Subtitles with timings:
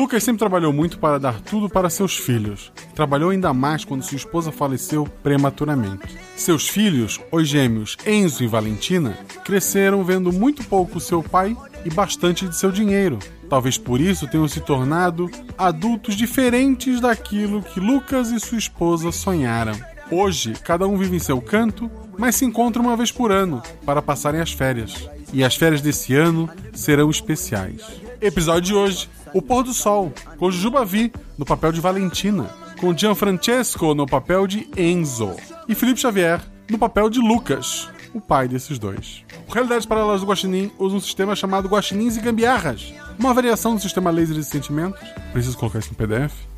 [0.00, 2.72] Lucas sempre trabalhou muito para dar tudo para seus filhos.
[2.94, 6.16] Trabalhou ainda mais quando sua esposa faleceu prematuramente.
[6.36, 12.48] Seus filhos, os gêmeos Enzo e Valentina, cresceram vendo muito pouco seu pai e bastante
[12.48, 13.18] de seu dinheiro.
[13.48, 19.78] Talvez por isso tenham se tornado adultos diferentes daquilo que Lucas e sua esposa sonharam.
[20.10, 24.02] Hoje, cada um vive em seu canto, mas se encontra uma vez por ano para
[24.02, 25.08] passarem as férias.
[25.32, 27.82] E as férias desse ano serão especiais.
[28.20, 32.96] Episódio de hoje: O Pôr do Sol, com Jujuba Vi no papel de Valentina, com
[32.96, 35.34] Gianfrancesco no papel de Enzo
[35.68, 39.24] e Felipe Xavier no papel de Lucas, o pai desses dois.
[39.48, 44.10] Realidades Paralelas do Guaxinim usa um sistema chamado Guaxinins e Gambiarras, uma variação do sistema
[44.10, 45.00] laser de sentimentos.
[45.32, 46.49] Preciso colocar isso no PDF.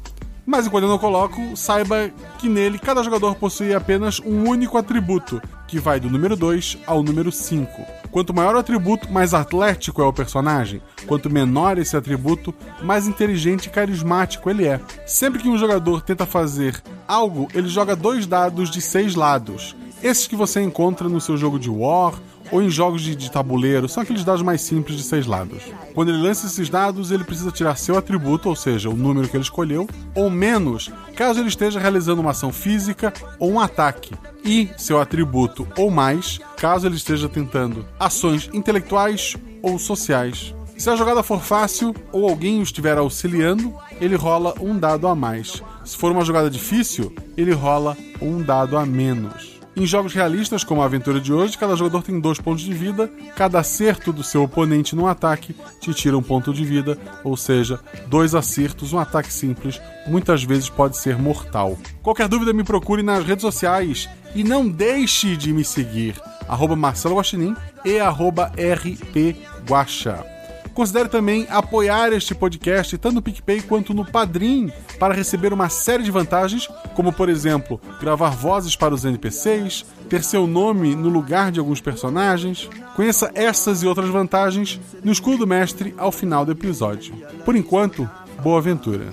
[0.45, 5.41] Mas enquanto eu não coloco, saiba que nele cada jogador possui apenas um único atributo,
[5.69, 7.71] que vai do número 2 ao número 5.
[8.11, 10.83] Quanto maior o atributo, mais atlético é o personagem.
[11.07, 14.81] Quanto menor esse atributo, mais inteligente e carismático ele é.
[15.07, 19.75] Sempre que um jogador tenta fazer algo, ele joga dois dados de seis lados.
[20.03, 22.15] Esses que você encontra no seu jogo de War
[22.53, 25.63] ou em jogos de, de, tabuleiro, são aqueles dados mais simples de seis lados.
[25.95, 29.37] Quando ele lança esses dados, ele precisa tirar seu atributo, ou seja, o número que
[29.37, 34.15] ele escolheu, ou menos, caso ele esteja realizando uma ação física ou um ataque.
[34.45, 40.55] E seu atributo ou mais, caso ele esteja tentando ações intelectuais ou sociais.
[40.77, 45.15] Se a jogada for fácil ou alguém o estiver auxiliando, ele rola um dado a
[45.15, 45.63] mais.
[45.85, 49.52] Se for uma jogada difícil, ele rola um dado a menos.
[49.75, 53.11] Em jogos realistas, como a aventura de hoje, cada jogador tem dois pontos de vida.
[53.35, 57.81] Cada acerto do seu oponente num ataque te tira um ponto de vida, ou seja,
[58.07, 61.79] dois acertos, um ataque simples, muitas vezes pode ser mortal.
[62.03, 67.17] Qualquer dúvida, me procure nas redes sociais e não deixe de me seguir, arroba Marcelo
[67.17, 70.32] Guaxinim e arroba rpguaxa.
[70.75, 76.03] Considere também apoiar este podcast tanto no PicPay quanto no Padrim para receber uma série
[76.03, 81.53] de vantagens, como por exemplo, gravar vozes para os NPCs, ter seu nome no lugar
[81.53, 82.69] de alguns personagens.
[82.97, 87.15] Conheça essas e outras vantagens no Escudo do Mestre ao final do episódio.
[87.45, 88.09] Por enquanto,
[88.43, 89.13] boa aventura.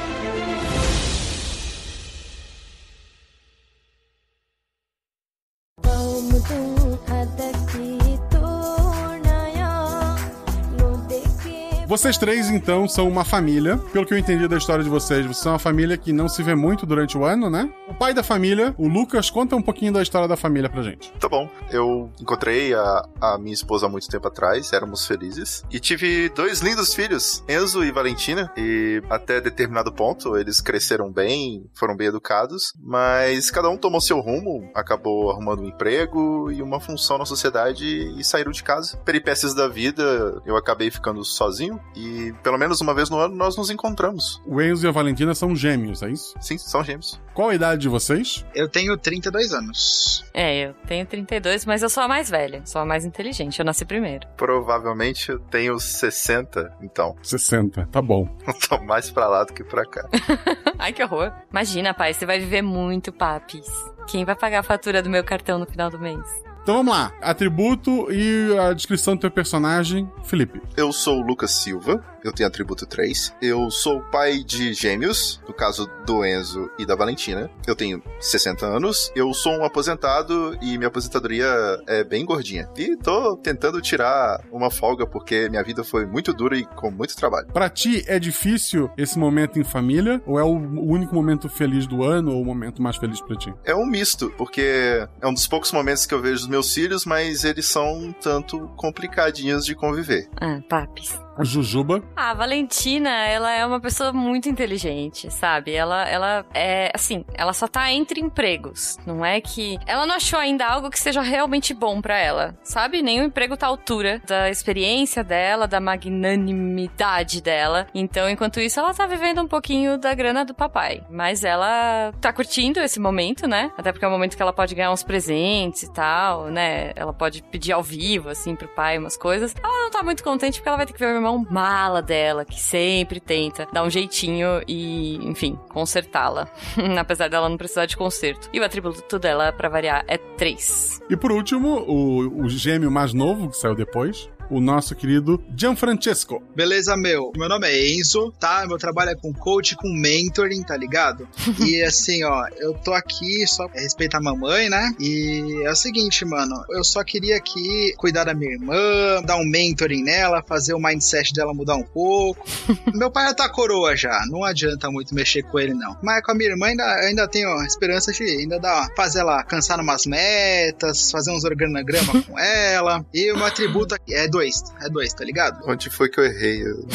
[11.91, 13.77] Vocês três, então, são uma família.
[13.91, 16.41] Pelo que eu entendi da história de vocês, vocês são uma família que não se
[16.41, 17.69] vê muito durante o ano, né?
[17.89, 21.11] O pai da família, o Lucas, conta um pouquinho da história da família pra gente.
[21.19, 21.49] Tá bom.
[21.69, 25.65] Eu encontrei a, a minha esposa há muito tempo atrás, éramos felizes.
[25.69, 28.49] E tive dois lindos filhos, Enzo e Valentina.
[28.55, 32.71] E até determinado ponto, eles cresceram bem, foram bem educados.
[32.81, 37.85] Mas cada um tomou seu rumo, acabou arrumando um emprego e uma função na sociedade
[38.17, 38.95] e saíram de casa.
[38.99, 43.57] Peripécias da vida, eu acabei ficando sozinho e pelo menos uma vez no ano nós
[43.57, 44.41] nos encontramos.
[44.45, 46.35] O Enzo e a Valentina são gêmeos, é isso?
[46.39, 47.19] Sim, são gêmeos.
[47.33, 48.45] Qual a idade de vocês?
[48.53, 50.25] Eu tenho 32 anos.
[50.33, 53.65] É, eu tenho 32, mas eu sou a mais velha, sou a mais inteligente, eu
[53.65, 54.27] nasci primeiro.
[54.37, 57.15] Provavelmente eu tenho 60, então.
[57.23, 58.27] 60, tá bom.
[58.47, 60.07] Eu tô mais pra lá do que pra cá.
[60.77, 61.31] Ai, que horror.
[61.49, 63.67] Imagina, pai, você vai viver muito, papis.
[64.07, 66.19] Quem vai pagar a fatura do meu cartão no final do mês?
[66.61, 67.11] Então vamos lá.
[67.21, 70.61] Atributo e a descrição do teu personagem, Felipe.
[70.77, 73.35] Eu sou o Lucas Silva, eu tenho atributo 3.
[73.41, 77.49] Eu sou pai de gêmeos, no caso do Enzo e da Valentina.
[77.65, 79.11] Eu tenho 60 anos.
[79.15, 81.47] Eu sou um aposentado e minha aposentadoria
[81.87, 82.69] é bem gordinha.
[82.77, 87.15] E tô tentando tirar uma folga porque minha vida foi muito dura e com muito
[87.15, 87.47] trabalho.
[87.47, 90.21] Pra ti, é difícil esse momento em família?
[90.25, 93.53] Ou é o único momento feliz do ano ou o momento mais feliz pra ti?
[93.63, 97.43] É um misto, porque é um dos poucos momentos que eu vejo meus filhos, mas
[97.43, 100.29] eles são um tanto complicadinhos de conviver.
[100.39, 101.17] Ah, papis.
[101.39, 102.03] Jujuba.
[102.15, 105.71] A Valentina, ela é uma pessoa muito inteligente, sabe?
[105.73, 108.97] Ela, ela é, assim, ela só tá entre empregos.
[109.05, 109.79] Não é que.
[109.85, 113.01] Ela não achou ainda algo que seja realmente bom para ela, sabe?
[113.01, 117.87] Nenhum emprego tá à altura da experiência dela, da magnanimidade dela.
[117.93, 121.03] Então, enquanto isso, ela tá vivendo um pouquinho da grana do papai.
[121.09, 123.71] Mas ela tá curtindo esse momento, né?
[123.77, 126.91] Até porque é um momento que ela pode ganhar uns presentes e tal, né?
[126.95, 129.55] Ela pode pedir ao vivo, assim, pro pai umas coisas.
[129.63, 132.43] Ela não tá muito contente porque ela vai ter que ver o irmão mala dela,
[132.43, 136.47] que sempre tenta dar um jeitinho e, enfim, consertá-la.
[136.99, 138.49] Apesar dela não precisar de conserto.
[138.51, 141.01] E o atributo dela, pra variar, é 3.
[141.09, 146.43] E por último, o, o gêmeo mais novo, que saiu depois, o nosso querido Gianfrancesco.
[146.53, 147.31] Beleza, meu.
[147.37, 148.65] Meu nome é Enzo, tá?
[148.67, 151.27] Meu trabalho é com coach, com mentoring, tá ligado?
[151.65, 154.93] e assim, ó, eu tô aqui só pra respeitar a mamãe, né?
[154.99, 159.45] E é o seguinte, mano, eu só queria aqui cuidar da minha irmã, dar um
[159.45, 162.45] mentoring nela, fazer o mindset dela mudar um pouco.
[162.93, 165.97] meu pai já tá coroa já, não adianta muito mexer com ele, não.
[166.03, 169.43] Mas com a minha irmã ainda, ainda tenho a esperança de ainda dar, fazer ela
[169.43, 173.05] cansar umas metas, fazer uns organograma com ela.
[173.13, 174.63] E o meu atributo é dois.
[174.81, 175.61] É dois, tá ligado?
[175.67, 176.63] Onde foi que eu errei?
[176.63, 176.85] Eu...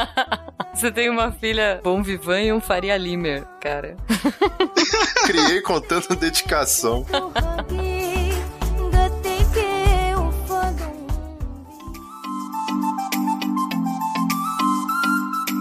[0.74, 3.96] Você tem uma filha Bom Vivan e um Faria Limer, cara.
[5.26, 7.04] Criei com tanta dedicação.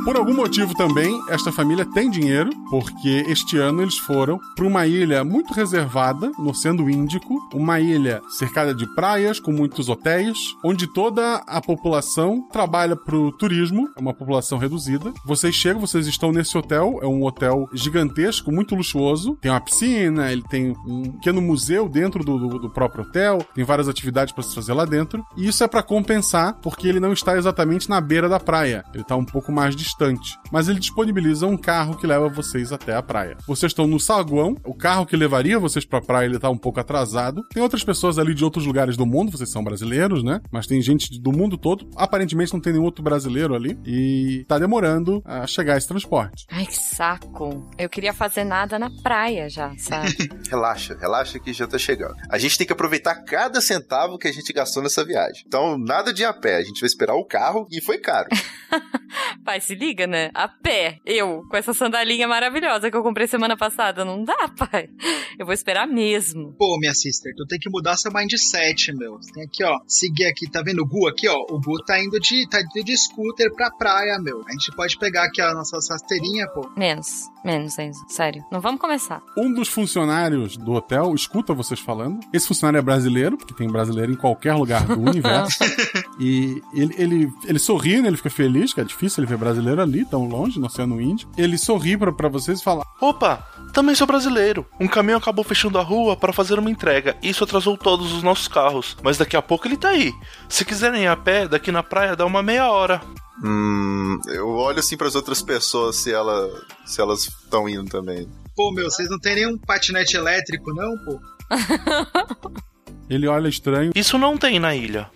[0.08, 4.88] Por algum motivo também, esta família tem dinheiro, porque este ano eles foram para uma
[4.88, 10.88] ilha muito reservada no Oceano Índico, uma ilha cercada de praias, com muitos hotéis, onde
[10.88, 15.14] toda a população trabalha para o turismo, é uma população reduzida.
[15.26, 20.32] Vocês chegam, vocês estão nesse hotel, é um hotel gigantesco, muito luxuoso, tem uma piscina,
[20.32, 24.44] ele tem um pequeno museu dentro do, do, do próprio hotel, tem várias atividades para
[24.44, 28.00] se fazer lá dentro, e isso é para compensar, porque ele não está exatamente na
[28.00, 31.98] beira da praia, ele está um pouco mais distante distante, mas ele disponibiliza um carro
[31.98, 33.36] que leva vocês até a praia.
[33.48, 36.80] Vocês estão no saguão, o carro que levaria vocês pra praia ele tá um pouco
[36.80, 37.42] atrasado.
[37.52, 40.40] Tem outras pessoas ali de outros lugares do mundo, vocês são brasileiros, né?
[40.52, 41.90] Mas tem gente do mundo todo.
[41.96, 46.46] Aparentemente não tem nenhum outro brasileiro ali e tá demorando a chegar esse transporte.
[46.52, 47.70] Ai, que saco.
[47.78, 50.16] Eu queria fazer nada na praia já, sabe?
[50.50, 52.16] relaxa, relaxa que já tá chegando.
[52.30, 55.44] A gente tem que aproveitar cada centavo que a gente gastou nessa viagem.
[55.48, 58.28] Então, nada de a pé, a gente vai esperar o carro e foi caro.
[59.44, 60.30] Pai, se liga, né?
[60.34, 64.04] A pé, eu, com essa sandalinha maravilhosa que eu comprei semana passada.
[64.04, 64.90] Não dá, pai.
[65.38, 66.56] Eu vou esperar mesmo.
[66.58, 69.20] Pô, minha sister, tu tem que mudar seu mindset, meu.
[69.34, 69.78] Tem aqui, ó.
[69.88, 71.38] Seguir aqui, tá vendo o Gu aqui, ó?
[71.50, 74.42] O Gu tá indo de, tá indo de scooter pra praia, meu.
[74.48, 76.70] A gente pode pegar aqui a nossa rasteirinha, pô.
[76.78, 78.06] Menos, menos, Enzo.
[78.10, 78.44] Sério.
[78.52, 79.24] Não vamos começar.
[79.38, 82.20] Um dos funcionários do hotel escuta vocês falando.
[82.34, 85.64] Esse funcionário é brasileiro, porque tem brasileiro em qualquer lugar do universo.
[86.20, 88.10] e ele, ele, ele sorri, né?
[88.10, 91.30] Ele fica feliz, que é difícil ele ver brasileiro ali, tão longe, no Oceano Índio.
[91.38, 94.66] Ele sorri pra, pra vocês e fala: Opa, também sou brasileiro.
[94.80, 97.16] Um caminhão acabou fechando a rua para fazer uma entrega.
[97.22, 98.98] Isso atrasou todos os nossos carros.
[99.04, 100.14] Mas daqui a pouco ele tá aí.
[100.50, 103.02] Se quiserem ir a pé, daqui na praia dá uma meia hora.
[103.44, 106.50] Hum, eu olho assim para as outras pessoas se, ela,
[106.86, 108.28] se elas estão indo também.
[108.56, 111.20] Pô, meu, vocês não tem nenhum patinete elétrico, não, pô?
[113.10, 113.92] Ele olha estranho.
[113.96, 115.10] Isso não tem na ilha.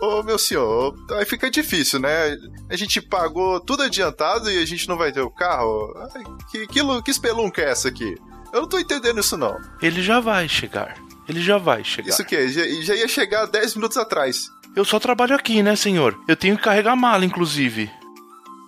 [0.00, 2.36] Ô, meu senhor, aí fica difícil, né?
[2.70, 5.92] A gente pagou tudo adiantado e a gente não vai ter o carro?
[6.14, 8.14] Ai, que, que, que espelunca é essa aqui?
[8.52, 9.56] Eu não tô entendendo isso, não.
[9.82, 10.96] Ele já vai chegar.
[11.28, 12.08] Ele já vai chegar.
[12.10, 12.48] Isso o quê?
[12.48, 14.48] Já, já ia chegar 10 minutos atrás.
[14.74, 16.18] Eu só trabalho aqui, né, senhor?
[16.28, 17.90] Eu tenho que carregar mala, inclusive.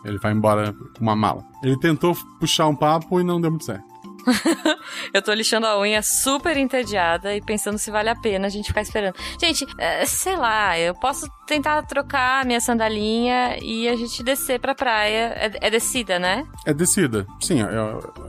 [0.05, 1.45] Ele vai embora com uma mala.
[1.63, 3.90] Ele tentou puxar um papo e não deu muito certo.
[5.13, 8.67] eu tô lixando a unha super entediada e pensando se vale a pena a gente
[8.67, 9.15] ficar esperando.
[9.41, 14.75] Gente, é, sei lá, eu posso tentar trocar minha sandalinha e a gente descer pra
[14.75, 15.35] praia.
[15.37, 16.47] É, é descida, né?
[16.65, 17.27] É descida.
[17.41, 17.67] Sim, é,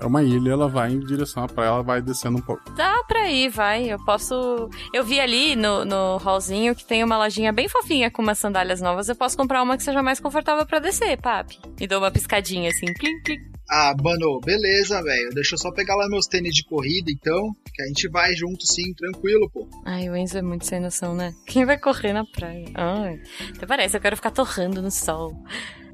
[0.01, 2.63] é, uma ilha, ela vai em direção à praia, ela vai descendo um pouco.
[2.71, 3.91] Dá pra ir, vai.
[3.91, 4.69] Eu posso.
[4.93, 8.81] Eu vi ali no, no hallzinho que tem uma lojinha bem fofinha com umas sandálias
[8.81, 9.07] novas.
[9.07, 11.59] Eu posso comprar uma que seja mais confortável para descer, papi.
[11.79, 13.50] E dou uma piscadinha assim, plim, plim.
[13.73, 15.29] Ah, mano, beleza, velho.
[15.29, 17.55] Deixa eu só pegar lá meus tênis de corrida, então.
[17.73, 19.65] Que a gente vai junto, sim, tranquilo, pô.
[19.85, 21.31] Ai, o Enzo é muito sem noção, né?
[21.47, 22.65] Quem vai correr na praia?
[22.75, 23.21] Ai,
[23.55, 25.33] até parece, eu quero ficar torrando no sol.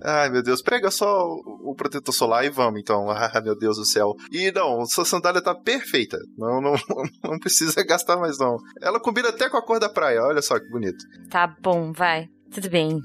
[0.04, 3.06] Ai, meu Deus, pega só o, o protetor solar e vamos, então.
[3.38, 4.16] Ah, meu Deus do céu.
[4.32, 6.18] E não, sua sandália tá perfeita.
[6.36, 6.74] Não, não,
[7.24, 8.58] não precisa gastar mais, não.
[8.82, 11.04] Ela combina até com a cor da praia, olha só que bonito.
[11.30, 12.28] Tá bom, vai.
[12.52, 13.00] Tudo bem.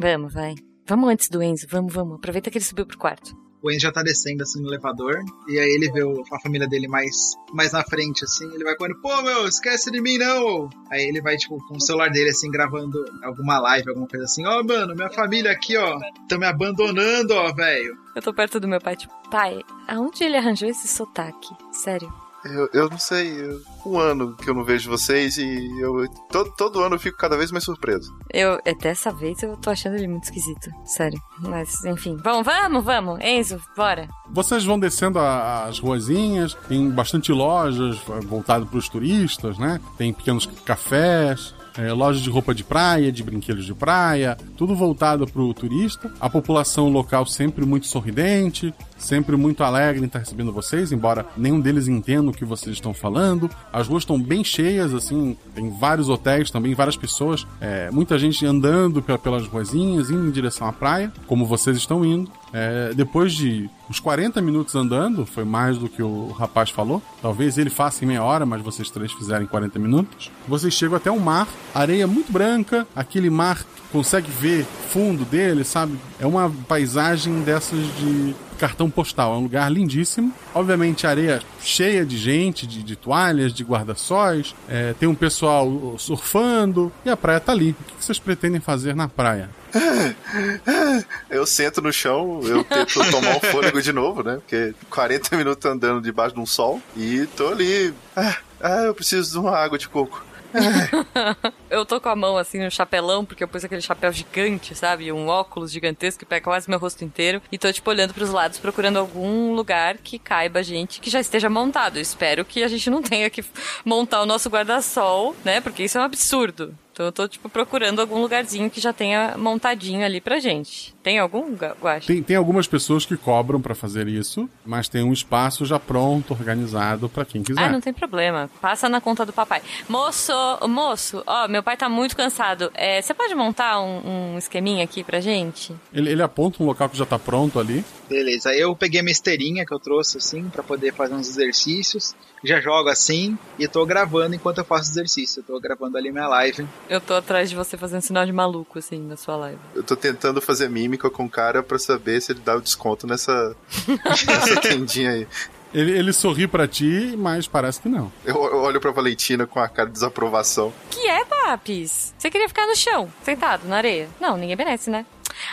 [0.00, 0.54] Vamos, vai.
[0.88, 2.16] Vamos antes do Enzo, vamos, vamos.
[2.16, 3.45] Aproveita que ele subiu pro quarto.
[3.66, 5.24] O Enzo já tá descendo assim no elevador.
[5.48, 8.44] E aí ele vê a família dele mais, mais na frente, assim.
[8.54, 10.70] Ele vai correndo, pô, meu, esquece de mim não.
[10.88, 14.46] Aí ele vai, tipo, com o celular dele, assim, gravando alguma live, alguma coisa assim.
[14.46, 17.98] Ó, mano, minha família aqui, ó, tá me abandonando, ó, velho.
[18.14, 21.52] Eu tô perto do meu pai, tipo, pai, aonde ele arranjou esse sotaque?
[21.72, 22.25] Sério.
[22.52, 26.50] Eu, eu não sei, eu- um ano que eu não vejo vocês e eu todo,
[26.56, 28.12] todo ano eu fico cada vez mais surpreso.
[28.32, 30.70] Eu, é, dessa vez eu tô achando ele muito esquisito.
[30.84, 31.20] Sério.
[31.38, 32.16] Mas, enfim.
[32.22, 33.20] Bom, vamos, vamos.
[33.20, 34.08] Enzo, bora.
[34.30, 39.80] Vocês vão descendo a- as ruazinhas, tem bastante lojas voltadas para os turistas, né?
[39.96, 45.26] Tem pequenos cafés, é, lojas de roupa de praia, de brinquedos de praia, tudo voltado
[45.26, 46.10] para o turista.
[46.20, 51.60] A população local sempre muito sorridente, sempre muito alegre em estar recebendo vocês, embora nenhum
[51.60, 53.50] deles entenda o que vocês estão falando.
[53.72, 58.44] As ruas estão bem cheias, assim, tem vários hotéis também, várias pessoas, é, muita gente
[58.46, 62.30] andando pe- pelas ruazinhas, indo em direção à praia, como vocês estão indo.
[62.52, 67.02] É, depois de uns 40 minutos andando, foi mais do que o rapaz falou.
[67.20, 70.30] Talvez ele faça em meia hora, mas vocês três fizeram em 40 minutos.
[70.46, 75.98] Vocês chegam até o mar, areia muito branca, aquele mar consegue ver fundo dele, sabe?
[76.18, 79.34] É uma paisagem dessas de cartão postal.
[79.34, 80.32] É um lugar lindíssimo.
[80.54, 84.54] Obviamente, areia cheia de gente, de, de toalhas, de guarda-sóis.
[84.68, 87.70] É, tem um pessoal surfando e a praia tá ali.
[87.70, 89.50] O que vocês pretendem fazer na praia?
[91.28, 94.36] Eu sento no chão, eu tento tomar um fôlego de novo, né?
[94.36, 97.92] Porque 40 minutos andando debaixo de um sol e tô ali.
[98.16, 100.24] Ah, ah, eu preciso de uma água de coco.
[101.70, 105.12] eu tô com a mão assim no chapelão, porque eu pus aquele chapéu gigante, sabe?
[105.12, 107.42] Um óculos gigantesco que pega quase meu rosto inteiro.
[107.50, 111.20] E tô, tipo, olhando pros lados, procurando algum lugar que caiba a gente que já
[111.20, 111.96] esteja montado.
[111.96, 113.44] Eu espero que a gente não tenha que
[113.84, 115.60] montar o nosso guarda-sol, né?
[115.60, 116.76] Porque isso é um absurdo.
[116.96, 120.94] Então eu tô, tipo, procurando algum lugarzinho que já tenha montadinho ali pra gente.
[121.02, 122.06] Tem algum, Guache?
[122.06, 126.32] Tem, tem algumas pessoas que cobram para fazer isso, mas tem um espaço já pronto,
[126.32, 127.60] organizado para quem quiser.
[127.60, 128.48] Ah, não tem problema.
[128.62, 129.60] Passa na conta do papai.
[129.86, 130.32] Moço,
[130.66, 132.70] moço, ó, meu pai tá muito cansado.
[132.72, 135.74] É, você pode montar um, um esqueminha aqui pra gente?
[135.92, 137.84] Ele, ele aponta um local que já tá pronto ali.
[138.08, 142.14] Beleza, aí eu peguei minha esteirinha que eu trouxe assim pra poder fazer uns exercícios.
[142.46, 145.40] Já jogo assim e tô gravando enquanto eu faço exercício.
[145.40, 146.66] Eu tô gravando ali minha live.
[146.88, 149.58] Eu tô atrás de você fazendo sinal de maluco assim na sua live.
[149.74, 153.04] Eu tô tentando fazer mímica com o cara pra saber se ele dá o desconto
[153.04, 153.56] nessa,
[154.06, 155.26] nessa tendinha aí.
[155.74, 158.12] Ele, ele sorri para ti, mas parece que não.
[158.24, 160.72] Eu, eu olho pra Valentina com a cara de desaprovação.
[160.88, 162.14] Que é, Papis?
[162.16, 164.08] Você queria ficar no chão, sentado na areia?
[164.20, 165.04] Não, ninguém merece, né?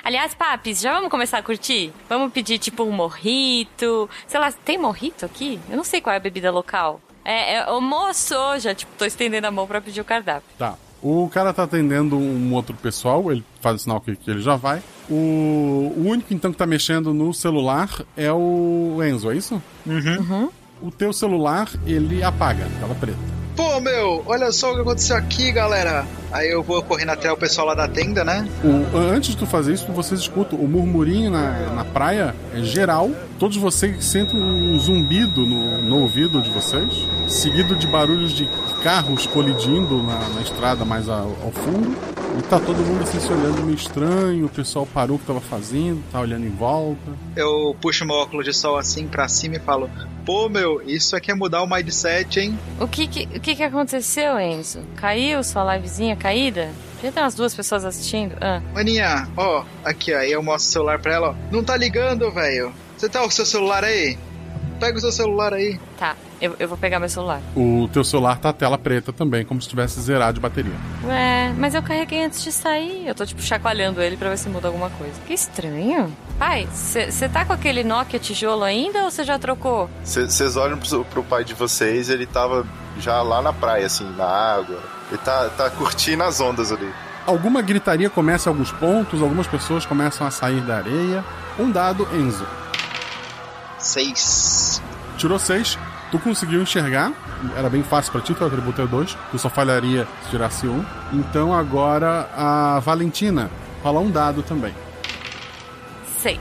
[0.04, 1.92] Aliás, Papis, já vamos começar a curtir?
[2.10, 4.10] Vamos pedir tipo um morrito.
[4.28, 5.60] Sei lá, tem morrito aqui?
[5.70, 7.02] Eu não sei qual é a bebida local.
[7.26, 10.50] É, é o moço, já tipo, tô estendendo a mão pra pedir o cardápio.
[10.58, 10.76] Tá.
[11.02, 14.56] O cara tá atendendo um outro pessoal, ele faz o sinal que, que ele já
[14.56, 14.82] vai.
[15.10, 19.62] O, o único então que tá mexendo no celular é o Enzo, é isso?
[19.86, 20.50] Uhum.
[20.82, 23.43] O teu celular, ele apaga, tela preta.
[23.56, 26.06] Pô, meu, olha só o que aconteceu aqui, galera.
[26.32, 28.48] Aí eu vou correndo até o pessoal lá da tenda, né?
[28.64, 33.12] O, antes de tu fazer isso, vocês escutam o murmurinho na, na praia, é geral.
[33.38, 38.50] Todos vocês sentem um zumbido no, no ouvido de vocês, seguido de barulhos de
[38.84, 41.96] carros colidindo na, na estrada mais ao, ao, fundo.
[42.38, 45.40] E tá todo mundo assim se olhando meio estranho, o pessoal parou o que tava
[45.40, 47.12] fazendo, tá olhando em volta.
[47.36, 49.90] Eu puxo meu óculos de sol assim pra cima e falo:
[50.26, 52.60] Pô, meu, isso aqui é mudar o mindset, hein?
[52.80, 54.82] O que que, o que, que aconteceu, Enzo?
[54.98, 56.70] Caiu sua livezinha caída?
[57.02, 58.36] Já tem umas duas pessoas assistindo?
[58.42, 58.62] Ah.
[58.74, 61.36] Maninha, ó, aqui, ó, aí eu mostro o celular pra ela, ó.
[61.52, 62.74] Não tá ligando, velho.
[62.98, 64.18] Você tá com o seu celular aí?
[64.80, 65.80] Pega o seu celular aí.
[65.98, 67.42] Tá, eu, eu vou pegar meu celular.
[67.56, 70.74] O teu celular tá a tela preta também, como se tivesse zerado de bateria.
[71.06, 73.08] Ué, mas eu carreguei antes de sair.
[73.08, 75.14] Eu tô, tipo, chacoalhando ele pra ver se muda alguma coisa.
[75.26, 76.14] Que estranho.
[76.38, 79.90] Pai, você tá com aquele Nokia tijolo ainda ou você já trocou?
[80.04, 82.68] Vocês olham pro, pro pai de vocês, ele tava
[83.00, 84.80] já lá na praia, assim, na água.
[85.10, 86.92] Ele tá, tá curtindo as ondas ali.
[87.26, 91.24] Alguma gritaria começa em alguns pontos, algumas pessoas começam a sair da areia.
[91.58, 92.46] Um dado, Enzo.
[93.80, 94.82] Seis.
[95.18, 95.78] Tirou seis.
[96.14, 97.12] Tu conseguiu enxergar.
[97.58, 99.18] Era bem fácil pra ti, teu atributo é dois.
[99.32, 100.86] Tu só falharia se tirasse um.
[101.12, 103.50] Então agora a Valentina.
[103.82, 104.76] Fala um dado também.
[106.20, 106.40] Seis.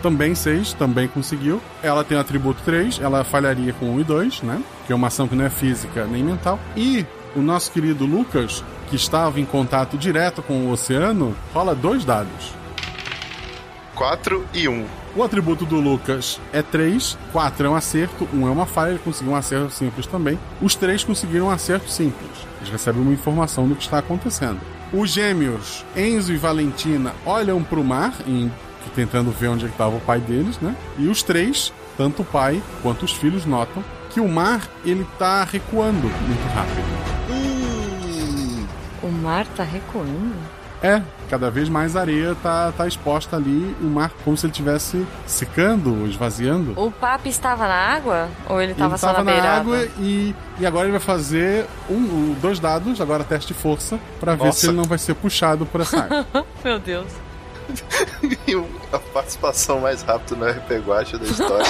[0.00, 1.60] também 6, também conseguiu.
[1.82, 4.62] Ela tem o atributo 3, ela falharia com 1 e 2, né?
[4.86, 6.56] Que é uma ação que não é física nem mental.
[6.76, 12.04] E o nosso querido Lucas, que estava em contato direto com o oceano, rola dois
[12.04, 12.54] dados.
[13.98, 14.86] 4 e 1.
[15.16, 19.00] O atributo do Lucas é 3, 4 é um acerto, 1 é uma falha, ele
[19.00, 20.38] conseguiu um acerto simples também.
[20.62, 22.30] Os três conseguiram um acerto simples.
[22.58, 24.60] Eles recebem uma informação do que está acontecendo.
[24.92, 28.52] Os gêmeos, Enzo e Valentina, olham para o mar, em,
[28.94, 30.76] tentando ver onde é estava o pai deles, né?
[30.96, 35.42] E os três, tanto o pai quanto os filhos, notam que o mar ele tá
[35.42, 37.08] recuando muito rápido.
[39.02, 40.57] O mar tá recuando?
[40.80, 45.04] É, cada vez mais areia tá, tá exposta ali, o mar como se ele estivesse
[45.26, 46.72] secando, esvaziando.
[46.80, 48.28] O papo estava na água?
[48.48, 49.60] Ou ele estava só tava na na beirada?
[49.60, 53.98] água e, e agora ele vai fazer um, um- dois dados, agora teste de força,
[54.20, 56.26] pra ver se ele não vai ser puxado por essa água.
[56.64, 57.08] Meu Deus.
[58.46, 58.54] E
[58.92, 61.66] a participação mais rápida no RP Guacha da história.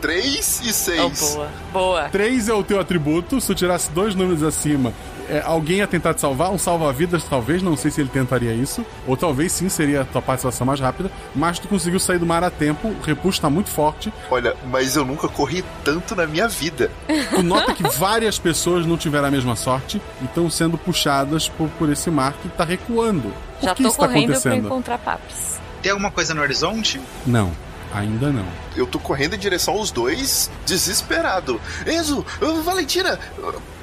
[0.00, 1.00] 3 e 6.
[1.00, 1.48] Oh, boa.
[1.72, 2.08] Boa.
[2.08, 4.92] 3 é o teu atributo, se tu tirasse dois números acima,
[5.30, 8.84] é, alguém ia tentar te salvar, um salva-vidas talvez, não sei se ele tentaria isso,
[9.06, 12.42] ou talvez sim seria a tua participação mais rápida, mas tu conseguiu sair do mar
[12.42, 14.12] a tempo, o repuxo tá muito forte.
[14.30, 16.90] Olha, mas eu nunca corri tanto na minha vida.
[17.34, 21.68] Tu nota que várias pessoas não tiveram a mesma sorte e estão sendo puxadas por,
[21.70, 23.32] por esse mar que tá recuando.
[23.60, 24.66] Por Já que tô isso tá correndo pra acontecendo?
[24.66, 25.58] encontrar papos.
[25.82, 27.00] Tem alguma coisa no horizonte?
[27.26, 27.52] Não,
[27.94, 28.44] ainda não.
[28.76, 31.60] Eu tô correndo em direção aos dois, desesperado.
[31.86, 32.24] Enzo,
[32.64, 33.18] Valentina,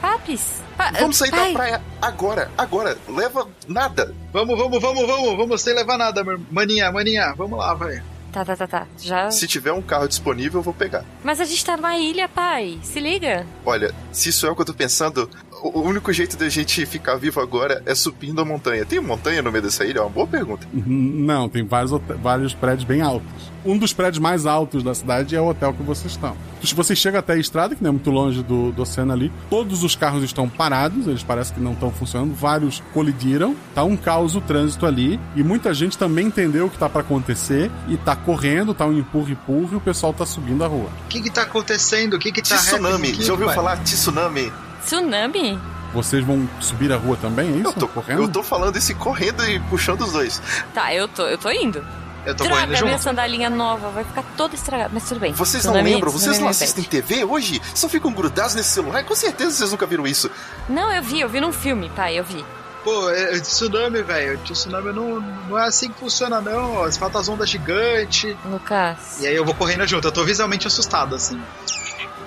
[0.02, 0.62] Papis?
[0.78, 1.48] Pa- vamos sair pai.
[1.48, 2.98] da praia agora, agora.
[3.10, 4.14] Leva nada.
[4.32, 8.02] Vamos, vamos, vamos, vamos, vamos, sem levar nada, meu- maninha, maninha, vamos lá, vai.
[8.32, 8.88] Tá, tá, tá, tá.
[9.00, 9.32] Já.
[9.32, 11.04] Se tiver um carro disponível, eu vou pegar.
[11.24, 12.78] Mas a gente tá numa ilha, pai.
[12.84, 13.48] Se liga.
[13.66, 15.28] Olha, se isso é o que eu tô pensando,
[15.62, 18.86] o único jeito da gente ficar vivo agora é subindo a montanha.
[18.86, 20.00] Tem montanha no meio dessa ilha?
[20.00, 20.68] É uma boa pergunta.
[20.74, 23.52] Não, tem vários, vários prédios bem altos.
[23.66, 26.38] Um dos prédios mais altos da cidade é o hotel que vocês estão.
[26.64, 29.32] Se você chega até a estrada, que não é muito longe do, do oceano ali,
[29.50, 33.98] todos os carros estão parados, eles parecem que não estão funcionando, vários colidiram, tá um
[33.98, 37.98] caos o trânsito ali, e muita gente também entendeu o que tá para acontecer e
[37.98, 40.90] tá correndo, tá um empurra-empurra e o pessoal tá subindo a rua.
[41.06, 42.14] O que que tá acontecendo?
[42.14, 43.14] O que que tá Tsunami.
[43.22, 44.52] Já ouviu falar tsunami?
[44.88, 45.60] Tsunami?
[45.94, 47.68] Vocês vão subir a rua também, é isso?
[47.68, 48.22] Eu tô correndo?
[48.24, 50.42] Eu tô falando isso correndo e puxando os dois.
[50.74, 51.86] Tá, eu tô, eu tô indo.
[52.26, 53.04] Eu tô Droga, correndo minha junto.
[53.04, 54.90] sandalinha nova vai ficar toda estragada.
[54.94, 55.32] Mas tudo bem.
[55.34, 56.12] Vocês não Tsunami- lembram?
[56.12, 56.64] Vocês não repete.
[56.64, 57.62] assistem TV hoje?
[57.74, 59.04] Só ficam grudados nesse celular?
[59.06, 60.30] Com certeza vocês nunca viram isso.
[60.70, 62.44] Não, eu vi, eu vi num filme, pai, eu vi.
[62.84, 64.38] Pô, é, é tsunami, velho.
[64.40, 66.84] Tsunami não, não é assim que funciona, não.
[66.84, 68.36] As faltam as ondas gigantes.
[68.46, 69.20] Lucas.
[69.22, 70.08] E aí eu vou correndo junto.
[70.08, 71.42] Eu tô visualmente assustado, assim.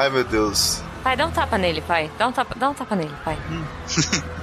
[0.00, 0.80] Ai, meu Deus.
[1.02, 2.10] Pai, dá um tapa nele, pai.
[2.16, 3.36] Dá um tapa, dá um tapa nele, pai.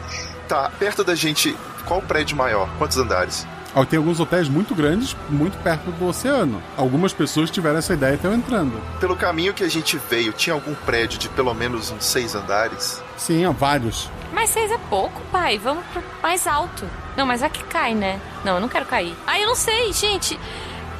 [0.48, 2.70] Tá, perto da gente, qual prédio maior?
[2.78, 3.46] Quantos andares?
[3.76, 6.63] Ó, Tem alguns hotéis muito grandes, muito perto do oceano.
[6.78, 8.82] Algumas pessoas tiveram essa ideia e estão entrando.
[8.98, 13.04] Pelo caminho que a gente veio, tinha algum prédio de pelo menos uns seis andares?
[13.17, 14.10] Sim, há vários.
[14.32, 15.58] Mas seis é pouco, pai.
[15.58, 16.86] Vamos pro mais alto.
[17.17, 18.22] Não, mas é que cai, né?
[18.46, 19.13] Não, eu não quero cair.
[19.28, 20.39] Ai, eu não sei, gente.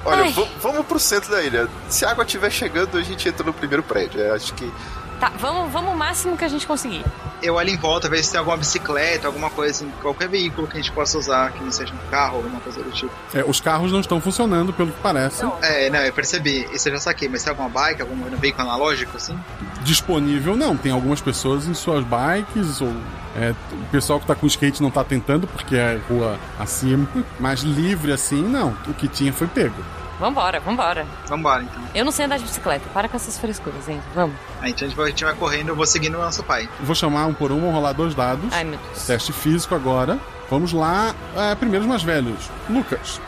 [0.08, 1.68] Olha, vamos pro centro da ilha.
[1.90, 4.22] Se a água estiver chegando, a gente entra no primeiro prédio.
[4.22, 4.72] Eu acho que.
[5.20, 7.04] Tá, vamos, vamos o máximo que a gente conseguir.
[7.42, 10.74] Eu olho em volta, ver se tem alguma bicicleta, alguma coisa assim, qualquer veículo que
[10.74, 13.12] a gente possa usar, que não seja um carro, alguma coisa do tipo.
[13.34, 15.44] É, os carros não estão funcionando, pelo que parece.
[15.62, 16.68] É, não, eu percebi.
[16.72, 19.38] Isso eu já saquei, mas tem alguma bike, algum veículo analógico, assim?
[19.84, 20.78] Disponível, não.
[20.78, 22.94] Tem algumas pessoas em suas bikes, ou
[23.36, 27.08] é, o pessoal que tá com skate não tá tentando, porque é rua acima.
[27.40, 28.76] Mas livre assim, não.
[28.88, 29.76] O que tinha foi pego.
[30.20, 31.06] Vambora, vambora.
[31.28, 31.84] Vambora, então.
[31.94, 32.90] Eu não sei andar de bicicleta.
[32.94, 34.02] Para com essas frescuras, hein?
[34.16, 34.36] Vamos.
[34.62, 36.68] Aí então a gente vai, a gente vai correndo, eu vou seguindo o nosso pai.
[36.80, 38.52] Vou chamar um por um, vou rolar dois dados.
[38.52, 39.06] Ai, meu Deus.
[39.06, 40.20] Teste físico agora.
[40.50, 41.14] Vamos lá.
[41.36, 42.50] É, primeiro os mais velhos.
[42.70, 43.22] Lucas.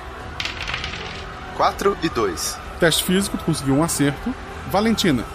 [1.55, 2.57] 4 e 2.
[2.79, 4.33] Teste físico, tu conseguiu um acerto.
[4.71, 5.25] Valentina.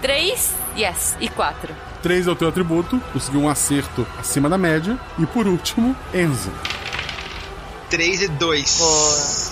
[0.00, 1.16] Três, yes.
[1.20, 1.72] E quatro.
[2.02, 4.98] 3 é o teu atributo, conseguiu um acerto acima da média.
[5.18, 6.50] E por último, Enzo.
[7.88, 8.80] 3 e 2.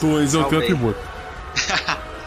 [0.00, 0.98] 2 é o teu atributo.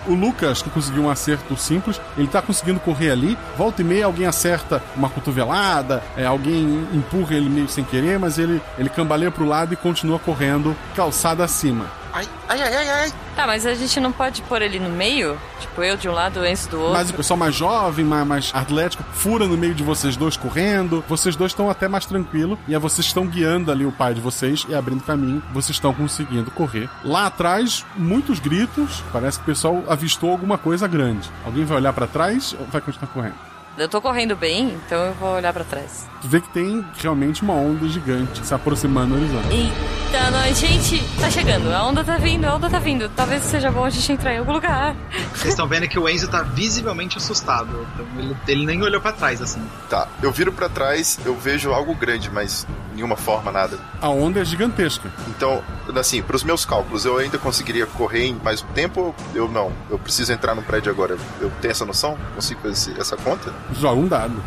[0.06, 3.38] O Lucas, que conseguiu um acerto simples, ele tá conseguindo correr ali.
[3.58, 8.38] Volta e meia, alguém acerta uma cotovelada, é, alguém empurra ele meio sem querer, mas
[8.38, 12.03] ele, ele cambaleia pro lado e continua correndo, calçada acima.
[12.14, 13.14] Ai, ai, ai, ai, ai.
[13.36, 15.36] Tá, mas a gente não pode pôr ele no meio?
[15.60, 16.94] Tipo, eu de um lado, o Enzo do outro.
[16.94, 21.04] Mas o pessoal mais jovem, mais, mais atlético, fura no meio de vocês dois correndo.
[21.10, 22.58] Vocês dois estão até mais tranquilo.
[22.68, 25.42] E aí vocês estão guiando ali o pai de vocês e abrindo caminho.
[25.52, 26.88] Vocês estão conseguindo correr.
[27.04, 29.04] Lá atrás, muitos gritos.
[29.12, 31.32] Parece que o pessoal avistou alguma coisa grande.
[31.44, 33.53] Alguém vai olhar pra trás ou vai continuar correndo?
[33.76, 36.06] Eu tô correndo bem, então eu vou olhar pra trás.
[36.22, 39.48] Tu vê que tem realmente uma onda gigante se aproximando do horizonte.
[39.52, 40.30] Eita!
[40.30, 41.74] Nós, gente, tá chegando.
[41.74, 43.10] A onda tá vindo, a onda tá vindo.
[43.10, 44.96] Talvez seja bom a gente entrar em algum lugar.
[45.34, 47.88] Vocês estão vendo que o Enzo tá visivelmente assustado.
[47.96, 49.62] Então ele, ele nem olhou pra trás, assim.
[49.90, 53.80] Tá, eu viro pra trás, eu vejo algo grande, mas nenhuma forma, nada.
[54.00, 55.12] A onda é gigantesca.
[55.30, 55.64] Então,
[55.96, 59.74] assim, pros meus cálculos, eu ainda conseguiria correr em mais tempo ou eu não?
[59.90, 61.18] Eu preciso entrar no prédio agora.
[61.42, 62.16] Eu tenho essa noção?
[62.36, 63.52] Consigo fazer essa conta?
[63.72, 64.44] Joga um dado.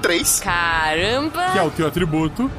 [0.00, 0.40] Três.
[0.40, 1.50] Caramba!
[1.52, 2.50] Que é o teu atributo.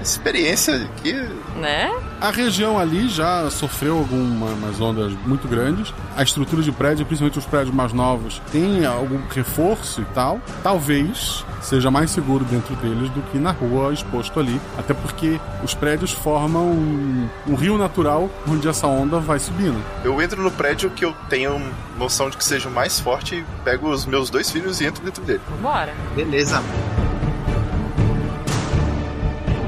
[0.00, 1.12] Experiência aqui.
[1.56, 1.92] Né?
[2.20, 5.92] A região ali já sofreu algumas ondas muito grandes.
[6.16, 10.40] A estrutura de prédio, principalmente os prédios mais novos, tem algum reforço e tal.
[10.62, 14.60] Talvez seja mais seguro dentro deles do que na rua exposto ali.
[14.76, 19.82] Até porque os prédios formam um, um rio natural onde essa onda vai subindo.
[20.04, 21.60] Eu entro no prédio que eu tenho
[21.98, 25.04] noção de que seja o mais forte e pego os meus dois filhos e entro
[25.04, 25.40] dentro dele.
[25.60, 25.94] Bora.
[26.14, 26.62] Beleza.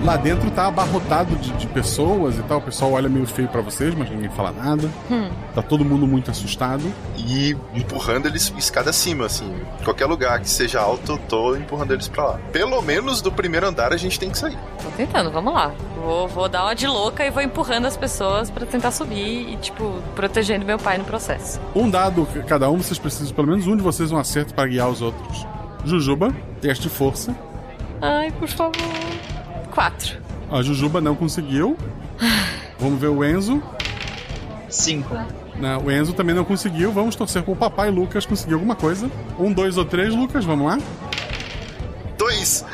[0.04, 2.58] Lá dentro tá abarrotado de, de pessoas e tal.
[2.58, 4.90] O pessoal olha meio feio para vocês, mas ninguém fala nada.
[5.10, 5.30] Hum.
[5.54, 6.84] Tá todo mundo muito assustado.
[7.16, 9.50] E empurrando eles escada acima, assim.
[9.82, 12.40] Qualquer lugar que seja alto, eu tô empurrando eles pra lá.
[12.52, 14.58] Pelo menos do primeiro andar a gente tem que sair.
[14.82, 15.72] Tô tentando, vamos lá.
[15.96, 19.56] Vou, vou dar uma de louca e vou empurrando as pessoas para tentar subir e,
[19.56, 21.58] tipo, protegendo meu pai no processo.
[21.74, 24.90] Um dado cada um, vocês precisam, pelo menos um de vocês, um acerto para guiar
[24.90, 25.46] os outros.
[25.82, 26.28] Jujuba,
[26.60, 27.34] teste de força.
[28.02, 28.74] Ai, por favor.
[29.74, 30.18] Quatro.
[30.50, 31.76] A Jujuba não conseguiu.
[32.78, 33.60] Vamos ver o Enzo.
[34.68, 35.16] Cinco.
[35.56, 36.92] Não, o Enzo também não conseguiu.
[36.92, 39.10] Vamos torcer pro papai Lucas conseguir alguma coisa.
[39.38, 40.78] Um, dois ou três, Lucas, vamos lá.
[42.16, 42.64] Dois!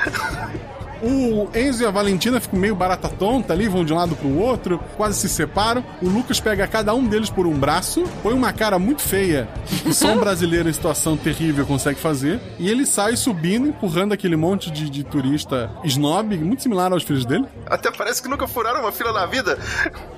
[1.02, 4.36] O Enzo e a Valentina ficam meio barata tonta ali, vão de um lado pro
[4.38, 5.82] outro, quase se separam.
[6.02, 9.48] O Lucas pega cada um deles por um braço, põe uma cara muito feia,
[9.82, 14.36] que só um brasileiro em situação terrível consegue fazer, e ele sai subindo, empurrando aquele
[14.36, 17.46] monte de, de turista snob, muito similar aos filhos dele.
[17.66, 19.58] Até parece que nunca furaram uma fila na vida.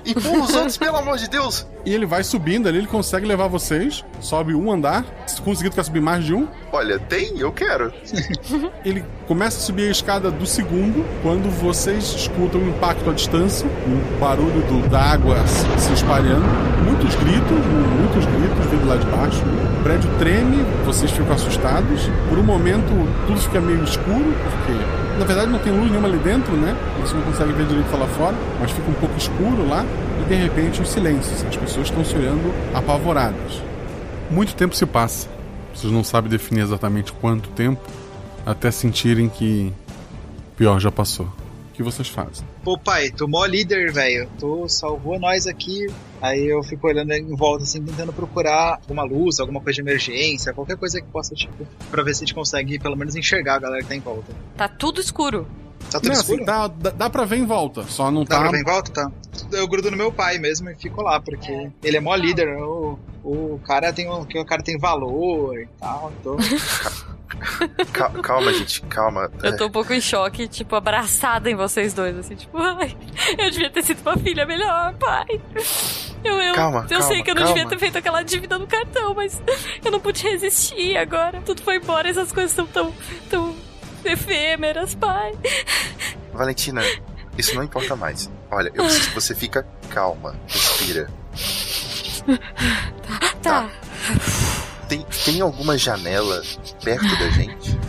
[0.05, 1.65] Empurra os outros, pelo amor de Deus!
[1.85, 5.05] E ele vai subindo ali, ele consegue levar vocês, sobe um andar.
[5.27, 6.47] Se conseguir, tu quer subir mais de um?
[6.71, 7.93] Olha, tem, eu quero.
[8.85, 10.72] ele começa a subir a escada do segundo
[11.21, 16.45] quando vocês escutam um impacto à distância, o um barulho do, da água se, espalhando,
[16.83, 17.57] muitos gritos,
[17.99, 19.41] muitos gritos vindo lá de baixo.
[19.79, 22.09] O prédio treme, vocês ficam assustados.
[22.29, 22.89] Por um momento
[23.27, 26.75] tudo fica meio escuro, porque na verdade não tem luz nenhuma ali dentro, né?
[27.01, 29.85] Você não consegue ver direito lá fora, mas fica um pouco escuro lá
[30.21, 31.31] e de repente o silêncio.
[31.47, 33.61] As pessoas estão se olhando apavoradas.
[34.29, 35.27] Muito tempo se passa.
[35.73, 37.81] Vocês não sabem definir exatamente quanto tempo
[38.45, 39.71] até sentirem que
[40.55, 41.25] pior já passou.
[41.25, 42.45] O que vocês fazem?
[42.63, 44.29] Pô, pai, tu mó líder, velho.
[44.39, 45.87] Tu salvou nós aqui.
[46.21, 50.53] Aí eu fico olhando em volta, assim, tentando procurar alguma luz, alguma coisa de emergência,
[50.53, 53.59] qualquer coisa que possa, tipo, pra ver se a gente consegue pelo menos enxergar a
[53.59, 54.31] galera que tá em volta.
[54.55, 55.47] Tá tudo escuro.
[55.91, 56.37] Tá tudo não, escuro?
[56.37, 58.35] Assim, dá, dá, dá pra ver em volta, só não dá tá.
[58.35, 58.91] Dá pra ver em volta?
[58.91, 59.11] Tá.
[59.51, 62.55] Eu grudo no meu pai mesmo e fico lá, porque ele é mó líder.
[62.57, 62.82] O,
[63.23, 66.37] o, cara, tem, o, o cara tem valor e tal, então.
[67.93, 69.31] calma, calma, gente, calma.
[69.41, 72.95] Eu tô um pouco em choque, tipo, abraçada em vocês dois, assim, tipo, ai,
[73.37, 75.41] eu devia ter sido uma filha melhor, pai.
[76.23, 77.55] Eu, eu, calma, eu calma, sei que eu não calma.
[77.55, 79.41] devia ter feito aquela dívida no cartão, mas
[79.83, 81.41] eu não pude resistir agora.
[81.41, 82.93] Tudo foi embora, essas coisas são tão,
[83.29, 83.55] tão
[84.03, 85.33] efêmeras, pai.
[86.33, 86.81] Valentina,
[87.37, 88.29] isso não importa mais.
[88.51, 91.09] Olha, eu preciso que você fica calma, respira.
[92.23, 93.35] Tá.
[93.41, 93.69] tá.
[94.87, 96.41] Tem, tem alguma janela
[96.83, 97.79] perto da gente?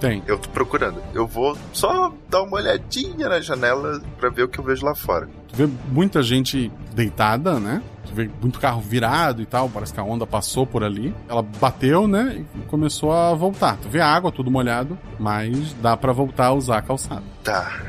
[0.00, 0.22] Tem.
[0.26, 1.02] Eu tô procurando.
[1.14, 4.94] Eu vou só dar uma olhadinha na janela pra ver o que eu vejo lá
[4.94, 5.28] fora.
[5.48, 7.82] Tu vê muita gente deitada, né?
[8.06, 9.68] Tu vê muito carro virado e tal.
[9.68, 11.14] Parece que a onda passou por ali.
[11.28, 12.44] Ela bateu, né?
[12.54, 13.76] E começou a voltar.
[13.78, 17.22] Tu vê a água, tudo molhado, mas dá para voltar a usar a calçada.
[17.42, 17.80] Tá.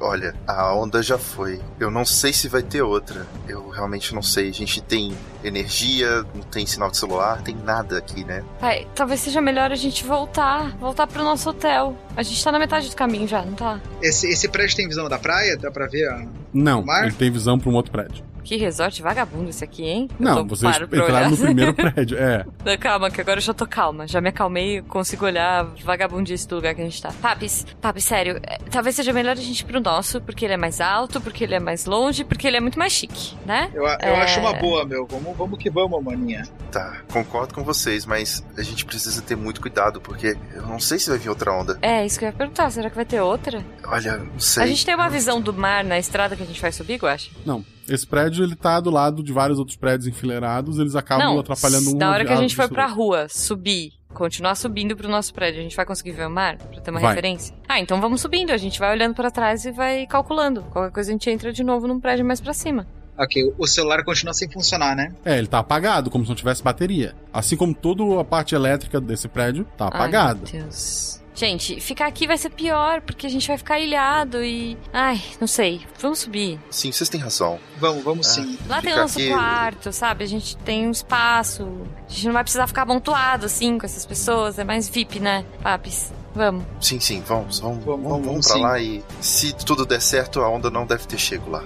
[0.00, 1.60] Olha, a onda já foi.
[1.78, 3.26] Eu não sei se vai ter outra.
[3.48, 4.48] Eu realmente não sei.
[4.48, 8.42] A gente tem energia, não tem sinal de celular, tem nada aqui, né?
[8.58, 11.96] Pai, talvez seja melhor a gente voltar, voltar pro nosso hotel.
[12.16, 13.80] A gente tá na metade do caminho já, não tá?
[14.02, 15.56] Esse, esse prédio tem visão da praia?
[15.56, 16.26] Dá pra ver a...
[16.52, 18.30] Não, ele tem visão pra um outro prédio.
[18.42, 20.08] Que resort vagabundo esse aqui, hein?
[20.18, 22.44] Não, vocês entraram no primeiro prédio, é.
[22.64, 24.06] Não, calma, que agora eu já tô calma.
[24.06, 27.12] Já me acalmei e consigo olhar vagabundice do lugar que a gente tá.
[27.20, 30.56] Papis, Papis, sério, é, talvez seja melhor a gente ir pro nosso, porque ele é
[30.56, 33.70] mais alto, porque ele é mais longe, porque ele é muito mais chique, né?
[33.72, 34.22] Eu, eu é...
[34.22, 35.06] acho uma boa, meu.
[35.06, 36.44] Vamos, vamos que vamos, maninha.
[36.70, 40.98] Tá, concordo com vocês, mas a gente precisa ter muito cuidado, porque eu não sei
[40.98, 41.78] se vai vir outra onda.
[41.82, 42.70] É, isso que eu ia perguntar.
[42.70, 43.64] Será que vai ter outra?
[43.84, 44.62] Olha, não sei.
[44.62, 47.30] A gente tem uma visão do mar na estrada que a gente vai subir, Guacha?
[47.44, 47.64] Não.
[47.88, 51.90] Esse prédio, ele tá do lado de vários outros prédios enfileirados, eles acabam não, atrapalhando
[51.90, 55.58] um Na hora que a gente for pra rua, subir, continuar subindo pro nosso prédio,
[55.58, 56.56] a gente vai conseguir ver o mar?
[56.56, 57.10] Pra ter uma Vai.
[57.10, 57.52] referência?
[57.68, 58.52] Ah, então vamos subindo.
[58.52, 60.62] A gente vai olhando pra trás e vai calculando.
[60.70, 62.86] Qualquer coisa a gente entra de novo num prédio mais pra cima.
[63.20, 65.12] Ok, o celular continua sem funcionar, né?
[65.24, 67.14] É, ele tá apagado, como se não tivesse bateria.
[67.32, 70.40] Assim como toda a parte elétrica desse prédio tá apagada.
[70.46, 71.20] Ai, meu Deus.
[71.34, 74.76] Gente, ficar aqui vai ser pior, porque a gente vai ficar ilhado e.
[74.92, 75.80] Ai, não sei.
[75.98, 76.58] Vamos subir.
[76.70, 77.58] Sim, vocês têm razão.
[77.78, 78.58] Vamos, vamos sim.
[78.66, 80.24] Lá tem o nosso aqui- quarto, sabe?
[80.24, 81.68] A gente tem um espaço.
[82.08, 84.58] A gente não vai precisar ficar amontoado assim com essas pessoas.
[84.58, 86.12] É mais VIP, né, Papis?
[86.34, 86.64] Vamos.
[86.80, 88.62] Sim, sim, vamos, vamos, vamos, vamos, vamos pra sim.
[88.62, 91.64] lá e se tudo der certo, a onda não deve ter chego lá.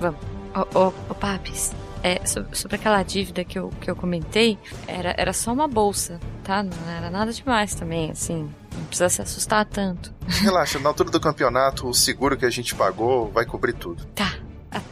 [0.00, 0.31] Vamos.
[0.54, 5.14] Ô, ô, ô Papis, é, so- sobre aquela dívida que eu, que eu comentei, era,
[5.16, 6.62] era só uma bolsa, tá?
[6.62, 8.50] Não era nada demais também, assim.
[8.74, 10.12] Não precisa se assustar tanto.
[10.26, 14.04] Relaxa, na altura do campeonato, o seguro que a gente pagou vai cobrir tudo.
[14.14, 14.34] Tá.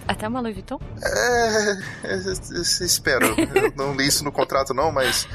[0.07, 0.79] Até uma Louis Vuitton?
[1.03, 1.73] É,
[2.05, 3.35] é, é, espero.
[3.55, 5.27] Eu não li isso no contrato, não, mas.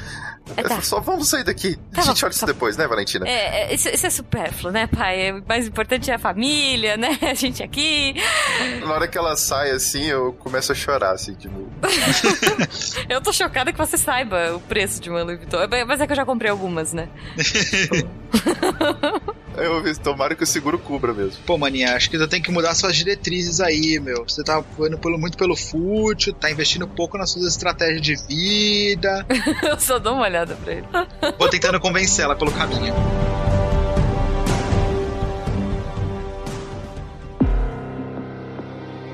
[0.56, 0.80] É, tá.
[0.80, 1.76] Só vamos sair daqui.
[1.92, 3.26] Tá a gente bom, olha isso depois, né, Valentina?
[3.26, 5.32] É, é, isso, isso é supérfluo, né, pai?
[5.32, 7.18] O mais importante é a família, né?
[7.22, 8.14] A gente aqui.
[8.84, 11.66] Na hora que ela sai assim, eu começo a chorar, assim, tipo.
[13.08, 15.58] Eu tô chocada que você saiba o preço de uma Louis Vuitton.
[15.86, 17.08] Mas é que eu já comprei algumas, né?
[19.66, 21.42] Eu tomara que o seguro cubra mesmo.
[21.44, 24.24] Pô, maninha, acho que você tem que mudar suas diretrizes aí, meu.
[24.24, 29.26] Você tá indo pelo, muito pelo fútil, tá investindo pouco nas suas estratégias de vida.
[29.62, 30.86] eu só dou uma olhada pra ele.
[31.38, 32.94] Vou tentando convencer ela pelo caminho.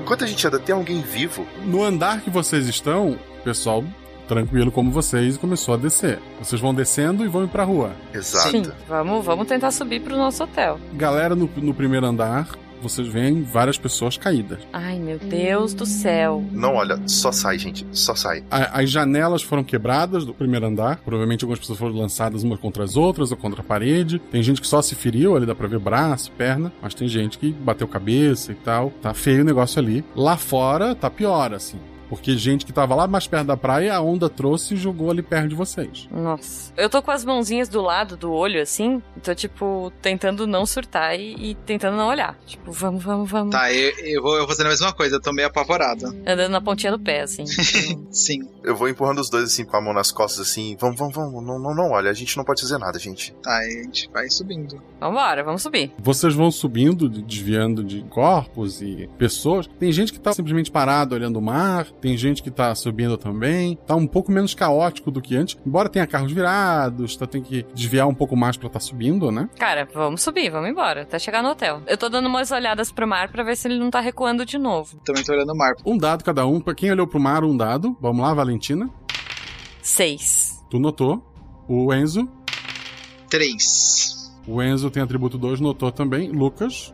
[0.01, 1.47] Enquanto a gente anda, tem alguém vivo?
[1.63, 3.83] No andar que vocês estão, pessoal
[4.27, 6.19] tranquilo como vocês começou a descer.
[6.39, 7.91] Vocês vão descendo e vão ir pra rua.
[8.13, 8.49] Exato.
[8.49, 10.79] Sim, vamos, vamos tentar subir pro nosso hotel.
[10.93, 12.47] Galera no, no primeiro andar,
[12.81, 14.59] vocês veem várias pessoas caídas.
[14.73, 16.43] Ai, meu Deus do céu.
[16.51, 17.87] Não, olha, só sai, gente.
[17.93, 18.43] Só sai.
[18.51, 20.97] A- As janelas foram quebradas do primeiro andar.
[20.97, 24.19] Provavelmente algumas pessoas foram lançadas umas contra as outras ou contra a parede.
[24.19, 26.73] Tem gente que só se feriu, ali dá pra ver braço, perna.
[26.81, 28.91] Mas tem gente que bateu cabeça e tal.
[29.01, 30.03] Tá feio o negócio ali.
[30.13, 31.77] Lá fora tá pior, assim.
[32.15, 35.23] Porque gente que tava lá mais perto da praia, a onda trouxe e jogou ali
[35.23, 36.07] perto de vocês.
[36.11, 36.71] Nossa.
[36.77, 39.01] Eu tô com as mãozinhas do lado do olho, assim.
[39.23, 42.37] Tô, tipo, tentando não surtar e, e tentando não olhar.
[42.45, 43.51] Tipo, vamos, vamos, vamos.
[43.51, 46.05] Tá, eu, eu vou eu vou fazendo a mesma coisa, eu tô meio apavorado.
[46.05, 47.45] Andando na pontinha do pé, assim.
[48.11, 48.47] Sim.
[48.63, 50.77] Eu vou empurrando os dois assim com a mão nas costas, assim.
[50.79, 51.43] Vamos, vamos, vamos.
[51.43, 53.33] Não, não, não, olha, a gente não pode fazer nada, gente.
[53.43, 54.81] Tá, a gente vai subindo.
[54.99, 55.91] Vambora, vamos subir.
[55.99, 59.67] Vocês vão subindo, de- desviando de corpos e pessoas.
[59.79, 63.77] Tem gente que tá simplesmente parado olhando o mar, tem gente que tá subindo também.
[63.85, 65.57] Tá um pouco menos caótico do que antes.
[65.65, 69.49] Embora tenha carros virados, tá, tem que desviar um pouco mais pra tá subindo, né?
[69.59, 71.81] Cara, vamos subir, vamos embora, até chegar no hotel.
[71.87, 74.57] Eu tô dando umas olhadas pro mar pra ver se ele não tá recuando de
[74.57, 74.97] novo.
[75.03, 75.73] Também tô olhando o mar.
[75.85, 76.61] Um dado cada um.
[76.61, 77.95] Pra quem olhou pro mar, um dado.
[77.99, 78.89] Vamos lá, Valentina.
[79.81, 80.63] Seis.
[80.69, 81.23] Tu notou.
[81.67, 82.29] O Enzo.
[83.29, 84.31] Três.
[84.47, 86.29] O Enzo tem atributo 2, notou também.
[86.29, 86.93] Lucas.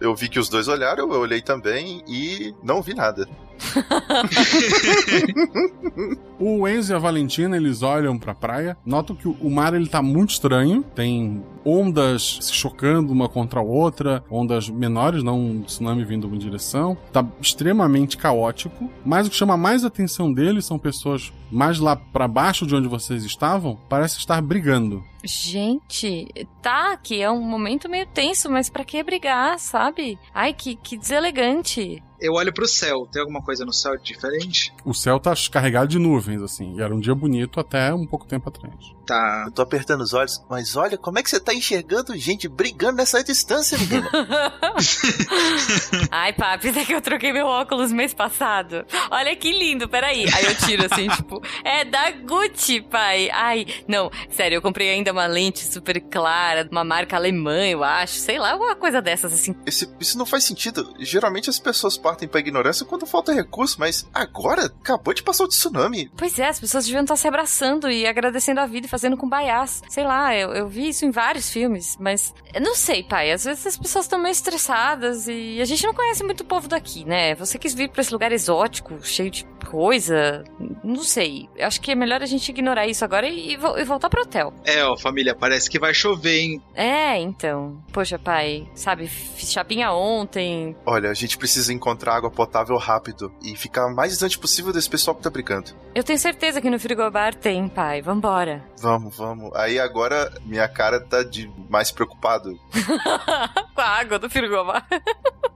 [0.00, 3.28] Eu vi que os dois olharam, eu olhei também e não vi nada.
[6.40, 10.00] O Enzo e a Valentina, eles olham pra praia, notam que o mar ele tá
[10.00, 16.04] muito estranho, tem ondas se chocando uma contra a outra, ondas menores, não um tsunami
[16.04, 16.96] vindo em direção.
[17.12, 22.28] Tá extremamente caótico, mas o que chama mais atenção deles são pessoas mais lá pra
[22.28, 25.04] baixo de onde vocês estavam, parece estar brigando.
[25.24, 26.28] Gente,
[26.62, 30.18] tá, que é um momento meio tenso, mas pra que brigar, sabe?
[30.32, 32.02] Ai, que, que deselegante.
[32.20, 33.06] Eu olho pro céu.
[33.10, 34.72] Tem alguma coisa no céu diferente?
[34.84, 38.26] O céu tá carregado de nuvens, assim, e era um dia bonito até um pouco
[38.26, 38.74] tempo atrás.
[39.06, 39.44] Tá.
[39.46, 42.96] Eu tô apertando os olhos, mas olha, como é que você tá enxergando gente brigando
[42.96, 44.10] nessa distância, menina?
[46.10, 48.84] Ai, papi, é que eu troquei meu óculos mês passado.
[49.10, 50.26] Olha que lindo, peraí.
[50.34, 53.30] Aí eu tiro assim, tipo, é da Gucci, pai.
[53.32, 58.14] Ai, não, sério, eu comprei ainda uma lente super clara, uma marca alemã, eu acho.
[58.14, 59.54] Sei lá, alguma coisa dessas, assim.
[59.66, 60.94] Esse- isso não faz sentido.
[60.98, 65.48] Geralmente as pessoas partem pra ignorância quando falta recurso, mas agora acabou de passar o
[65.48, 66.10] tsunami.
[66.16, 69.28] Pois é, as pessoas deviam estar se abraçando e agradecendo a vida e fazendo com
[69.28, 69.82] baiás.
[69.88, 73.30] Sei lá, eu, eu vi isso em vários filmes, mas eu não sei, pai.
[73.32, 76.68] Às vezes as pessoas estão meio estressadas e a gente não conhece muito o povo
[76.68, 77.34] daqui, né?
[77.36, 80.44] Você quis vir pra esse lugar exótico, cheio de coisa.
[80.82, 81.27] Não sei.
[81.56, 84.08] Eu acho que é melhor a gente ignorar isso agora e, e vo- e voltar
[84.08, 84.52] pro hotel.
[84.64, 86.62] É, ó, família, parece que vai chover, hein?
[86.74, 87.82] É, então.
[87.92, 90.76] Poxa, pai, sabe, fiz chapinha ontem.
[90.86, 94.88] Olha, a gente precisa encontrar água potável rápido e ficar o mais distante possível desse
[94.88, 95.70] pessoal que tá brigando.
[95.94, 98.00] Eu tenho certeza que no frigobar tem, pai.
[98.02, 98.64] Vambora.
[98.80, 99.54] Vamos, vamos.
[99.54, 102.58] Aí agora minha cara tá de mais preocupado.
[103.74, 104.86] Com a água do frigobar.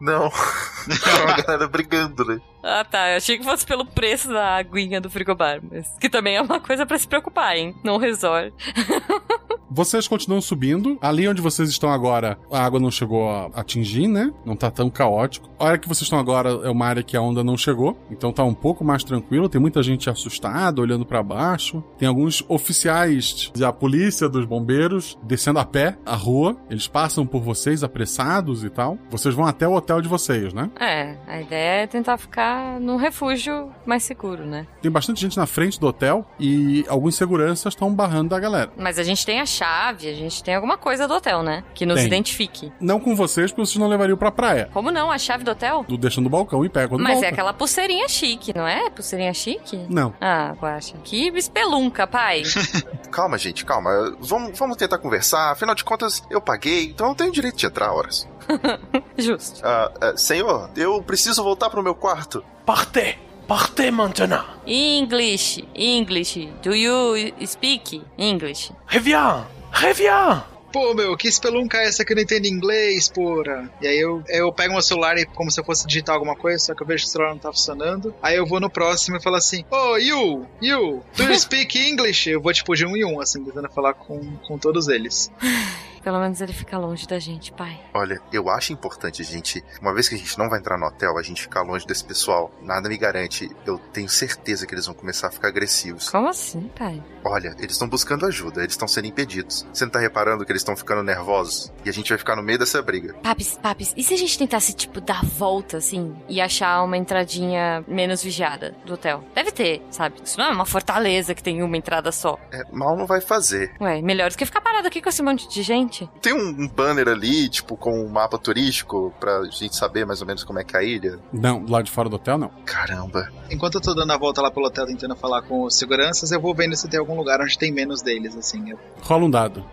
[0.00, 0.26] Não.
[1.28, 2.40] a galera brigando, né?
[2.62, 3.10] Ah, tá.
[3.10, 6.60] Eu achei que fosse pelo preço da aguinha do frigobar, mas que também é uma
[6.60, 7.74] coisa para se preocupar, hein?
[7.82, 8.54] Num resort.
[9.74, 10.98] Vocês continuam subindo.
[11.00, 14.30] Ali onde vocês estão agora, a água não chegou a atingir, né?
[14.44, 15.48] Não tá tão caótico.
[15.58, 18.32] A área que vocês estão agora é uma área que a onda não chegou, então
[18.32, 19.48] tá um pouco mais tranquilo.
[19.48, 21.82] Tem muita gente assustada, olhando para baixo.
[21.96, 26.54] Tem alguns oficiais da polícia, dos bombeiros, descendo a pé a rua.
[26.68, 28.98] Eles passam por vocês apressados e tal.
[29.08, 30.70] Vocês vão até o hotel de vocês, né?
[30.78, 34.66] É, a ideia é tentar ficar num refúgio mais seguro, né?
[34.82, 38.70] Tem bastante gente na frente do hotel e alguns seguranças estão barrando a galera.
[38.76, 41.64] Mas a gente tem a chave, a gente tem alguma coisa do hotel, né?
[41.74, 42.06] Que nos Tem.
[42.06, 42.72] identifique.
[42.80, 44.68] Não com vocês, porque vocês não levariam pra praia.
[44.72, 45.10] Como não?
[45.10, 45.84] A chave do hotel?
[45.88, 47.26] Do deixando no balcão e pega quando Mas volta.
[47.26, 48.90] é aquela pulseirinha chique, não é?
[48.90, 49.86] Pulseirinha chique?
[49.88, 50.14] Não.
[50.20, 50.96] Ah, Guaxa.
[51.04, 52.42] Que espelunca, pai.
[53.10, 53.90] Calma, gente, calma.
[54.20, 55.50] Vamos, vamos tentar conversar.
[55.52, 58.26] Afinal de contas, eu paguei, então eu tenho direito de entrar horas.
[59.18, 59.60] Justo.
[59.64, 62.42] Ah, ah, senhor, eu preciso voltar pro meu quarto.
[62.64, 66.48] Partez Partez maintenant English, English.
[66.62, 68.72] Do you speak English?
[68.86, 73.70] Reviens Reviens Pô, meu, que espelunca é essa que eu não entendo inglês, porra?
[73.82, 76.58] E aí eu, eu pego meu celular e como se eu fosse digitar alguma coisa,
[76.64, 78.14] só que eu vejo que o celular não tá funcionando.
[78.22, 82.30] Aí eu vou no próximo e falo assim, oh, you, you, do you speak English?
[82.30, 85.30] Eu vou tipo de um em um, assim, tentando falar com, com todos eles.
[86.02, 87.80] Pelo menos ele fica longe da gente, pai.
[87.94, 90.86] Olha, eu acho importante a gente, uma vez que a gente não vai entrar no
[90.86, 92.50] hotel, a gente ficar longe desse pessoal.
[92.60, 93.50] Nada me garante.
[93.64, 96.08] Eu tenho certeza que eles vão começar a ficar agressivos.
[96.10, 97.02] Como assim, pai?
[97.24, 99.66] Olha, eles estão buscando ajuda, eles estão sendo impedidos.
[99.72, 101.72] Você não tá reparando que eles estão ficando nervosos?
[101.84, 103.14] E a gente vai ficar no meio dessa briga.
[103.22, 107.84] Papis, papis, e se a gente tentasse, tipo, dar volta, assim, e achar uma entradinha
[107.86, 109.22] menos vigiada do hotel?
[109.34, 110.16] Deve ter, sabe?
[110.24, 112.38] Isso não é uma fortaleza que tem uma entrada só.
[112.52, 113.72] É, mal não vai fazer.
[113.80, 115.91] Ué, melhor do que ficar parado aqui com esse monte de gente.
[116.20, 120.44] Tem um, banner ali, tipo, com um mapa turístico, pra gente saber mais ou menos
[120.44, 121.18] como é que é a ilha?
[121.32, 122.50] Não, lado de fora do hotel, não.
[122.64, 123.30] Caramba.
[123.50, 126.40] Enquanto eu tô dando a volta lá pelo hotel tentando falar com os seguranças, eu
[126.40, 128.70] vou vendo se tem algum lugar onde tem menos deles, assim.
[128.70, 128.78] Eu...
[129.02, 129.64] Rola um dado.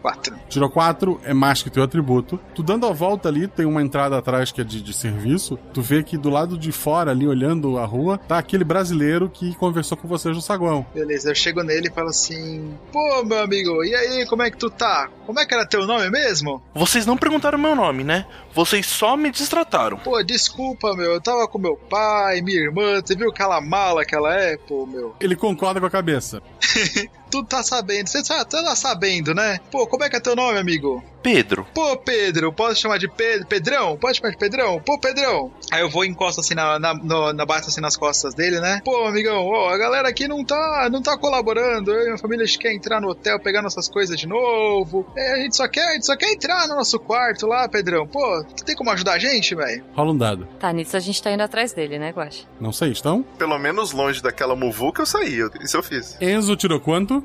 [0.00, 0.36] Quatro.
[0.48, 2.38] Tirou 4, é mais que teu atributo.
[2.54, 5.58] Tu dando a volta ali, tem uma entrada atrás que é de, de serviço.
[5.72, 9.54] Tu vê que do lado de fora, ali olhando a rua, tá aquele brasileiro que
[9.56, 10.86] conversou com vocês no saguão.
[10.94, 14.56] Beleza, eu chego nele e falo assim: Pô, meu amigo, e aí, como é que
[14.56, 15.08] tu tá?
[15.26, 16.62] Como é que era teu nome mesmo?
[16.74, 18.26] Vocês não perguntaram meu nome, né?
[18.54, 19.98] Vocês só me destrataram.
[19.98, 24.14] Pô, desculpa, meu, eu tava com meu pai, minha irmã, você viu aquela mala que
[24.14, 24.56] ela é?
[24.56, 25.14] Pô, meu.
[25.20, 26.42] Ele concorda com a cabeça.
[27.30, 29.58] tu tá sabendo, você tá, tá sabendo, né?
[29.70, 31.02] Pô, como é que é teu nome, amigo?
[31.22, 31.66] Pedro.
[31.74, 33.46] Pô, Pedro, posso chamar de Pedro?
[33.46, 33.96] Pedrão?
[33.96, 34.80] Pode chamar de Pedrão?
[34.80, 35.52] Pô, Pedrão.
[35.70, 38.60] Aí eu vou e encosto assim na, na, no, na bata assim nas costas dele,
[38.60, 38.80] né?
[38.84, 41.90] Pô, amigão, ó, a galera aqui não tá, não tá colaborando.
[41.92, 45.06] Eu e minha família a gente quer entrar no hotel, pegar nossas coisas de novo.
[45.16, 48.06] É, a gente só quer, a gente só quer entrar no nosso quarto lá, Pedrão.
[48.06, 49.84] Pô, tem como ajudar a gente, velho?
[49.94, 50.46] Rola um dado.
[50.58, 52.46] Tá, nisso a gente tá indo atrás dele, né, Guache?
[52.60, 53.22] Não sei, estão?
[53.36, 56.16] Pelo menos longe daquela muvuca eu saí, eu- isso eu fiz.
[56.20, 57.22] Enzo tirou quanto?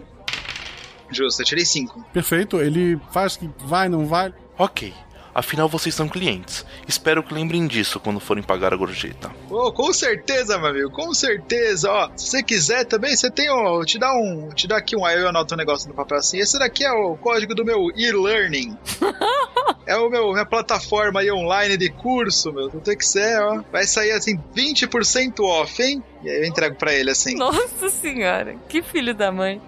[1.13, 2.03] Justo, eu tirei cinco.
[2.13, 4.33] Perfeito, ele faz que vai, não vai.
[4.57, 4.93] Ok.
[5.33, 6.65] Afinal, vocês são clientes.
[6.87, 9.31] Espero que lembrem disso quando forem pagar a gorjeta.
[9.49, 12.09] Pô, com certeza, meu amigo, com certeza, ó.
[12.15, 15.19] Se você quiser também, você tem, ó, te dá um, te dá aqui um, aí
[15.19, 16.37] eu anoto um negócio no papel assim.
[16.37, 18.77] Esse daqui é o código do meu e-learning.
[19.85, 22.69] é o meu, minha plataforma aí online de curso, meu.
[22.69, 23.63] Tem que ser, ó.
[23.71, 26.03] Vai sair assim 20% off, hein?
[26.23, 27.35] E aí eu entrego pra ele assim.
[27.35, 29.61] Nossa senhora, que filho da mãe.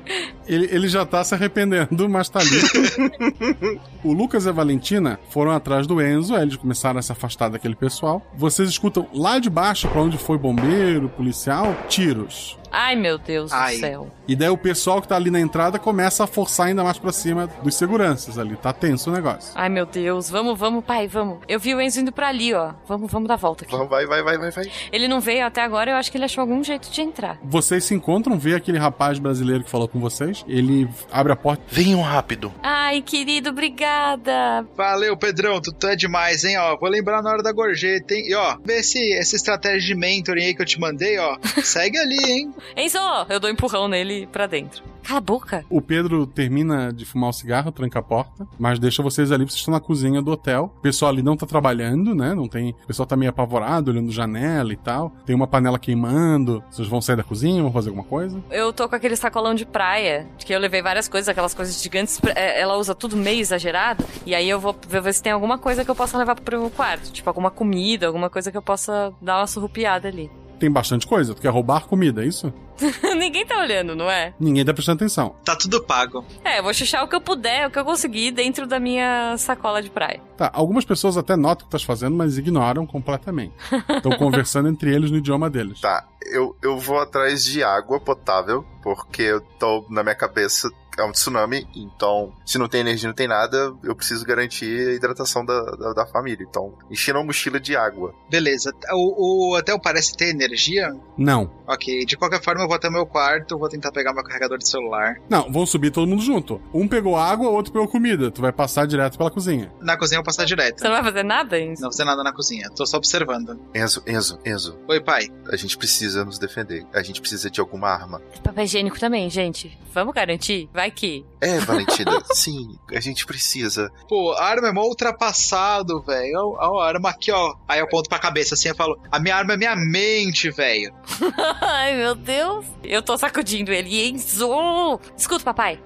[0.48, 3.80] Ele, ele já tá se arrependendo, mas tá ali.
[4.04, 7.50] o Lucas e a Valentina foram atrás do Enzo, aí eles começaram a se afastar
[7.50, 8.22] daquele pessoal.
[8.36, 12.58] Vocês escutam lá de baixo, pra onde foi bombeiro, policial, tiros.
[12.78, 14.12] Ai, meu Deus do céu.
[14.28, 17.12] E daí o pessoal que tá ali na entrada começa a forçar ainda mais pra
[17.12, 18.56] cima dos seguranças ali.
[18.58, 19.52] Tá tenso o negócio.
[19.56, 20.30] Ai, meu Deus.
[20.30, 21.40] Vamos, vamos, pai, vamos.
[21.48, 22.74] Eu vi o Enzo indo pra ali, ó.
[22.86, 23.76] Vamos, vamos dar volta aqui.
[23.76, 24.66] Vai, vai, vai, vai, vai.
[24.92, 27.40] Ele não veio até agora, eu acho que ele achou algum jeito de entrar.
[27.44, 30.44] Vocês se encontram, vê aquele rapaz brasileiro que falou com vocês.
[30.48, 31.64] Ele abre a porta.
[31.70, 32.52] Venham rápido.
[32.62, 34.66] Ai, querido, obrigada.
[34.76, 36.78] Valeu, Pedrão, tu, tu é demais, hein, ó.
[36.78, 38.26] Vou lembrar na hora da gorjeta, hein.
[38.28, 41.38] E ó, vê esse, essa estratégia de mentoring aí que eu te mandei, ó.
[41.64, 42.54] Segue ali, hein.
[42.76, 42.98] Enzo,
[43.30, 44.84] eu dou um empurrão nele pra dentro.
[45.04, 45.64] Cala a boca.
[45.70, 49.60] O Pedro termina de fumar o cigarro, tranca a porta, mas deixa vocês ali, vocês
[49.60, 50.74] estão na cozinha do hotel.
[50.78, 52.34] O pessoal ali não tá trabalhando, né?
[52.34, 52.72] Não tem.
[52.84, 55.12] O pessoal tá meio apavorado, olhando janela e tal.
[55.26, 56.64] Tem uma panela queimando.
[56.72, 58.42] Vocês vão sair da cozinha, vão fazer alguma coisa?
[58.50, 61.80] Eu tô com aquele sacolão de praia, de que eu levei várias coisas, aquelas coisas
[61.82, 62.20] gigantes.
[62.36, 64.04] é, Ela usa tudo meio exagerado.
[64.26, 66.70] E aí eu vou ver se tem alguma coisa que eu possa levar pro meu
[66.72, 67.12] quarto.
[67.12, 70.32] Tipo, alguma comida, alguma coisa que eu possa dar uma surrupiada ali.
[70.60, 71.34] Tem bastante coisa.
[71.34, 72.54] Tu quer roubar comida, é isso?
[73.18, 74.34] Ninguém tá olhando, não é?
[74.40, 75.36] Ninguém tá prestando atenção.
[75.44, 76.26] Tá tudo pago.
[76.44, 79.36] É, eu vou chuchar o que eu puder, o que eu conseguir dentro da minha
[79.38, 80.22] sacola de praia.
[80.38, 83.54] Tá, algumas pessoas até notam o que tu estás fazendo, mas ignoram completamente.
[83.90, 85.80] Estão conversando entre eles no idioma deles.
[85.80, 91.04] Tá, eu, eu vou atrás de água potável, porque eu tô na minha cabeça é
[91.04, 95.46] um tsunami, então se não tem energia, não tem nada, eu preciso garantir a hidratação
[95.46, 96.46] da, da, da família.
[96.48, 98.14] Então, enchendo uma mochila de água.
[98.30, 98.74] Beleza.
[98.92, 100.96] O, o hotel parece ter energia?
[101.18, 101.52] Não.
[101.68, 104.68] Ok, de qualquer forma eu vou até meu quarto, vou tentar pegar meu carregador de
[104.68, 105.16] celular.
[105.30, 106.62] Não, vão subir todo mundo junto.
[106.74, 108.30] Um pegou água, outro pegou comida.
[108.32, 109.72] Tu vai passar direto pela cozinha.
[109.82, 110.80] Na cozinha eu vou passar direto.
[110.80, 111.82] Você não vai fazer nada, Enzo?
[111.82, 113.60] Não vou fazer nada na cozinha, tô só observando.
[113.74, 114.78] Enzo, Enzo, Enzo.
[114.88, 115.30] Oi, pai.
[115.52, 116.86] A gente precisa nos defender.
[116.94, 118.22] A gente precisa de alguma arma.
[118.44, 119.78] Papel higiênico também, gente.
[119.94, 120.70] Vamos garantir?
[120.74, 121.26] Vai que.
[121.42, 123.92] É, Valentina, sim, a gente precisa.
[124.08, 126.56] Pô, a arma é mó ultrapassado, velho.
[126.60, 127.56] Ó, a arma aqui, ó.
[127.68, 130.94] Aí eu aponto pra cabeça assim e falo: A minha arma é minha mente, velho.
[131.62, 132.66] Ai, meu Deus.
[132.84, 134.08] Eu tô sacudindo ele.
[134.08, 135.00] Enzo!
[135.18, 135.80] Escuta, papai.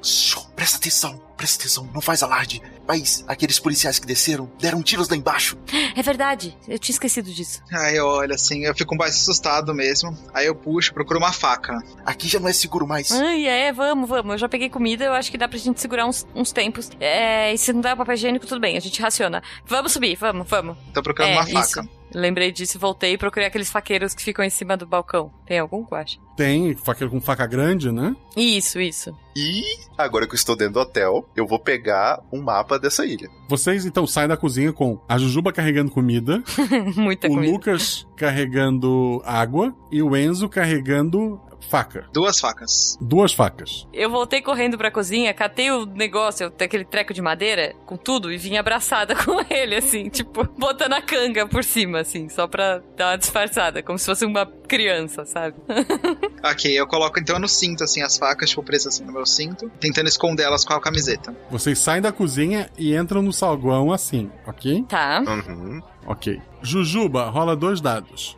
[0.55, 2.61] Presta atenção, presta atenção, não faz alarde.
[2.89, 5.55] Mas aqueles policiais que desceram deram tiros lá embaixo.
[5.95, 7.61] É verdade, eu tinha esquecido disso.
[7.71, 10.17] Aí eu olho assim, eu fico mais assustado mesmo.
[10.33, 11.77] Aí eu puxo, procuro uma faca.
[12.03, 13.11] Aqui já não é seguro mais.
[13.11, 14.31] Ai, é, vamos, vamos.
[14.31, 16.89] Eu já peguei comida, eu acho que dá pra gente segurar uns, uns tempos.
[16.99, 19.43] É, e se não der o papel higiênico, tudo bem, a gente raciona.
[19.67, 20.75] Vamos subir, vamos, vamos.
[20.91, 21.59] Tô procurando É, uma faca.
[21.81, 21.98] isso.
[22.13, 25.31] Lembrei disso e voltei e procurei aqueles faqueiros que ficam em cima do balcão.
[25.45, 26.19] Tem algum, eu acho?
[26.35, 28.15] Tem faqueiro com faca grande, né?
[28.35, 29.15] Isso, isso.
[29.35, 29.63] E
[29.97, 33.29] agora que eu estou dentro do hotel, eu vou pegar um mapa dessa ilha.
[33.47, 36.43] Vocês então saem da cozinha com a Jujuba carregando comida,
[36.95, 37.51] Muita o comida.
[37.51, 41.39] Lucas carregando água e o Enzo carregando
[41.69, 42.05] faca.
[42.13, 42.97] Duas facas.
[43.01, 43.87] Duas facas.
[43.93, 48.37] Eu voltei correndo pra cozinha, catei o negócio, aquele treco de madeira, com tudo, e
[48.37, 53.11] vim abraçada com ele, assim, tipo, botando a canga por cima, assim, só pra dar
[53.11, 55.55] uma disfarçada, como se fosse uma criança, sabe?
[56.41, 59.69] Ok, eu coloco então no cinto, assim, as facas, tipo, presas assim no meu cinto,
[59.79, 61.35] tentando esconder elas com a camiseta.
[61.49, 64.85] Vocês saem da cozinha e entram no salgão assim, ok?
[64.87, 65.21] Tá.
[65.27, 65.81] Uhum.
[66.05, 66.41] Ok.
[66.61, 68.37] Jujuba, rola dois dados.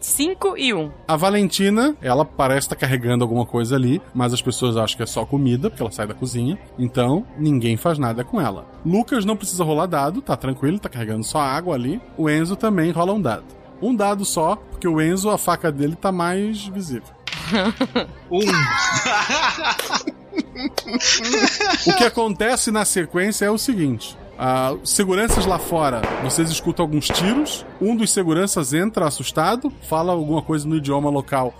[0.00, 0.80] 5 e 1.
[0.80, 0.90] Um.
[1.06, 5.06] A Valentina, ela parece estar carregando alguma coisa ali, mas as pessoas acham que é
[5.06, 6.58] só comida, porque ela sai da cozinha.
[6.78, 8.66] Então, ninguém faz nada com ela.
[8.84, 12.00] Lucas não precisa rolar dado, tá tranquilo, tá carregando só água ali.
[12.16, 13.44] O Enzo também rola um dado.
[13.82, 17.14] Um dado só, porque o Enzo, a faca dele tá mais visível.
[18.30, 18.40] Um.
[21.86, 24.16] O que acontece na sequência é o seguinte.
[24.42, 27.66] Ah, seguranças lá fora, vocês escutam alguns tiros.
[27.78, 31.52] Um dos seguranças entra assustado, fala alguma coisa no idioma local.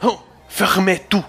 [0.49, 1.25] Fermez tout.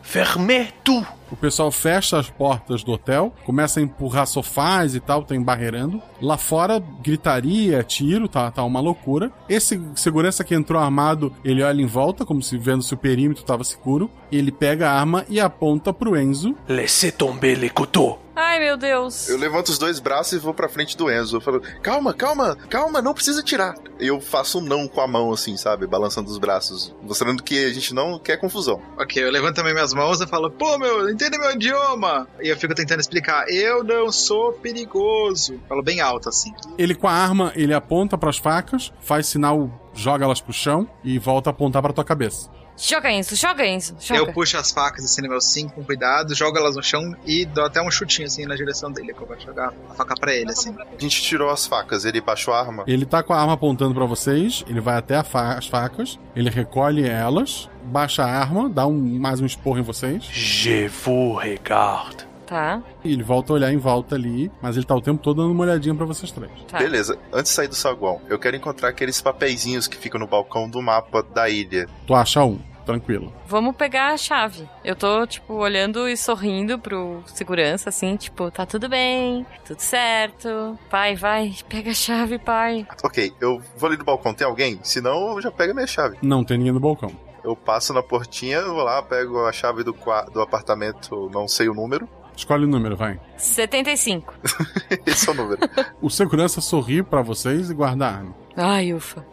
[0.00, 1.04] Fermez tout.
[1.28, 6.00] O pessoal fecha as portas do hotel, começa a empurrar sofás e tal, tá embarreirando.
[6.20, 9.32] Lá fora, gritaria, tiro, tá, tá uma loucura.
[9.48, 13.42] Esse segurança que entrou armado, ele olha em volta, como se vendo se o perímetro
[13.42, 14.08] tava seguro.
[14.30, 16.54] Ele pega a arma e aponta pro Enzo.
[16.68, 18.21] Laissez tomber les couteaux.
[18.34, 19.28] Ai, meu Deus.
[19.28, 21.36] Eu levanto os dois braços e vou pra frente do Enzo.
[21.36, 23.74] Eu falo, calma, calma, calma, não precisa tirar.
[24.00, 25.86] E eu faço um não com a mão, assim, sabe?
[25.86, 28.80] Balançando os braços, mostrando que a gente não quer confusão.
[28.98, 32.26] Ok, eu levanto também minhas mãos e falo, pô, meu, entende meu idioma?
[32.40, 35.60] E eu fico tentando explicar, eu não sou perigoso.
[35.68, 36.52] Falo bem alto, assim.
[36.78, 41.18] Ele com a arma, ele aponta pras facas, faz sinal, joga elas pro chão e
[41.18, 42.50] volta a apontar pra tua cabeça.
[42.84, 44.20] Joga Enzo, joga Enzo, joga.
[44.20, 47.44] Eu puxo as facas assim no meu cinto com cuidado, jogo elas no chão e
[47.44, 50.34] dou até um chutinho assim na direção dele, que eu vou jogar a faca pra
[50.34, 50.74] ele, assim.
[50.80, 52.82] A gente tirou as facas, ele baixou a arma.
[52.88, 56.50] Ele tá com a arma apontando pra vocês, ele vai até fa- as facas, ele
[56.50, 60.24] recolhe elas, baixa a arma, dá um, mais um esporro em vocês.
[60.24, 62.26] Je vous regarde.
[62.46, 62.82] Tá.
[63.04, 65.52] E ele volta a olhar em volta ali, mas ele tá o tempo todo dando
[65.52, 66.50] uma olhadinha pra vocês três.
[66.68, 66.78] Tá.
[66.78, 70.68] Beleza, antes de sair do saguão, eu quero encontrar aqueles papeizinhos que ficam no balcão
[70.68, 71.88] do mapa da ilha.
[72.06, 73.32] Tu acha um, tranquilo.
[73.46, 74.68] Vamos pegar a chave.
[74.84, 80.78] Eu tô, tipo, olhando e sorrindo pro segurança, assim, tipo, tá tudo bem, tudo certo.
[80.90, 82.86] Pai, vai, pega a chave, pai.
[83.02, 84.78] Ok, eu vou ali no balcão, tem alguém?
[84.82, 86.18] Senão eu já pego a minha chave.
[86.22, 87.10] Não tem ninguém no balcão.
[87.44, 89.96] Eu passo na portinha, vou lá, pego a chave do,
[90.32, 92.08] do apartamento, não sei o número.
[92.36, 93.20] Escolhe o número, vai.
[93.36, 94.34] 75.
[95.04, 95.60] Esse é o número.
[96.00, 98.41] O segurança sorri pra vocês e guarda a arma.
[98.56, 99.24] Ai, ufa.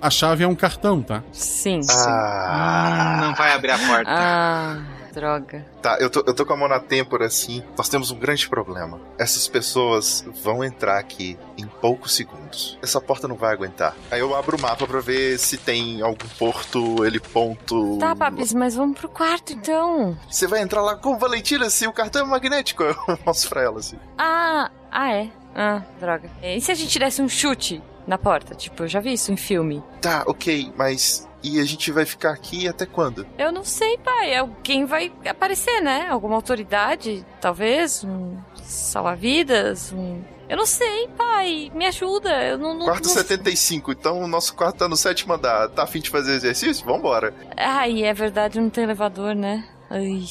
[0.00, 1.22] A chave é um cartão, tá?
[1.32, 1.80] Sim.
[1.90, 4.04] Ah, Hum, não vai abrir a porta.
[4.10, 4.82] Ah,
[5.12, 5.64] droga.
[5.82, 7.62] tá, eu tô, eu tô com a mão na têmpora assim.
[7.76, 9.00] Nós temos um grande problema.
[9.18, 12.78] Essas pessoas vão entrar aqui em poucos segundos.
[12.82, 13.94] Essa porta não vai aguentar.
[14.10, 17.98] Aí eu abro o mapa pra ver se tem algum porto, ele ponto.
[17.98, 20.16] Tá, papis, mas vamos pro quarto então.
[20.30, 22.82] Você vai entrar lá com Valentina se o cartão é magnético.
[23.08, 23.96] Eu mostro pra ela assim.
[24.18, 25.28] Ah, ah, é.
[25.56, 26.28] Ah, droga.
[26.42, 28.54] E se a gente desse um chute na porta.
[28.54, 29.82] Tipo, eu já vi isso em filme.
[30.00, 31.28] Tá, ok, mas.
[31.42, 33.26] E a gente vai ficar aqui até quando?
[33.36, 34.34] Eu não sei, pai.
[34.34, 36.06] Alguém vai aparecer, né?
[36.08, 40.22] Alguma autoridade, talvez, um salva-vidas, um.
[40.48, 41.70] Eu não sei, pai.
[41.74, 42.30] Me ajuda.
[42.44, 42.74] Eu não.
[42.74, 43.14] não Quarto não...
[43.14, 45.68] 75, então o nosso quarto tá no sétimo andar.
[45.68, 46.84] Tá afim de fazer exercício?
[46.84, 47.34] Vambora.
[47.56, 49.68] Ai, é verdade, não tem elevador, né?
[49.90, 50.22] Ai.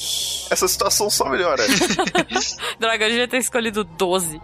[0.50, 1.62] Essa situação só melhora.
[2.78, 4.40] Droga, eu devia ter escolhido 12.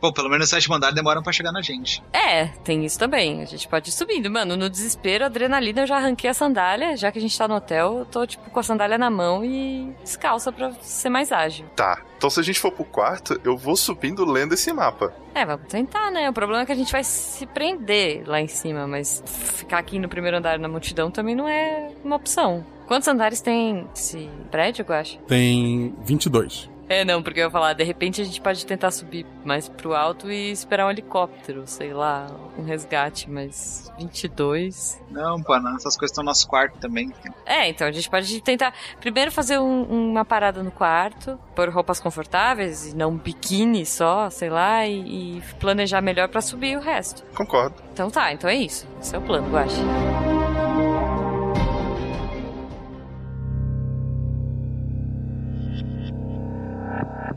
[0.00, 2.02] Bom, pelo menos o sétimo andar demoram pra chegar na gente.
[2.12, 3.42] É, tem isso também.
[3.42, 4.30] A gente pode ir subindo.
[4.30, 6.96] Mano, no desespero, adrenalina, eu já arranquei a sandália.
[6.96, 9.44] Já que a gente tá no hotel, eu tô, tipo, com a sandália na mão
[9.44, 11.66] e descalça pra ser mais ágil.
[11.76, 12.02] Tá.
[12.16, 15.12] Então se a gente for pro quarto, eu vou subindo lendo esse mapa.
[15.34, 16.28] É, vamos tentar, né?
[16.28, 19.98] O problema é que a gente vai se prender lá em cima, mas ficar aqui
[19.98, 22.64] no primeiro andar na multidão também não é uma opção.
[22.86, 25.18] Quantos andares tem esse prédio, eu acho?
[25.20, 26.68] Tem 22.
[26.90, 29.94] É, não, porque eu ia falar, de repente a gente pode tentar subir mais pro
[29.94, 32.26] alto e esperar um helicóptero, sei lá,
[32.58, 35.00] um resgate, mas 22.
[35.08, 37.12] Não, pô, não, essas coisas estão no nosso quarto também.
[37.46, 42.00] É, então a gente pode tentar primeiro fazer um, uma parada no quarto, pôr roupas
[42.00, 46.80] confortáveis e não um biquíni só, sei lá, e, e planejar melhor para subir o
[46.80, 47.22] resto.
[47.36, 47.76] Concordo.
[47.92, 48.84] Então tá, então é isso.
[49.00, 49.80] Esse é o plano, Guache.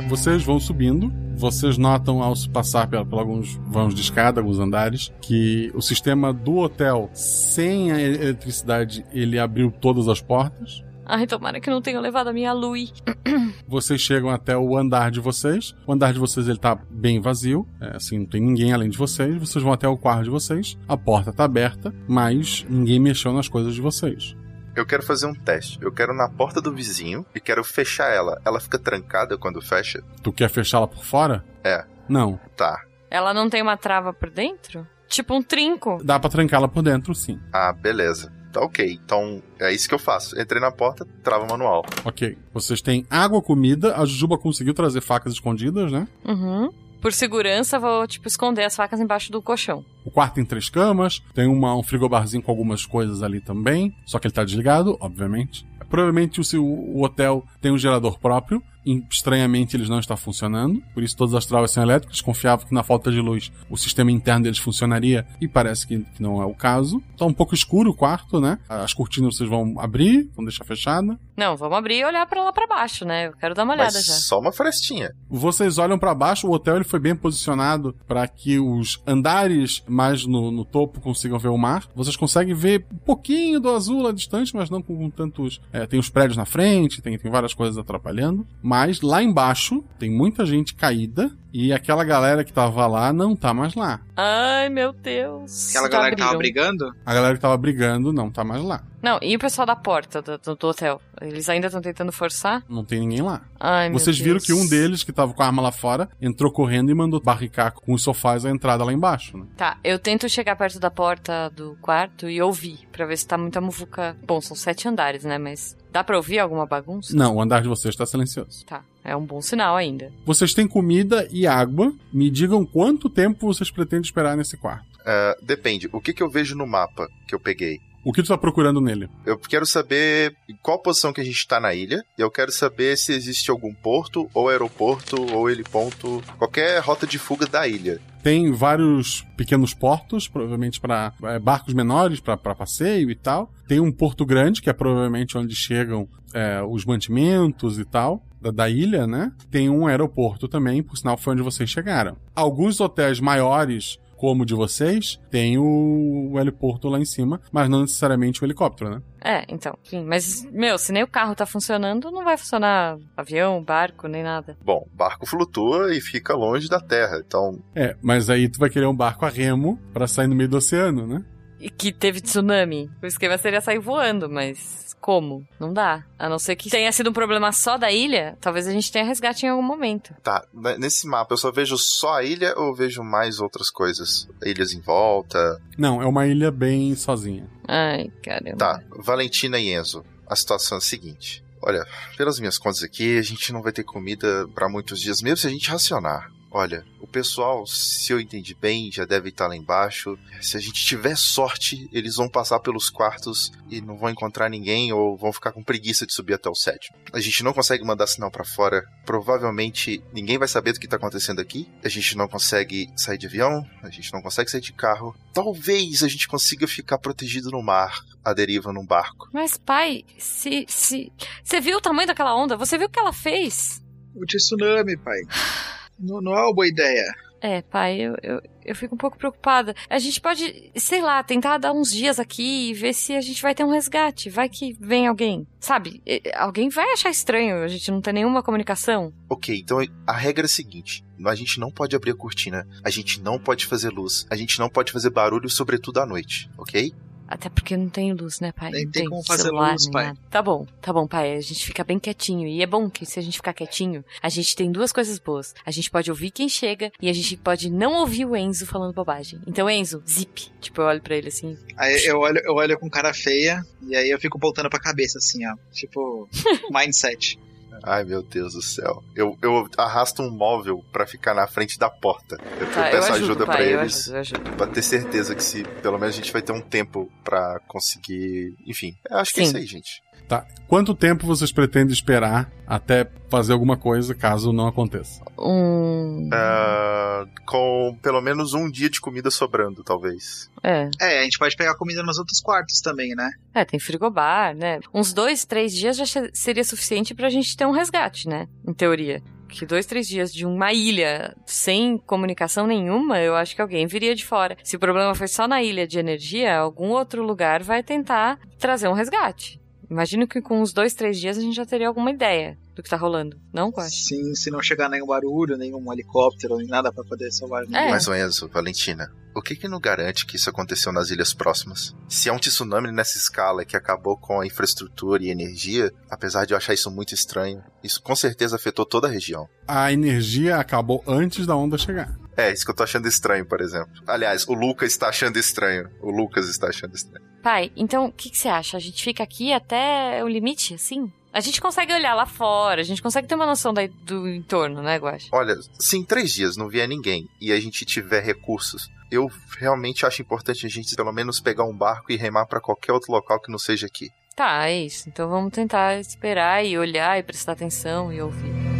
[0.08, 1.12] Vocês vão subindo.
[1.36, 5.82] Vocês notam ao se passar por, por alguns vãos de escada, alguns andares, que o
[5.82, 10.84] sistema do hotel, sem a eletricidade, ele abriu todas as portas.
[11.06, 12.94] Ai, tomara que não tenha levado a minha luz.
[13.68, 15.76] Vocês chegam até o andar de vocês.
[15.86, 18.98] O andar de vocês ele tá bem vazio, é, assim, não tem ninguém além de
[18.98, 19.36] vocês.
[19.36, 20.78] Vocês vão até o quarto de vocês.
[20.88, 24.36] A porta tá aberta, mas ninguém mexeu nas coisas de vocês.
[24.76, 25.78] Eu quero fazer um teste.
[25.82, 28.42] Eu quero na porta do vizinho e quero fechar ela.
[28.44, 30.04] Ela fica trancada quando fecha?
[30.22, 31.44] Tu quer fechá-la por fora?
[31.64, 31.86] É.
[32.10, 32.40] Não.
[32.58, 32.82] Tá.
[33.10, 34.88] Ela não tem uma trava por dentro?
[35.08, 36.02] Tipo um trinco?
[36.04, 37.40] Dá pra trancá-la por dentro, sim.
[37.54, 38.34] Ah, beleza.
[38.52, 39.00] Tá ok.
[39.04, 40.40] Então é isso que eu faço.
[40.40, 41.86] Entrei na porta, trava manual.
[42.04, 42.38] Ok.
[42.52, 43.96] Vocês têm água, comida.
[43.96, 46.08] A Jujuba conseguiu trazer facas escondidas, né?
[46.26, 46.72] Uhum.
[47.04, 49.84] Por segurança, vou, tipo, esconder as facas embaixo do colchão.
[50.06, 54.18] O quarto tem três camas, tem uma, um frigobarzinho com algumas coisas ali também, só
[54.18, 55.68] que ele tá desligado, obviamente.
[55.90, 58.64] Provavelmente o, o hotel tem um gerador próprio,
[59.10, 62.22] estranhamente eles não estão funcionando, por isso todas as travas são elétricas.
[62.22, 66.22] Confiava que na falta de luz o sistema interno deles funcionaria e parece que, que
[66.22, 67.02] não é o caso.
[67.18, 68.60] Tá um pouco escuro o quarto, né?
[68.68, 71.18] As cortinas vocês vão abrir, vão deixar fechada.
[71.36, 73.28] Não, vamos abrir e olhar para lá para baixo, né?
[73.28, 74.14] Eu quero dar uma olhada Mas já.
[74.14, 75.12] Só uma frestinha.
[75.30, 80.26] Vocês olham para baixo, o hotel ele foi bem posicionado para que os andares mais
[80.26, 81.88] no, no, topo consigam ver o mar.
[81.96, 85.62] Vocês conseguem ver um pouquinho do azul lá distante, mas não com, com tantos.
[85.72, 88.46] É, tem os prédios na frente, tem, tem várias coisas atrapalhando.
[88.62, 93.54] Mas lá embaixo tem muita gente caída e aquela galera que tava lá não tá
[93.54, 94.02] mais lá.
[94.18, 95.70] Ai, meu Deus.
[95.70, 96.54] Aquela Já galera que tava abriram.
[96.54, 96.96] brigando?
[97.06, 98.84] A galera que tava brigando não tá mais lá.
[99.02, 101.02] Não, e o pessoal da porta do, do- hotel?
[101.22, 102.64] Eles ainda estão tentando forçar?
[102.70, 103.42] Não tem ninguém lá.
[103.60, 104.46] Ai, meu Vocês viram Deus.
[104.46, 107.74] que um deles, que tava com a arma lá fora, entrou correndo e mandou barricar
[107.74, 109.38] com os sofás a entrada lá embaixo.
[109.38, 109.46] Né?
[109.58, 113.38] Tá, eu tento chegar perto da porta do quarto e ouvir, pra ver se tá
[113.38, 114.16] muita muvuca.
[114.26, 115.38] Bom, são sete andares, né?
[115.38, 117.14] Mas dá pra ouvir alguma bagunça?
[117.16, 118.66] Não, o andar de vocês está silencioso.
[118.66, 120.12] Tá, é um bom sinal ainda.
[120.26, 121.94] Vocês têm comida e água.
[122.12, 124.86] Me digam quanto tempo vocês pretendem esperar nesse quarto.
[125.06, 125.90] Ah, depende.
[125.92, 127.80] O que, que eu vejo no mapa que eu peguei?
[128.06, 129.10] O que tu tá procurando nele?
[129.26, 132.04] Eu quero saber em qual posição que a gente tá na ilha.
[132.18, 137.18] E eu quero saber se existe algum porto, ou aeroporto, ou heliponto, qualquer rota de
[137.18, 138.02] fuga da ilha.
[138.22, 143.50] Tem vários pequenos portos, provavelmente para barcos menores, para passeio e tal.
[143.68, 148.22] Tem um porto grande, que é provavelmente onde chegam é, os mantimentos e tal.
[148.44, 149.32] Da, da ilha, né?
[149.50, 152.18] Tem um aeroporto também, por sinal foi onde vocês chegaram.
[152.36, 157.70] Alguns hotéis maiores, como o de vocês, tem o, o heliporto lá em cima, mas
[157.70, 159.02] não necessariamente o helicóptero, né?
[159.22, 163.64] É, então, enfim, mas, meu, se nem o carro tá funcionando, não vai funcionar avião,
[163.64, 164.58] barco, nem nada.
[164.64, 167.62] Bom, barco flutua e fica longe da terra, então.
[167.76, 170.58] É, mas aí tu vai querer um barco a remo para sair no meio do
[170.58, 171.24] oceano, né?
[171.64, 172.92] E que teve tsunami.
[173.02, 175.48] O esquema seria sair voando, mas como?
[175.58, 176.04] Não dá.
[176.20, 179.06] A não ser que tenha sido um problema só da ilha, talvez a gente tenha
[179.06, 180.14] resgate em algum momento.
[180.22, 180.46] Tá,
[180.78, 184.28] nesse mapa eu só vejo só a ilha ou vejo mais outras coisas?
[184.46, 185.58] Ilhas em volta.
[185.78, 187.50] Não, é uma ilha bem sozinha.
[187.66, 188.58] Ai, caramba.
[188.58, 190.04] Tá, Valentina e Enzo.
[190.28, 191.42] A situação é a seguinte.
[191.62, 191.86] Olha,
[192.18, 195.48] pelas minhas contas aqui, a gente não vai ter comida pra muitos dias, mesmo se
[195.48, 196.30] a gente racionar.
[196.56, 200.16] Olha, o pessoal, se eu entendi bem, já deve estar lá embaixo.
[200.40, 204.94] Se a gente tiver sorte, eles vão passar pelos quartos e não vão encontrar ninguém
[204.94, 206.96] ou vão ficar com preguiça de subir até o sétimo.
[207.12, 208.88] A gente não consegue mandar sinal para fora.
[209.04, 211.68] Provavelmente ninguém vai saber do que tá acontecendo aqui.
[211.84, 215.16] A gente não consegue sair de avião, a gente não consegue sair de carro.
[215.34, 219.28] Talvez a gente consiga ficar protegido no mar, à deriva num barco.
[219.34, 220.66] Mas, pai, se.
[220.68, 221.12] se.
[221.44, 222.56] Você viu o tamanho daquela onda?
[222.56, 223.84] Você viu o que ela fez?
[224.16, 225.22] O tsunami, pai.
[226.00, 227.14] Não, não é uma boa ideia.
[227.44, 229.76] É, pai, eu, eu, eu fico um pouco preocupada.
[229.90, 233.42] A gente pode, sei lá, tentar dar uns dias aqui e ver se a gente
[233.42, 234.30] vai ter um resgate.
[234.30, 235.46] Vai que vem alguém.
[235.60, 236.02] Sabe?
[236.38, 239.12] Alguém vai achar estranho a gente não ter nenhuma comunicação.
[239.30, 242.90] Ok, então a regra é a seguinte: a gente não pode abrir a cortina, a
[242.90, 246.94] gente não pode fazer luz, a gente não pode fazer barulho, sobretudo à noite, ok?
[247.28, 248.72] Até porque não tem luz, né, pai?
[248.72, 250.08] Nem não tem como fazer luz, pai.
[250.08, 250.20] Nada.
[250.30, 251.36] Tá bom, tá bom, pai.
[251.36, 252.48] A gente fica bem quietinho.
[252.48, 255.54] E é bom que se a gente ficar quietinho, a gente tem duas coisas boas.
[255.66, 258.94] A gente pode ouvir quem chega e a gente pode não ouvir o Enzo falando
[258.94, 259.40] bobagem.
[259.48, 260.52] Então, Enzo, zip.
[260.60, 261.58] Tipo, eu olho pra ele assim.
[261.78, 265.18] Aí eu olho, eu olho com cara feia e aí eu fico voltando pra cabeça,
[265.18, 265.56] assim, ó.
[265.72, 266.30] Tipo,
[266.72, 267.40] mindset.
[267.84, 269.04] Ai, meu Deus do céu.
[269.14, 272.38] Eu, eu arrasto um móvel para ficar na frente da porta.
[272.60, 274.10] Eu, tá, eu peço eu ajudo, ajuda para eu eles.
[274.10, 274.52] Ajudo, eu ajudo.
[274.58, 278.56] Pra ter certeza que se pelo menos a gente vai ter um tempo para conseguir.
[278.66, 280.02] Enfim, eu acho que é isso aí, gente.
[280.28, 280.48] Tá.
[280.68, 283.04] Quanto tempo vocês pretendem esperar até
[283.34, 285.24] fazer alguma coisa caso não aconteça?
[285.40, 286.30] Um.
[286.32, 290.52] Ah, com pelo menos um dia de comida sobrando, talvez.
[290.62, 290.88] É.
[291.02, 293.32] É, a gente pode pegar comida nos outros quartos também, né?
[293.52, 294.80] É, tem frigobar, né?
[294.94, 298.48] Uns dois, três dias já seria suficiente pra gente ter um resgate, né?
[298.68, 299.20] Em teoria.
[299.50, 304.14] Que dois, três dias de uma ilha sem comunicação nenhuma, eu acho que alguém viria
[304.14, 304.58] de fora.
[304.64, 308.88] Se o problema foi só na ilha de energia, algum outro lugar vai tentar trazer
[308.88, 309.60] um resgate.
[309.94, 312.90] Imagino que com uns dois, três dias a gente já teria alguma ideia do que
[312.90, 313.40] tá rolando.
[313.54, 314.06] Não, Guache?
[314.06, 317.80] Sim, se não chegar nenhum barulho, nenhum helicóptero, nem nada pra poder salvar ninguém.
[317.80, 317.90] É.
[317.92, 319.08] Mais ou menos, Valentina.
[319.36, 321.96] O que que não garante que isso aconteceu nas ilhas próximas?
[322.10, 326.56] Se é um tsunami nessa escala que acabou com a infraestrutura e energia, apesar de
[326.56, 329.48] eu achar isso muito estranho, isso com certeza afetou toda a região.
[329.68, 332.18] A energia acabou antes da onda chegar.
[332.36, 333.92] É, isso que eu tô achando estranho, por exemplo.
[334.08, 335.90] Aliás, o Lucas está achando estranho.
[336.02, 337.26] O Lucas está achando estranho.
[337.44, 338.78] Pai, então o que, que você acha?
[338.78, 341.12] A gente fica aqui até o limite, assim?
[341.32, 344.82] A gente consegue olhar lá fora, a gente consegue ter uma noção da- do entorno,
[344.84, 345.30] né, Guache?
[345.34, 349.28] Olha, se em três dias não vier ninguém e a gente tiver recursos, eu
[349.60, 353.12] realmente acho importante a gente pelo menos pegar um barco e remar pra qualquer outro
[353.12, 354.10] local que não seja aqui.
[354.36, 355.10] Tá, é isso.
[355.10, 358.73] Então vamos tentar esperar e olhar e prestar atenção e ouvir.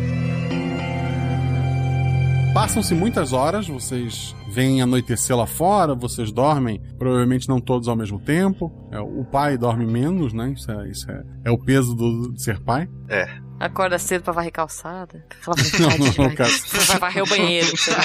[2.54, 8.20] Passam-se muitas horas, vocês veem anoitecer lá fora, vocês dormem, provavelmente não todos ao mesmo
[8.20, 8.72] tempo.
[8.92, 10.52] É, o pai dorme menos, né?
[10.56, 12.88] Isso é, isso é, é o peso do, de ser pai.
[13.10, 13.28] É.
[13.60, 15.26] Acorda cedo pra varrer calçada.
[15.42, 16.50] Aquela Não, não, vai- cara.
[16.88, 18.04] vai varrer o banheiro, sei lá.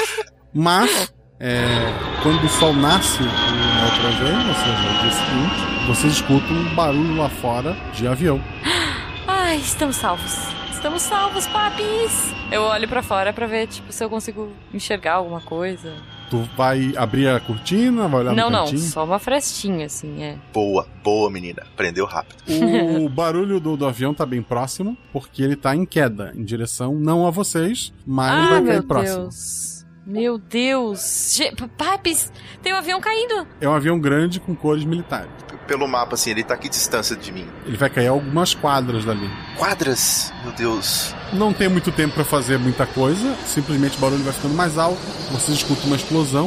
[0.54, 1.92] Mas, é,
[2.22, 6.74] quando o sol nasce na outra vez, ou seja, no dia seguinte, vocês escutam um
[6.74, 8.40] barulho lá fora de avião.
[9.28, 10.59] Ai, estamos salvos.
[10.80, 12.32] Estamos salvos, papis!
[12.50, 15.92] Eu olho pra fora pra ver, tipo, se eu consigo enxergar alguma coisa.
[16.30, 18.80] Tu vai abrir a cortina, vai olhar não, no não, cantinho.
[18.80, 20.38] só uma frestinha, assim, é.
[20.54, 21.64] Boa, boa, menina.
[21.70, 22.42] Aprendeu rápido.
[22.98, 26.94] O barulho do, do avião tá bem próximo, porque ele tá em queda, em direção
[26.94, 29.18] não a vocês, mas ah, vai meu cair próximo.
[29.24, 29.79] Deus.
[30.06, 31.34] Meu Deus.
[31.36, 32.32] Ge- Papis,
[32.62, 33.46] tem um avião caindo.
[33.60, 35.30] É um avião grande com cores militares.
[35.66, 37.46] Pelo mapa, assim, ele tá aqui distância de mim.
[37.64, 39.30] Ele vai cair algumas quadras dali.
[39.56, 40.32] Quadras?
[40.42, 41.14] Meu Deus.
[41.32, 44.98] Não tem muito tempo pra fazer muita coisa, simplesmente o barulho vai ficando mais alto,
[45.30, 46.46] vocês escutam uma explosão,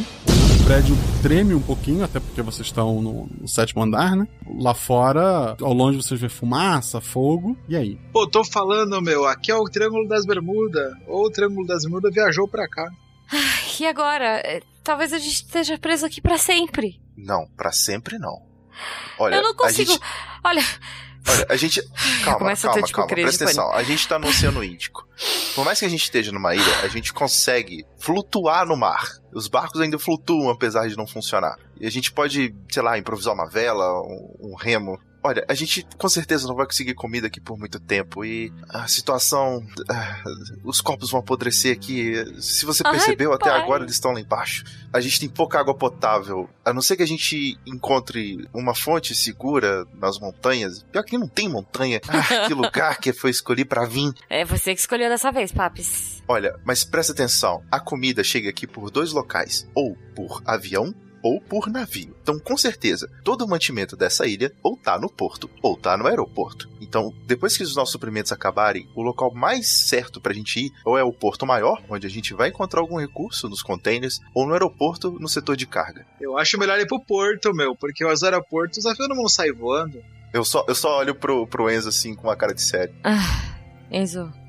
[0.60, 4.28] o prédio treme um pouquinho, até porque vocês estão no, no sétimo andar, né?
[4.60, 7.97] Lá fora, ao longe vocês vê fumaça, fogo, e aí?
[8.12, 10.91] Pô, tô falando, meu, aqui é o Triângulo das Bermudas.
[11.08, 12.89] Ou o Triângulo das Bermudas viajou pra cá.
[13.80, 14.41] E agora?
[14.45, 16.99] É, Talvez a gente esteja preso aqui pra sempre.
[17.15, 18.45] Não, pra sempre não.
[19.17, 19.91] Olha, eu não consigo.
[19.93, 20.03] gente,
[20.43, 20.61] Olha,
[21.30, 21.82] olha, a gente,
[22.26, 23.71] calma, ter, calma, tipo, calma, presta atenção.
[23.71, 25.07] A gente tá no Oceano Índico.
[25.55, 29.07] Por mais que a gente esteja numa ilha, a gente consegue flutuar no mar.
[29.32, 31.57] Os barcos ainda flutuam apesar de não funcionar.
[31.80, 34.99] E a gente pode, sei lá, improvisar uma vela, um, um remo.
[35.24, 38.88] Olha, a gente com certeza não vai conseguir comida aqui por muito tempo e a
[38.88, 39.65] situação.
[39.89, 40.21] ah,
[40.63, 42.13] os copos vão apodrecer aqui.
[42.41, 43.61] Se você Ai, percebeu, até pai.
[43.61, 44.63] agora eles estão lá embaixo.
[44.91, 46.49] A gente tem pouca água potável.
[46.65, 50.84] A não ser que a gente encontre uma fonte segura nas montanhas.
[50.91, 52.01] Pior que não tem montanha.
[52.07, 54.11] Ah, que lugar que foi escolhido pra vir.
[54.30, 56.21] é você que escolheu dessa vez, Papis.
[56.28, 57.63] Olha, mas presta atenção.
[57.71, 59.67] A comida chega aqui por dois locais.
[59.74, 60.93] Ou por avião,
[61.24, 62.15] ou por navio.
[62.21, 66.05] Então, com certeza, todo o mantimento dessa ilha ou tá no porto ou tá no
[66.05, 66.69] aeroporto.
[66.82, 70.97] Então, depois que os nossos suprimentos acabarem, o local mais certo pra gente ir ou
[70.97, 74.53] é o porto maior, onde a gente vai encontrar algum recurso nos containers, ou no
[74.53, 76.05] aeroporto, no setor de carga.
[76.19, 79.53] Eu acho melhor ir pro porto, meu, porque os aeroportos os aviões não vão sair
[79.53, 79.99] voando.
[80.34, 82.93] Eu só, eu só olho pro, pro Enzo assim com uma cara de sério.
[83.03, 83.57] Ah,
[83.91, 84.43] Enzo.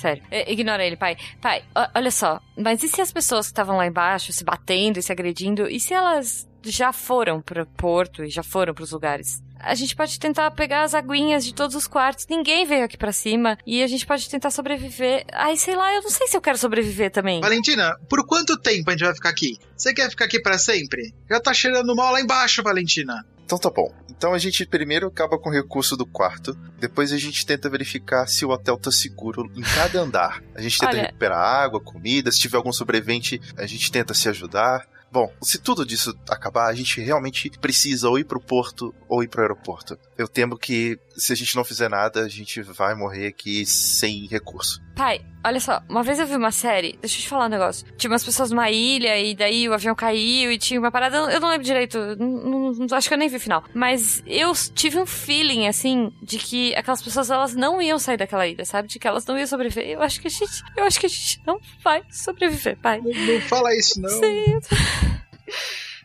[0.00, 1.16] Sério, I- ignora ele, pai.
[1.42, 2.40] Pai, o- olha só.
[2.56, 5.78] Mas e se as pessoas que estavam lá embaixo se batendo e se agredindo, e
[5.78, 9.42] se elas já foram pro porto e já foram pros lugares?
[9.62, 12.26] A gente pode tentar pegar as aguinhas de todos os quartos.
[12.30, 13.58] Ninguém veio aqui pra cima.
[13.66, 15.26] E a gente pode tentar sobreviver.
[15.34, 17.42] Ai, sei lá, eu não sei se eu quero sobreviver também.
[17.42, 19.58] Valentina, por quanto tempo a gente vai ficar aqui?
[19.76, 21.12] Você quer ficar aqui pra sempre?
[21.28, 23.22] Já tá cheirando mal lá embaixo, Valentina.
[23.50, 23.92] Então tá bom.
[24.08, 28.28] Então a gente primeiro acaba com o recurso do quarto, depois a gente tenta verificar
[28.28, 30.40] se o hotel tá seguro em cada andar.
[30.54, 34.28] A gente tenta Olha- recuperar água, comida, se tiver algum sobrevivente, a gente tenta se
[34.28, 34.86] ajudar.
[35.10, 39.26] Bom, se tudo disso acabar, a gente realmente precisa ou ir pro porto ou ir
[39.26, 39.98] pro aeroporto.
[40.16, 44.28] Eu temo que se a gente não fizer nada, a gente vai morrer aqui sem
[44.28, 44.80] recurso.
[45.00, 47.86] Pai, olha só, uma vez eu vi uma série, deixa eu te falar um negócio.
[47.96, 51.40] Tinha umas pessoas numa ilha e daí o avião caiu e tinha uma parada, eu-
[51.40, 53.64] não lembro direito, não- não- acho que eu nem vi o final.
[53.72, 58.46] Mas eu tive um feeling, assim, de que aquelas pessoas, elas não iam sair daquela
[58.46, 58.88] ilha, sabe?
[58.88, 59.88] De que elas não iam sobreviver.
[59.88, 63.00] Eu acho que a gente, eu acho que a gente não vai sobreviver, pai.
[63.00, 64.10] Não, não fala isso, não.
[64.10, 64.58] Sei,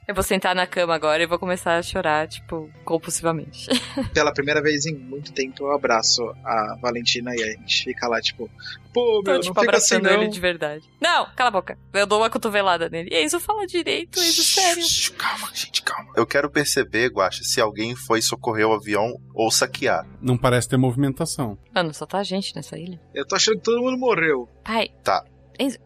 [0.07, 3.67] eu tô- vou sentar na cama agora e vou começar a chorar, tipo, compulsivamente.
[4.13, 8.19] Pela primeira vez em muito tempo eu abraço a Valentina e a gente fica lá,
[8.21, 8.49] tipo,
[8.93, 10.23] pô, Tô, meu, tipo, não fica assim abraçando não.
[10.23, 10.89] ele de verdade.
[11.01, 11.77] Não, cala a boca.
[11.93, 13.09] Eu dou uma cotovelada nele.
[13.13, 14.83] Enzo, fala direito, Enzo, sério.
[15.17, 16.11] Calma, gente, calma.
[16.15, 20.05] Eu quero perceber, Guaxa, se alguém foi socorrer o avião ou saquear.
[20.21, 21.57] Não parece ter movimentação.
[21.73, 22.99] Mano, só tá a gente nessa ilha.
[23.13, 24.47] Eu tô achando que todo mundo morreu.
[24.63, 25.23] Pai, Tá.
[25.57, 25.77] Enzo,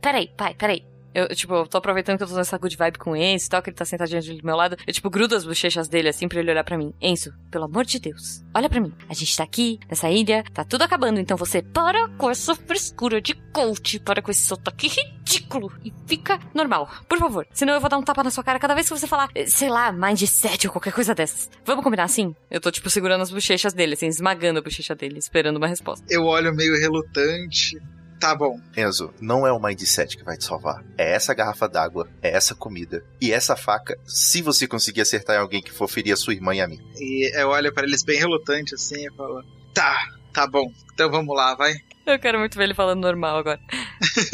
[0.00, 0.86] peraí, pai, peraí.
[1.18, 3.48] Eu, tipo, eu tô aproveitando que eu tô nessa good vibe com o Enzo e
[3.48, 4.76] tal, que ele tá sentadinho ali do meu lado.
[4.86, 6.94] Eu, tipo, grudo as bochechas dele assim pra ele olhar pra mim.
[7.00, 8.92] Enzo, pelo amor de Deus, olha pra mim.
[9.08, 13.20] A gente tá aqui, nessa ilha, tá tudo acabando, então você para com essa frescura
[13.20, 17.46] de coach, para com esse sotaque ridículo e fica normal, por favor.
[17.52, 19.46] Senão eu vou dar um tapa na sua cara cada vez que você falar, eh,
[19.46, 21.50] sei lá, mindset ou qualquer coisa dessas.
[21.64, 22.32] Vamos combinar assim?
[22.48, 26.06] Eu tô, tipo, segurando as bochechas dele, assim, esmagando a bochecha dele, esperando uma resposta.
[26.08, 27.76] Eu olho meio relutante.
[28.18, 28.60] Tá bom.
[28.76, 30.84] Enzo, não é o mindset que vai te salvar.
[30.96, 35.40] É essa garrafa d'água, é essa comida e essa faca, se você conseguir acertar em
[35.40, 36.80] alguém que for ferir a sua irmã e a mim.
[36.96, 39.96] E eu olho pra eles bem relutante assim e falo, tá,
[40.32, 40.72] tá bom.
[40.92, 41.74] Então vamos lá, vai.
[42.04, 43.60] Eu quero muito ver ele falando normal agora.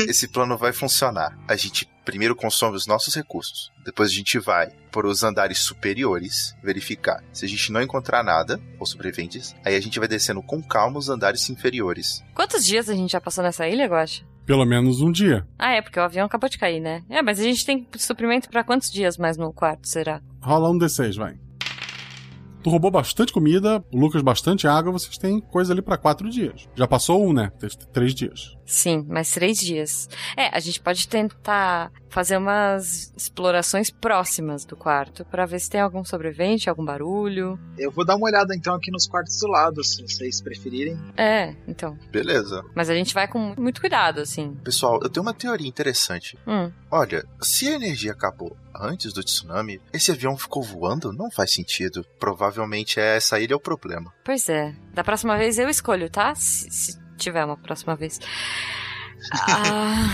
[0.01, 1.39] Esse plano vai funcionar.
[1.49, 3.73] A gente primeiro consome os nossos recursos.
[3.85, 7.25] Depois a gente vai por os andares superiores verificar.
[7.33, 10.99] Se a gente não encontrar nada, ou sobreviventes, aí a gente vai descendo com calma
[10.99, 12.23] os andares inferiores.
[12.35, 14.23] Quantos dias a gente já passou nessa ilha, Guacha?
[14.47, 15.47] Pelo menos um dia.
[15.59, 17.03] Ah, é, porque o avião acabou de cair, né?
[17.09, 20.21] É, mas a gente tem suprimento pra quantos dias mais no quarto, será?
[20.43, 21.39] Rola um D6, vai.
[22.63, 26.67] Tu roubou bastante comida, o Lucas bastante água, vocês têm coisa ali pra quatro dias.
[26.75, 27.53] Já passou um, né?
[27.93, 28.57] Três dias.
[28.67, 30.09] Sim, mais três dias.
[30.37, 35.81] É, a gente pode tentar fazer umas explorações próximas do quarto pra ver se tem
[35.81, 37.59] algum sobrevivente, algum barulho.
[37.77, 40.97] Eu vou dar uma olhada então aqui nos quartos do lado, se vocês preferirem.
[41.17, 41.99] É, então.
[42.11, 42.65] Beleza.
[42.75, 44.55] Mas a gente vai com muito cuidado, assim.
[44.63, 46.39] Pessoal, eu tenho uma teoria interessante.
[46.47, 46.71] Hum.
[46.91, 51.13] Olha, se a energia acabou antes do tsunami, esse avião ficou voando?
[51.13, 52.05] Não faz sentido.
[52.19, 54.13] Provavelmente é essa ilha é o problema.
[54.25, 54.75] Pois é.
[54.93, 56.35] Da próxima vez eu escolho, tá?
[56.35, 58.21] Se, se tiver uma próxima vez.
[59.33, 60.07] Ah,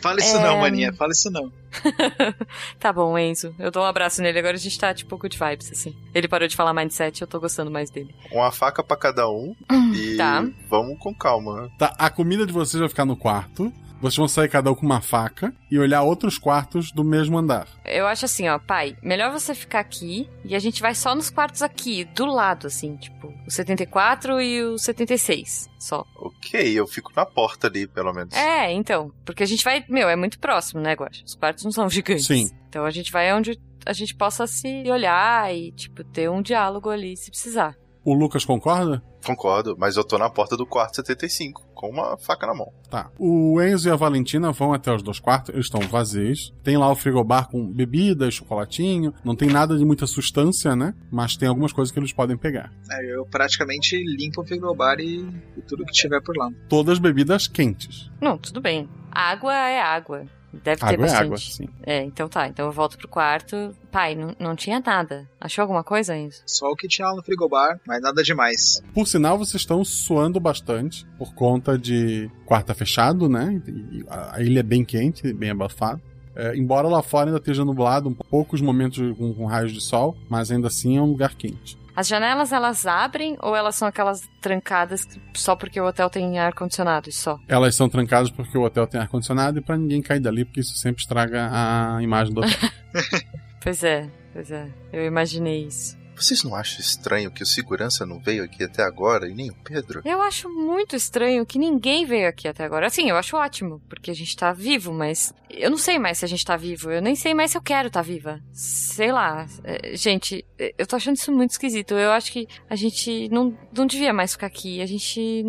[0.00, 0.42] Fala isso É.
[0.44, 1.52] não, maninha, fala isso não.
[2.78, 3.52] tá bom, Enzo.
[3.58, 4.38] Eu dou um abraço nele.
[4.38, 5.96] Agora a gente tá, tipo, good vibes, assim.
[6.14, 8.14] Ele parou de falar mindset, eu tô gostando mais dele.
[8.30, 9.54] Uma faca pra cada um
[9.94, 10.44] e Tá.
[10.70, 11.68] vamos com calma.
[11.76, 13.72] Tá, a comida de vocês vai ficar no quarto.
[14.02, 17.68] Vocês vão sair cada um com uma faca e olhar outros quartos do mesmo andar.
[17.84, 21.30] Eu acho assim, ó, pai, melhor você ficar aqui e a gente vai só nos
[21.30, 26.04] quartos aqui, do lado, assim, tipo, o 74 e o 76, só.
[26.16, 28.34] Ok, eu fico na porta ali, pelo menos.
[28.34, 31.22] É, então, porque a gente vai, meu, é muito próximo, né, Guaxa?
[31.24, 32.26] Os quartos não são gigantes.
[32.26, 32.50] Sim.
[32.68, 36.90] Então a gente vai onde a gente possa se olhar e, tipo, ter um diálogo
[36.90, 37.76] ali, se precisar.
[38.04, 39.02] O Lucas concorda?
[39.24, 42.72] Concordo, mas eu tô na porta do quarto 75, com uma faca na mão.
[42.90, 43.08] Tá.
[43.16, 46.52] O Enzo e a Valentina vão até os dois quartos, eles estão vazios.
[46.64, 49.14] Tem lá o frigobar com bebida, chocolatinho.
[49.24, 50.94] Não tem nada de muita substância, né?
[51.10, 52.72] Mas tem algumas coisas que eles podem pegar.
[52.90, 55.20] É, eu praticamente limpo o frigobar e,
[55.56, 56.50] e tudo que tiver por lá.
[56.68, 58.10] Todas bebidas quentes.
[58.20, 58.88] Não, tudo bem.
[59.12, 60.26] Água é água.
[60.52, 61.24] Deve ter Água é bastante.
[61.24, 61.68] água, sim.
[61.82, 62.48] É, então tá.
[62.48, 63.74] Então eu volto pro quarto.
[63.90, 65.28] Pai, não, não tinha nada.
[65.40, 66.42] Achou alguma coisa, Enzo?
[66.46, 68.82] Só o que tinha lá no frigobar, mas nada demais.
[68.94, 73.62] Por sinal, vocês estão suando bastante por conta de quarta fechado, né?
[73.66, 76.00] E a a ilha é bem quente, bem abafada.
[76.34, 80.16] É, embora lá fora ainda esteja nublado, um poucos momentos com, com raios de sol,
[80.28, 81.76] mas ainda assim é um lugar quente.
[81.94, 86.54] As janelas elas abrem ou elas são aquelas trancadas só porque o hotel tem ar
[86.54, 87.38] condicionado e só?
[87.46, 90.60] Elas são trancadas porque o hotel tem ar condicionado e para ninguém cair dali, porque
[90.60, 92.70] isso sempre estraga a imagem do hotel.
[93.62, 94.68] pois é, pois é.
[94.92, 96.01] Eu imaginei isso.
[96.22, 99.54] Vocês não acham estranho que o segurança não veio aqui até agora e nem o
[99.54, 100.02] Pedro?
[100.04, 102.86] Eu acho muito estranho que ninguém veio aqui até agora.
[102.86, 106.24] Assim, eu acho ótimo, porque a gente tá vivo, mas eu não sei mais se
[106.24, 106.92] a gente tá vivo.
[106.92, 108.40] Eu nem sei mais se eu quero tá viva.
[108.52, 109.46] Sei lá.
[109.64, 110.44] É, gente,
[110.78, 111.94] eu tô achando isso muito esquisito.
[111.94, 114.80] Eu acho que a gente não, não devia mais ficar aqui.
[114.80, 115.44] A gente.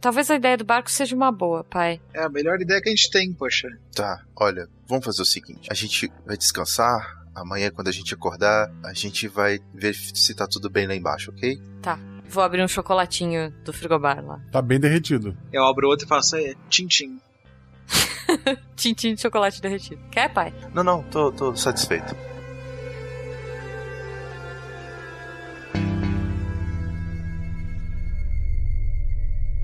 [0.00, 2.00] Talvez a ideia do barco seja uma boa, pai.
[2.14, 3.68] É a melhor ideia que a gente tem, poxa.
[3.92, 8.70] Tá, olha, vamos fazer o seguinte: a gente vai descansar, Amanhã, quando a gente acordar,
[8.84, 11.58] a gente vai ver se tá tudo bem lá embaixo, ok?
[11.80, 11.98] Tá.
[12.28, 14.40] Vou abrir um chocolatinho do frigobar lá.
[14.50, 15.36] Tá bem derretido.
[15.52, 17.18] Eu abro outro e faço aí, tchim-tchim.
[18.76, 20.00] Tintim de chocolate derretido.
[20.10, 20.52] Quer, pai?
[20.74, 22.14] Não, não, tô, tô satisfeito.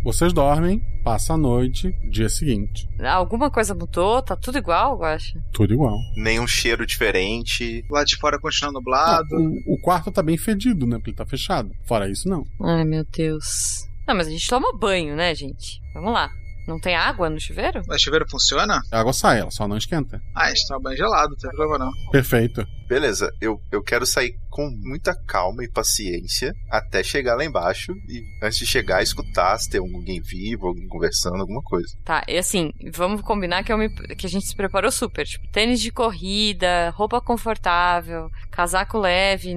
[0.05, 2.89] Vocês dormem, passa a noite, dia seguinte.
[3.01, 4.21] Alguma coisa mudou?
[4.23, 5.39] Tá tudo igual, eu acho?
[5.53, 5.97] Tudo igual.
[6.17, 7.85] Nenhum cheiro diferente.
[7.91, 9.29] Lá de fora continua nublado.
[9.37, 10.97] o, o, quarto tá bem fedido, né?
[10.97, 11.71] Porque ele tá fechado.
[11.87, 12.45] Fora isso, não.
[12.63, 13.89] Ai, meu Deus.
[14.07, 15.81] Não, mas a gente toma banho, né, gente?
[15.95, 16.31] Vamos lá.
[16.67, 17.81] Não tem água no chuveiro?
[17.89, 18.83] O chuveiro funciona?
[18.93, 20.21] A água sai, ela só não esquenta.
[20.35, 22.11] Ah, a gente toma banho gelado, não tem problema não.
[22.11, 22.67] Perfeito.
[22.89, 28.23] Beleza, eu, eu quero sair com muita calma e paciência até chegar lá embaixo e
[28.43, 31.87] antes de chegar escutar se tem alguém vivo, alguém conversando, alguma coisa.
[32.05, 35.27] Tá, e assim, vamos combinar que, eu me, que a gente se preparou super.
[35.27, 39.55] Tipo, tênis de corrida, roupa confortável, casaco leve,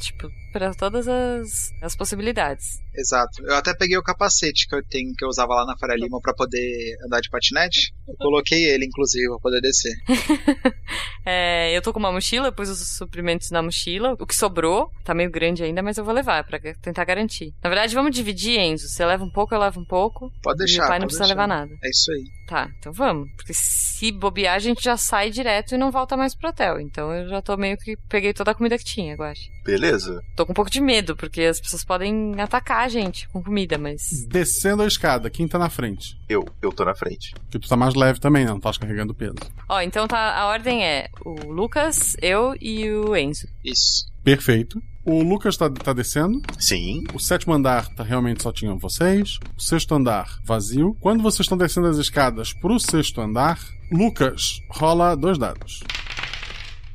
[0.00, 2.80] tipo, para todas as, as possibilidades.
[2.94, 3.42] Exato.
[3.44, 6.20] Eu até peguei o capacete que eu tenho que eu usava lá na Faria Lima
[6.20, 7.92] para poder andar de patinete.
[8.06, 9.94] Eu coloquei ele, inclusive, pra poder descer.
[11.24, 14.16] é, eu tô com uma mochila, pus os suprimentos na mochila.
[14.18, 17.52] O que sobrou, tá meio grande ainda, mas eu vou levar para tentar garantir.
[17.62, 18.88] Na verdade, vamos dividir, Enzo.
[18.88, 20.30] Você leva um pouco, eu levo um pouco.
[20.42, 20.82] Pode deixar.
[20.82, 21.34] Meu pai não precisa deixar.
[21.34, 21.74] levar nada.
[21.82, 22.37] É isso aí.
[22.48, 23.30] Tá, então vamos.
[23.36, 26.80] Porque se bobear, a gente já sai direto e não volta mais pro hotel.
[26.80, 29.50] Então eu já tô meio que peguei toda a comida que tinha, eu acho.
[29.62, 30.24] Beleza.
[30.34, 33.76] Tô com um pouco de medo, porque as pessoas podem atacar a gente com comida,
[33.76, 34.26] mas.
[34.26, 36.18] Descendo a escada, quem tá na frente?
[36.26, 37.34] Eu, eu tô na frente.
[37.50, 39.34] Que tu tá mais leve também, não tá carregando peso.
[39.68, 43.46] Ó, então tá, a ordem é o Lucas, eu e o Enzo.
[43.62, 44.06] Isso.
[44.24, 44.82] Perfeito.
[45.08, 46.42] O Lucas tá, tá descendo.
[46.58, 47.04] Sim.
[47.14, 49.38] O sétimo andar tá, realmente só tinham vocês.
[49.56, 50.94] O sexto andar vazio.
[51.00, 53.58] Quando vocês estão descendo as escadas pro sexto andar,
[53.90, 55.82] Lucas rola dois dados.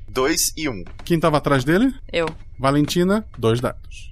[0.08, 0.84] Dois e um.
[1.04, 1.92] Quem tava atrás dele?
[2.12, 2.28] Eu.
[2.60, 4.12] Valentina, dois dados.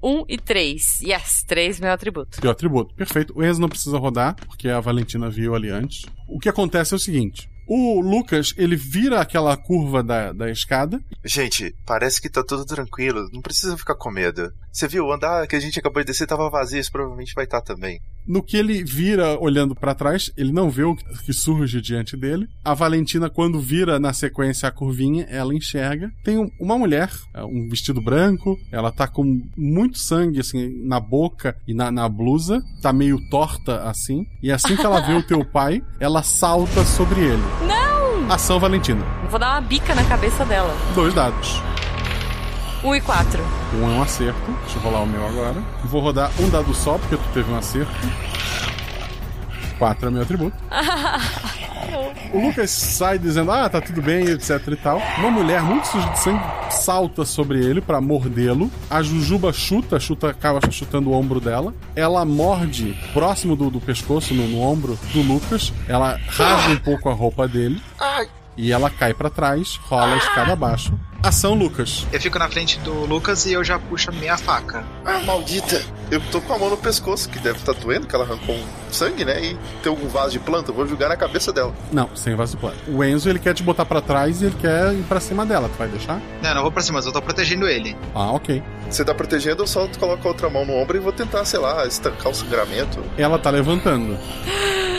[0.00, 1.00] Um e três.
[1.00, 2.40] Yes, três meu atributo.
[2.40, 2.94] Teu atributo.
[2.94, 3.32] Perfeito.
[3.36, 6.06] O Enzo não precisa rodar, porque a Valentina viu ali antes.
[6.28, 11.00] O que acontece é o seguinte: o Lucas, ele vira aquela curva da, da escada.
[11.24, 13.30] Gente, parece que tá tudo tranquilo.
[13.32, 14.52] Não precisa ficar com medo.
[14.70, 17.44] Você viu, o andar que a gente acabou de descer tava vazio, isso provavelmente vai
[17.44, 17.98] estar tá também.
[18.26, 22.48] No que ele vira olhando para trás, ele não vê o que surge diante dele.
[22.64, 26.10] A Valentina, quando vira na sequência a curvinha, ela enxerga.
[26.22, 31.74] Tem uma mulher, um vestido branco, ela tá com muito sangue assim na boca e
[31.74, 34.26] na, na blusa, tá meio torta assim.
[34.42, 37.42] E assim que ela vê o teu pai, ela salta sobre ele.
[37.66, 38.30] Não!
[38.32, 39.04] Ação Valentina.
[39.28, 40.74] Vou dar uma bica na cabeça dela.
[40.94, 41.60] Dois dados.
[42.84, 43.40] Um e quatro.
[43.74, 44.50] Um é um acerto.
[44.62, 45.62] Deixa eu rolar o meu agora.
[45.84, 47.92] Vou rodar um dado só, porque teve um acerto.
[49.78, 50.56] Quatro é meu atributo.
[52.32, 55.02] o Lucas sai dizendo, ah, tá tudo bem, etc e tal.
[55.18, 58.70] Uma mulher muito suja de sangue salta sobre ele para mordê-lo.
[58.88, 61.74] A Jujuba chuta, chuta, acaba chutando o ombro dela.
[61.96, 65.72] Ela morde próximo do, do pescoço, no, no, ombro do Lucas.
[65.88, 67.80] Ela rasga um pouco a roupa dele.
[67.98, 68.28] Ai.
[68.56, 70.92] E ela cai para trás, rola a escada abaixo.
[71.22, 72.04] Ação, Lucas.
[72.12, 74.84] Eu fico na frente do Lucas e eu já puxo a minha faca.
[75.04, 75.80] Ah, maldita!
[76.10, 78.56] Eu tô com a mão no pescoço, que deve estar tá doendo, que ela arrancou
[78.56, 79.40] um sangue, né?
[79.40, 81.72] E tem algum vaso de planta, eu vou jogar na cabeça dela.
[81.92, 82.76] Não, sem vaso de planta.
[82.88, 85.68] O Enzo, ele quer te botar para trás e ele quer ir pra cima dela.
[85.68, 86.20] Tu vai deixar?
[86.42, 87.96] Não, não vou pra cima, mas eu tô protegendo ele.
[88.14, 88.60] Ah, ok.
[88.90, 91.60] Você tá protegendo, eu só coloco a outra mão no ombro e vou tentar, sei
[91.60, 93.02] lá, estancar o sangramento.
[93.16, 94.18] Ela tá levantando.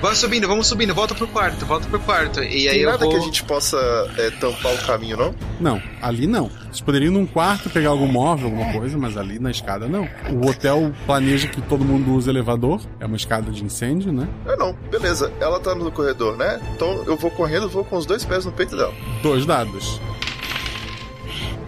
[0.00, 2.42] Vamos subindo, vamos subindo, volta pro quarto, volta pro quarto.
[2.42, 3.10] E aí Tem eu nada vou...
[3.10, 3.76] que a gente possa
[4.16, 5.34] é, tampar o caminho, não?
[5.60, 6.48] Não, ali não.
[6.48, 10.08] Vocês poderiam ir num quarto pegar algum móvel, alguma coisa, mas ali na escada não.
[10.32, 12.80] O hotel planeja que todo mundo use elevador.
[12.98, 14.26] É uma escada de incêndio, né?
[14.46, 15.30] É não, beleza.
[15.38, 16.58] Ela tá no corredor, né?
[16.74, 18.94] Então eu vou correndo, vou com os dois pés no peito dela.
[19.22, 20.00] Dois dados.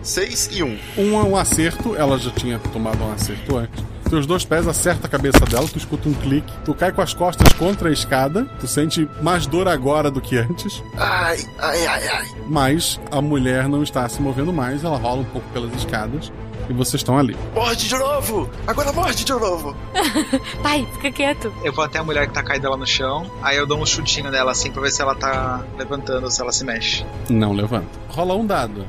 [0.03, 0.79] Seis e um.
[0.97, 3.92] Um é um acerto, ela já tinha tomado um acerto antes.
[4.13, 7.15] Teus dois pés acertam a cabeça dela, tu escuta um clique, tu cai com as
[7.15, 10.83] costas contra a escada, tu sente mais dor agora do que antes.
[10.99, 12.29] Ai, ai, ai, ai.
[12.47, 16.31] Mas a mulher não está se movendo mais, ela rola um pouco pelas escadas
[16.69, 17.35] e vocês estão ali.
[17.55, 18.51] Morde de novo!
[18.67, 19.75] Agora morde de novo!
[20.63, 21.51] Pai, fica quieto.
[21.65, 23.87] Eu vou até a mulher que tá caída lá no chão, aí eu dou um
[23.87, 27.03] chutinho nela assim pra ver se ela tá levantando, se ela se mexe.
[27.31, 27.89] Não levanta.
[28.11, 28.87] Rola um dado.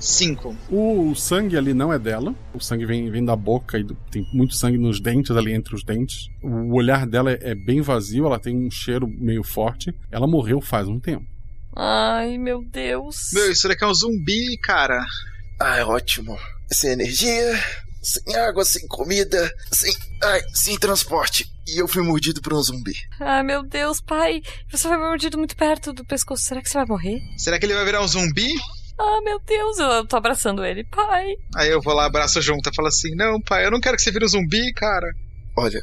[0.00, 0.56] Cinco.
[0.70, 2.34] O sangue ali não é dela.
[2.54, 5.74] O sangue vem, vem da boca e do- tem muito sangue nos dentes, ali entre
[5.74, 6.28] os dentes.
[6.42, 9.92] O olhar dela é, é bem vazio, ela tem um cheiro meio forte.
[10.10, 11.26] Ela morreu faz um tempo.
[11.76, 13.30] Ai, meu Deus.
[13.32, 15.04] Meu, isso daqui é um zumbi, cara.
[15.60, 16.36] Ai, ótimo.
[16.70, 17.60] Sem energia,
[18.02, 19.92] sem água, sem comida, sem.
[20.22, 21.46] Ai, sem transporte.
[21.66, 22.94] E eu fui mordido por um zumbi.
[23.20, 24.40] Ai, meu Deus, pai.
[24.70, 26.44] Você foi mordido muito perto do pescoço.
[26.44, 27.20] Será que você vai morrer?
[27.36, 28.48] Será que ele vai virar um zumbi?
[28.98, 30.84] Ah, meu Deus, eu tô abraçando ele.
[30.84, 31.36] Pai.
[31.56, 34.02] Aí eu vou lá, abraço junto e falo assim: Não, pai, eu não quero que
[34.02, 35.06] você vire um zumbi, cara.
[35.56, 35.80] Olha,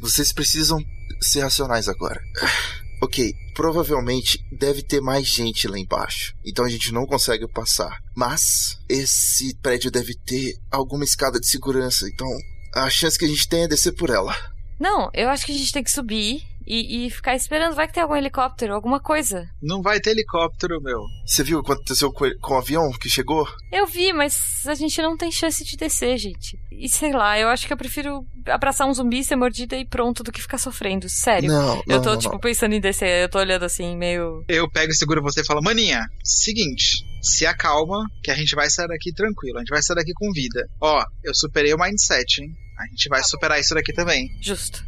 [0.00, 0.78] vocês precisam
[1.20, 2.20] ser racionais agora.
[3.02, 6.32] Ok, provavelmente deve ter mais gente lá embaixo.
[6.46, 7.98] Então a gente não consegue passar.
[8.16, 12.08] Mas esse prédio deve ter alguma escada de segurança.
[12.08, 12.26] Então
[12.74, 14.34] a chance que a gente tem é descer por ela.
[14.80, 17.74] Não, eu acho que a gente tem que subir e, e ficar esperando.
[17.74, 19.48] Vai que tem algum helicóptero, alguma coisa.
[19.62, 21.00] Não vai ter helicóptero, meu.
[21.26, 23.46] Você viu o que aconteceu com, com o avião que chegou?
[23.72, 26.58] Eu vi, mas a gente não tem chance de descer, gente.
[26.72, 30.22] E sei lá, eu acho que eu prefiro abraçar um zumbi, ser mordida e pronto
[30.22, 31.08] do que ficar sofrendo.
[31.08, 31.48] Sério.
[31.48, 32.40] Não, eu não, tô, não, tipo, não.
[32.40, 33.22] pensando em descer.
[33.22, 34.44] Eu tô olhando assim, meio.
[34.48, 38.68] Eu pego e seguro você e falo: Maninha, seguinte, se acalma que a gente vai
[38.68, 39.58] sair daqui tranquilo.
[39.58, 40.66] A gente vai sair daqui com vida.
[40.80, 42.50] Ó, eu superei o mindset, hein?
[42.78, 44.28] A gente vai superar isso daqui também.
[44.40, 44.84] Justo.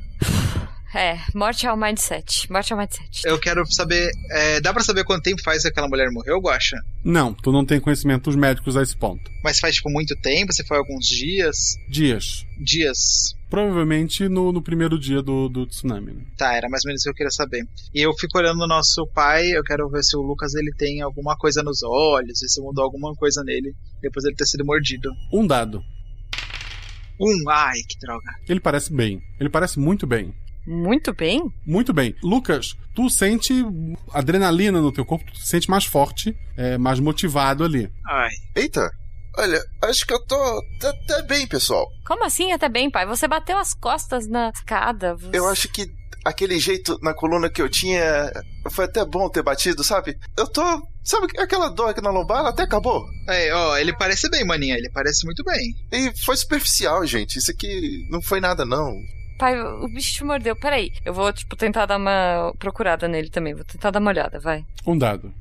[0.96, 2.50] É, morte ao mindset.
[2.50, 3.20] Morte ao mindset.
[3.26, 4.10] Eu quero saber.
[4.30, 6.78] é, dá pra saber quanto tempo faz que aquela mulher morreu, Guaxa?
[7.04, 9.30] Não, tu não tem conhecimentos médicos a esse ponto.
[9.44, 10.54] Mas faz, tipo, muito tempo?
[10.54, 11.76] Você foi alguns dias?
[11.90, 12.46] Dias.
[12.58, 13.36] Dias.
[13.50, 16.14] Provavelmente no, no primeiro dia do, do tsunami.
[16.14, 16.24] né?
[16.38, 17.62] Tá, era mais ou menos isso que eu queria saber.
[17.94, 21.02] E eu fico olhando o nosso pai, eu quero ver se o Lucas ele tem
[21.02, 25.10] alguma coisa nos olhos, se mudou alguma coisa nele, depois ele ter sido mordido.
[25.30, 25.82] Um dado.
[27.20, 28.30] Um, ai, que droga.
[28.48, 29.20] Ele parece bem.
[29.38, 30.34] Ele parece muito bem.
[30.66, 31.42] Muito bem?
[31.66, 32.14] Muito bem.
[32.22, 33.52] Lucas, tu sente
[34.12, 37.88] adrenalina no teu corpo, tu te sente mais forte, é, mais motivado ali.
[38.08, 38.30] Ai.
[38.54, 38.90] Eita,
[39.38, 40.36] olha, acho que eu tô
[40.80, 41.86] tá- até bem, pessoal.
[42.06, 43.06] Como assim até bem, pai?
[43.06, 45.14] Você bateu as costas na escada.
[45.14, 45.30] Você...
[45.38, 45.86] Eu acho que
[46.24, 48.32] aquele jeito na coluna que eu tinha
[48.72, 50.16] foi até bom ter batido, sabe?
[50.36, 50.62] Eu tô.
[51.04, 52.40] Sabe aquela dor aqui na lombar?
[52.40, 53.04] Ela até acabou.
[53.28, 55.72] É, ó, ele parece bem, maninha, ele parece muito bem.
[55.92, 57.38] E foi superficial, gente.
[57.38, 58.92] Isso aqui não foi nada, não.
[59.38, 60.56] Pai, o bicho te mordeu.
[60.56, 60.92] Peraí.
[61.04, 63.54] Eu vou, tipo, tentar dar uma procurada nele também.
[63.54, 64.64] Vou tentar dar uma olhada, vai.
[64.86, 65.32] Um dado.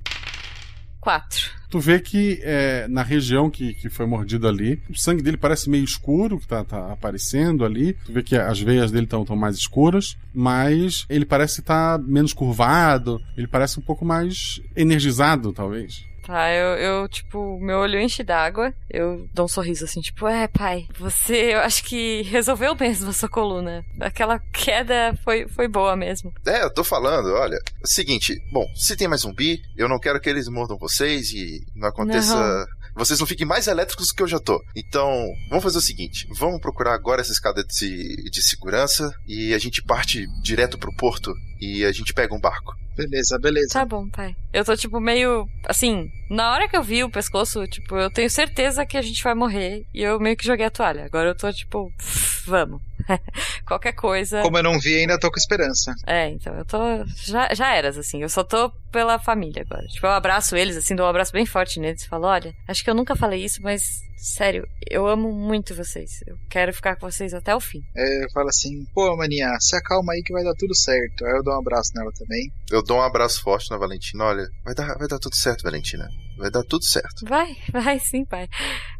[1.00, 1.52] Quatro.
[1.70, 5.70] Tu vê que é, na região que, que foi mordido ali, o sangue dele parece
[5.70, 7.94] meio escuro, que tá, tá aparecendo ali.
[8.06, 13.22] Tu vê que as veias dele estão mais escuras, mas ele parece estar menos curvado,
[13.38, 16.04] ele parece um pouco mais energizado, talvez.
[16.26, 18.74] Tá, eu, eu, tipo, meu olho enche d'água.
[18.90, 23.14] Eu dou um sorriso assim, tipo, é, pai, você, eu acho que resolveu mesmo a
[23.14, 23.86] sua coluna.
[24.02, 26.34] Aquela queda foi, foi boa mesmo.
[26.46, 27.56] É, eu tô falando, olha.
[27.56, 31.32] É o seguinte, bom, se tem mais zumbi, eu não quero que eles mordam vocês
[31.32, 32.36] e não aconteça.
[32.36, 32.66] Não.
[32.96, 34.64] Vocês não fiquem mais elétricos do que eu já tô.
[34.76, 39.58] Então, vamos fazer o seguinte: vamos procurar agora essa escada de, de segurança e a
[39.60, 42.74] gente parte direto pro porto e a gente pega um barco.
[42.96, 43.74] Beleza, beleza.
[43.74, 44.36] Tá bom, pai.
[44.54, 45.48] Eu tô, tipo, meio.
[45.68, 49.22] Assim, na hora que eu vi o pescoço, tipo, eu tenho certeza que a gente
[49.24, 49.86] vai morrer.
[49.94, 51.06] E eu meio que joguei a toalha.
[51.06, 52.82] Agora eu tô, tipo, "Pff, vamos.
[53.68, 54.42] Qualquer coisa.
[54.42, 55.94] Como eu não vi, ainda tô com esperança.
[56.08, 56.78] É, então eu tô.
[57.26, 58.22] Já, já eras, assim.
[58.22, 59.86] Eu só tô pela família agora.
[59.88, 62.90] Tipo, eu abraço eles, assim, dou um abraço bem forte neles falo: olha, acho que
[62.90, 64.02] eu nunca falei isso, mas.
[64.16, 66.24] Sério, eu amo muito vocês.
[66.26, 67.82] Eu quero ficar com vocês até o fim.
[67.96, 71.26] É, eu falo assim, pô, maninha, se acalma aí que vai dar tudo certo.
[71.26, 72.52] Aí eu dou um abraço nela também.
[72.72, 74.24] Eu dou um abraço forte na Valentina.
[74.24, 76.08] Olha, vai dar, vai dar tudo certo, Valentina.
[76.38, 77.26] Vai dar tudo certo.
[77.26, 78.48] Vai, vai sim, pai.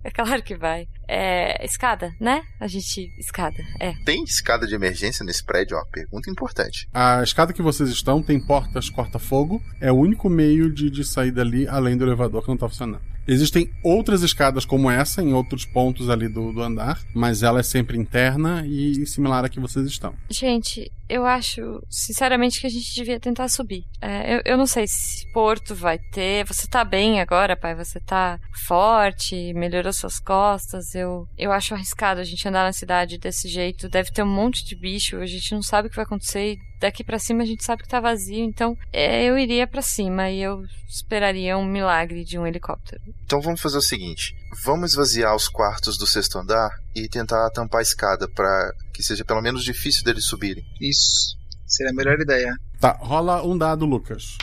[0.04, 0.88] É claro que vai.
[1.08, 1.66] É.
[1.66, 2.42] Escada, né?
[2.60, 3.10] A gente.
[3.18, 3.94] Escada, é.
[4.06, 5.76] Tem escada de emergência nesse prédio?
[5.76, 6.88] É uma pergunta importante.
[6.94, 11.32] A escada que vocês estão tem portas corta-fogo, é o único meio de, de sair
[11.32, 13.15] dali além do elevador que não tá funcionando.
[13.28, 17.64] Existem outras escadas como essa em outros pontos ali do, do andar, mas ela é
[17.64, 20.14] sempre interna e similar à que vocês estão.
[20.30, 23.86] Gente, eu acho, sinceramente, que a gente devia tentar subir.
[24.02, 26.46] É, eu, eu não sei se Porto vai ter.
[26.46, 27.76] Você tá bem agora, pai?
[27.76, 30.96] Você tá forte, melhorou suas costas.
[30.96, 33.90] Eu, eu acho arriscado a gente andar na cidade desse jeito.
[33.90, 36.58] Deve ter um monte de bicho, a gente não sabe o que vai acontecer.
[36.80, 38.44] Daqui pra cima a gente sabe que tá vazio.
[38.44, 43.02] Então, é, eu iria pra cima e eu esperaria um milagre de um helicóptero.
[43.24, 47.80] Então vamos fazer o seguinte: Vamos esvaziar os quartos do sexto andar e tentar tampar
[47.80, 50.64] a escada para que seja pelo menos difícil deles subirem.
[50.80, 51.36] Isso.
[51.68, 52.56] Seria a melhor ideia.
[52.80, 54.38] Tá, rola um dado, Lucas.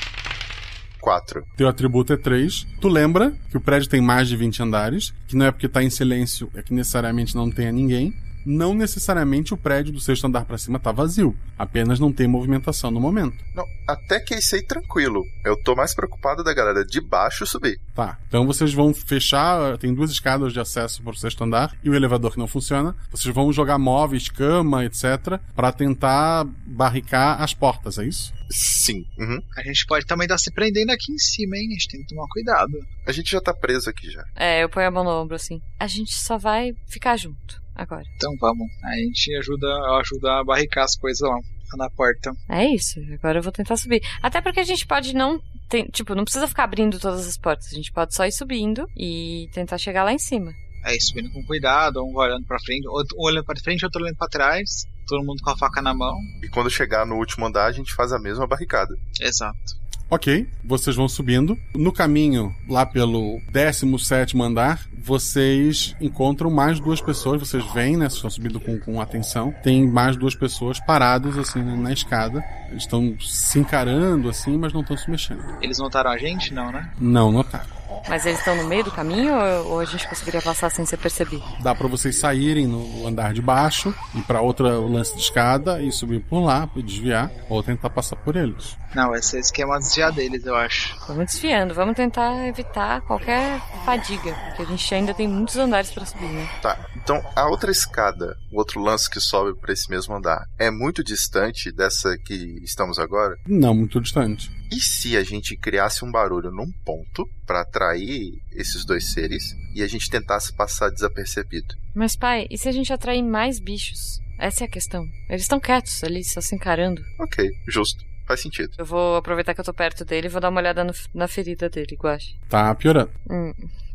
[1.00, 1.42] 4.
[1.56, 2.66] Teu atributo é 3.
[2.80, 5.82] Tu lembra que o prédio tem mais de 20 andares, que não é porque tá
[5.82, 8.14] em silêncio, é que necessariamente não tenha ninguém.
[8.44, 12.90] Não necessariamente o prédio do sexto andar para cima tá vazio, apenas não tem movimentação
[12.90, 13.36] no momento.
[13.54, 15.22] Não, até que isso aí tranquilo.
[15.44, 17.78] Eu tô mais preocupado da galera de baixo subir.
[17.94, 21.90] Tá, então vocês vão fechar, tem duas escadas de acesso para o sexto andar e
[21.90, 22.96] o elevador que não funciona.
[23.10, 28.32] Vocês vão jogar móveis, cama, etc, para tentar barricar as portas, é isso?
[28.50, 29.04] Sim.
[29.18, 29.40] Uhum.
[29.56, 31.68] A gente pode também estar se prendendo aqui em cima, hein?
[31.68, 32.72] A gente tem que tomar cuidado.
[33.06, 34.24] A gente já tá preso aqui já.
[34.36, 35.60] É, eu ponho a mão no ombro assim.
[35.78, 38.04] A gente só vai ficar junto agora.
[38.16, 38.68] Então vamos.
[38.84, 39.66] A gente ajuda,
[40.00, 41.38] ajuda a barricar as coisas lá
[41.76, 42.32] na porta.
[42.50, 44.02] É isso, agora eu vou tentar subir.
[44.22, 45.40] Até porque a gente pode não.
[45.68, 47.68] Tem, tipo, não precisa ficar abrindo todas as portas.
[47.72, 50.52] A gente pode só ir subindo e tentar chegar lá em cima.
[50.84, 54.16] É, subindo com cuidado, um olhando pra frente, outro um olhando pra frente, outro olhando
[54.16, 56.16] pra trás, todo mundo com a faca na mão.
[56.42, 58.94] E quando chegar no último andar, a gente faz a mesma barricada.
[59.20, 59.80] Exato.
[60.12, 61.56] Ok, vocês vão subindo.
[61.74, 67.40] No caminho, lá pelo 17 andar, vocês encontram mais duas pessoas.
[67.40, 68.10] Vocês veem, né?
[68.10, 69.54] Vocês estão subindo com, com atenção.
[69.62, 72.44] Tem mais duas pessoas paradas, assim, na escada.
[72.68, 75.42] Eles estão se encarando, assim, mas não estão se mexendo.
[75.62, 76.52] Eles notaram a gente?
[76.52, 76.90] Não, né?
[77.00, 77.81] Não notaram.
[78.08, 79.32] Mas eles estão no meio do caminho
[79.66, 81.42] ou, a gente conseguiria passar sem ser percebido?
[81.60, 85.90] Dá para vocês saírem no andar de baixo e para outra lance de escada e
[85.90, 88.76] subir por lá, e desviar, ou tentar passar por eles.
[88.94, 90.96] Não, esse é esquema desviar deles, eu acho.
[91.08, 96.04] Vamos desviando, vamos tentar evitar qualquer fadiga, porque a gente ainda tem muitos andares para
[96.04, 96.48] subir, né?
[96.60, 100.70] Tá, então a outra escada, o outro lance que sobe para esse mesmo andar, é
[100.70, 103.36] muito distante dessa que estamos agora?
[103.46, 104.50] Não, muito distante.
[104.72, 109.82] E se a gente criasse um barulho num ponto para atrair esses dois seres e
[109.82, 111.74] a gente tentasse passar desapercebido?
[111.94, 114.18] Mas pai, e se a gente atrair mais bichos?
[114.38, 115.04] Essa é a questão.
[115.28, 117.02] Eles estão quietos ali, só se encarando.
[117.20, 118.02] Ok, justo.
[118.26, 118.72] Faz sentido.
[118.78, 121.28] Eu vou aproveitar que eu tô perto dele e vou dar uma olhada no, na
[121.28, 122.34] ferida dele, Guache.
[122.48, 123.10] Tá piorando.
[123.30, 123.52] Hum,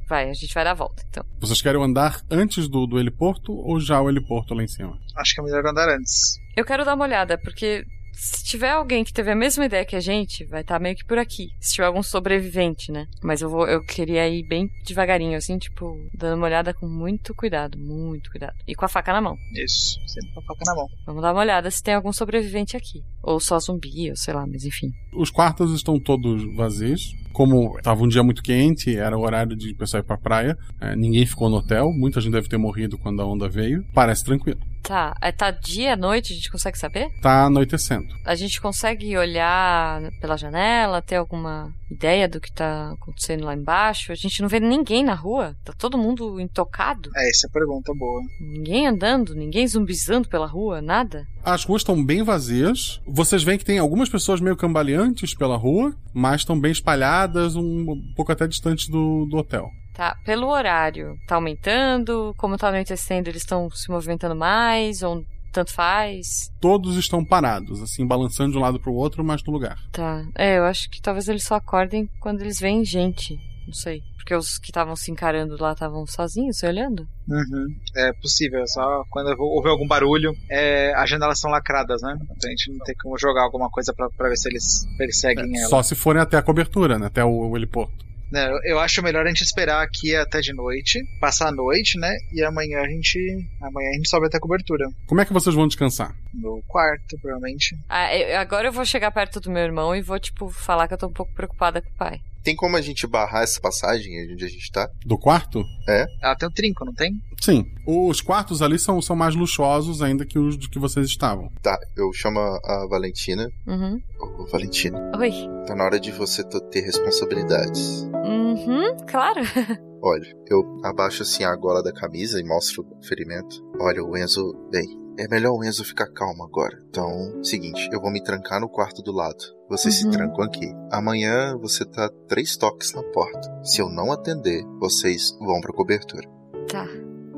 [0.07, 1.25] vai, a gente vai dar a volta, então.
[1.39, 4.95] Vocês querem andar antes do, do heliporto ou já o heliporto lá em cima?
[5.15, 6.37] Acho que é melhor andar antes.
[6.55, 7.83] Eu quero dar uma olhada, porque
[8.17, 10.95] se tiver alguém que teve a mesma ideia que a gente, vai estar tá meio
[10.95, 11.49] que por aqui.
[11.59, 13.05] Se tiver algum sobrevivente, né?
[13.21, 17.35] Mas eu vou, eu queria ir bem devagarinho, assim, tipo, dando uma olhada com muito
[17.35, 18.55] cuidado, muito cuidado.
[18.67, 19.37] E com a faca na mão.
[19.53, 20.87] Isso, sempre com a faca na mão.
[21.05, 23.03] Vamos dar uma olhada se tem algum sobrevivente aqui.
[23.21, 24.91] Ou só zumbi, ou sei lá, mas enfim.
[25.13, 27.13] Os quartos estão todos vazios.
[27.31, 30.95] Como estava um dia muito quente, era o horário de pessoal ir pra praia, é,
[30.95, 33.85] ninguém ficou no hotel, muita gente deve ter morrido quando a onda veio.
[33.93, 34.59] Parece tranquilo.
[34.87, 37.09] Tá, é, tá dia, noite, a gente consegue saber?
[37.21, 38.07] Tá anoitecendo.
[38.23, 44.13] A gente consegue olhar pela janela, ter alguma ideia do que tá acontecendo lá embaixo?
[44.13, 45.57] A gente não vê ninguém na rua?
[45.65, 47.09] Tá todo mundo intocado?
[47.17, 48.21] É, essa é a pergunta boa.
[48.39, 51.27] Ninguém andando, ninguém zumbizando pela rua, nada?
[51.43, 53.01] As ruas estão bem vazias.
[53.05, 57.91] Vocês veem que tem algumas pessoas meio cambaleantes pela rua, mas estão bem espalhadas, um,
[57.91, 59.69] um pouco até distante do, do hotel.
[59.97, 62.31] Tá, pelo horário, tá aumentando?
[62.37, 65.01] Como tá anoitecendo, eles estão se movimentando mais?
[65.01, 66.51] Ou tanto faz?
[66.61, 69.75] Todos estão parados, assim, balançando de um lado pro outro, mas no lugar.
[69.91, 70.23] Tá.
[70.35, 73.35] É, eu acho que talvez eles só acordem quando eles veem gente.
[73.65, 74.01] Não sei.
[74.17, 77.01] Porque os que estavam se encarando lá estavam sozinhos, se olhando?
[77.27, 77.65] Uhum.
[77.95, 82.15] É possível, só quando houver algum barulho, é, as janelas são lacradas, né?
[82.21, 85.57] Então a gente não tem como jogar alguma coisa pra, pra ver se eles perseguem
[85.57, 85.69] É, ela.
[85.69, 87.07] só se forem até a cobertura, né?
[87.07, 88.05] Até o, o heliporto.
[88.31, 92.13] Né, eu acho melhor a gente esperar aqui até de noite, passar a noite, né?
[92.33, 93.17] E amanhã a gente.
[93.61, 94.85] Amanhã a gente sobe até a cobertura.
[95.05, 96.13] Como é que vocês vão descansar?
[96.33, 97.77] No quarto, provavelmente.
[97.87, 100.93] Ah, eu- agora eu vou chegar perto do meu irmão e vou, tipo, falar que
[100.93, 102.19] eu tô um pouco preocupada com o pai.
[102.47, 104.89] Tem como a gente barrar essa passagem onde a gente tá?
[105.05, 105.65] Do quarto?
[105.85, 106.05] É.
[106.23, 107.11] Ela tem um trinco, não tem?
[107.41, 107.65] Sim.
[107.85, 111.49] Os quartos ali são, são mais luxuosos ainda que os de que vocês estavam.
[111.61, 113.49] Tá, eu chamo a Valentina.
[113.67, 113.99] Uhum.
[114.21, 115.29] Ô, Valentina, Oi.
[115.67, 116.41] tá na hora de você
[116.71, 118.03] ter responsabilidades.
[118.23, 119.41] Uhum, claro.
[120.01, 123.61] Olha, eu abaixo assim a gola da camisa e mostro o ferimento.
[123.77, 124.87] Olha, o Enzo, bem,
[125.17, 126.77] é melhor o Enzo ficar calmo agora.
[126.89, 129.37] Então, seguinte, eu vou me trancar no quarto do lado.
[129.69, 130.11] Vocês se Uhum.
[130.11, 130.71] trancam aqui.
[130.91, 133.59] Amanhã você tá três toques na porta.
[133.63, 136.27] Se eu não atender, vocês vão pra cobertura.
[136.69, 136.85] Tá,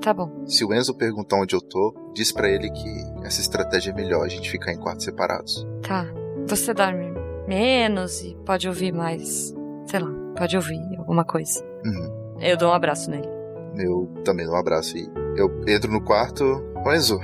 [0.02, 0.46] tá bom.
[0.46, 4.24] Se o Enzo perguntar onde eu tô, diz pra ele que essa estratégia é melhor
[4.26, 5.66] a gente ficar em quartos separados.
[5.88, 6.06] Tá.
[6.48, 7.10] Você dorme
[7.48, 9.54] menos e pode ouvir mais.
[9.86, 11.64] Sei lá, pode ouvir alguma coisa.
[11.86, 12.38] Uhum.
[12.40, 13.28] Eu dou um abraço nele.
[13.76, 16.44] Eu também dou um abraço e eu entro no quarto.
[16.86, 17.20] Ô Enzo,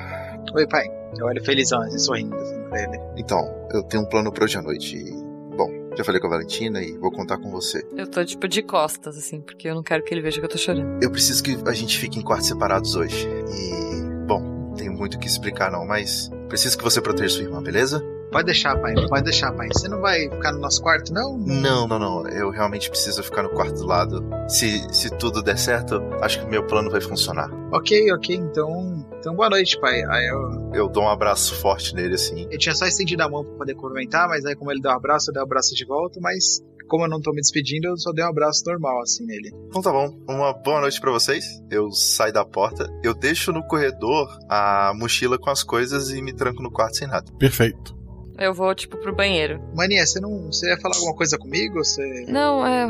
[0.54, 0.86] Oi, pai.
[1.18, 3.00] Eu olho felizão, assim, sorrindo assim, pra ele.
[3.18, 3.40] então,
[3.72, 5.26] eu tenho um plano pra hoje à noite e.
[5.56, 7.82] Bom, Já falei com a Valentina e vou contar com você.
[7.96, 10.50] Eu tô, tipo, de costas, assim, porque eu não quero que ele veja que eu
[10.50, 11.02] tô chorando.
[11.02, 13.28] Eu preciso que a gente fique em quartos separados hoje.
[13.28, 14.26] E.
[14.28, 16.30] Bom, tenho muito o que explicar não, mas.
[16.50, 18.04] Preciso que você proteja sua irmã, beleza?
[18.32, 18.94] Pode deixar, pai.
[19.08, 19.68] Pode deixar, pai.
[19.74, 21.38] Você não vai ficar no nosso quarto, não?
[21.38, 22.28] Não, não, não.
[22.28, 24.24] Eu realmente preciso ficar no quarto do lado.
[24.48, 27.50] Se, se tudo der certo, acho que o meu plano vai funcionar.
[27.72, 28.36] Ok, ok.
[28.36, 29.06] Então.
[29.20, 30.04] Então boa noite, pai.
[30.04, 30.72] Aí eu.
[30.74, 32.48] Eu dou um abraço forte nele, assim.
[32.52, 34.96] Eu tinha só estendido a mão pra poder cumprimentar, mas aí como ele deu um
[34.96, 36.62] abraço, eu dei um abraço de volta, mas.
[36.88, 39.50] Como eu não tô me despedindo, eu só dei um abraço normal, assim, nele.
[39.70, 40.16] Então tá bom.
[40.30, 41.44] Uma boa noite para vocês.
[41.72, 46.32] Eu saio da porta, eu deixo no corredor a mochila com as coisas e me
[46.32, 47.26] tranco no quarto sem nada.
[47.40, 48.05] Perfeito.
[48.38, 49.62] Eu vou, tipo, pro banheiro.
[49.76, 50.48] Maninha, você não.
[50.52, 51.76] Você ia falar alguma coisa comigo?
[51.76, 52.26] Você.
[52.28, 52.90] Não, é.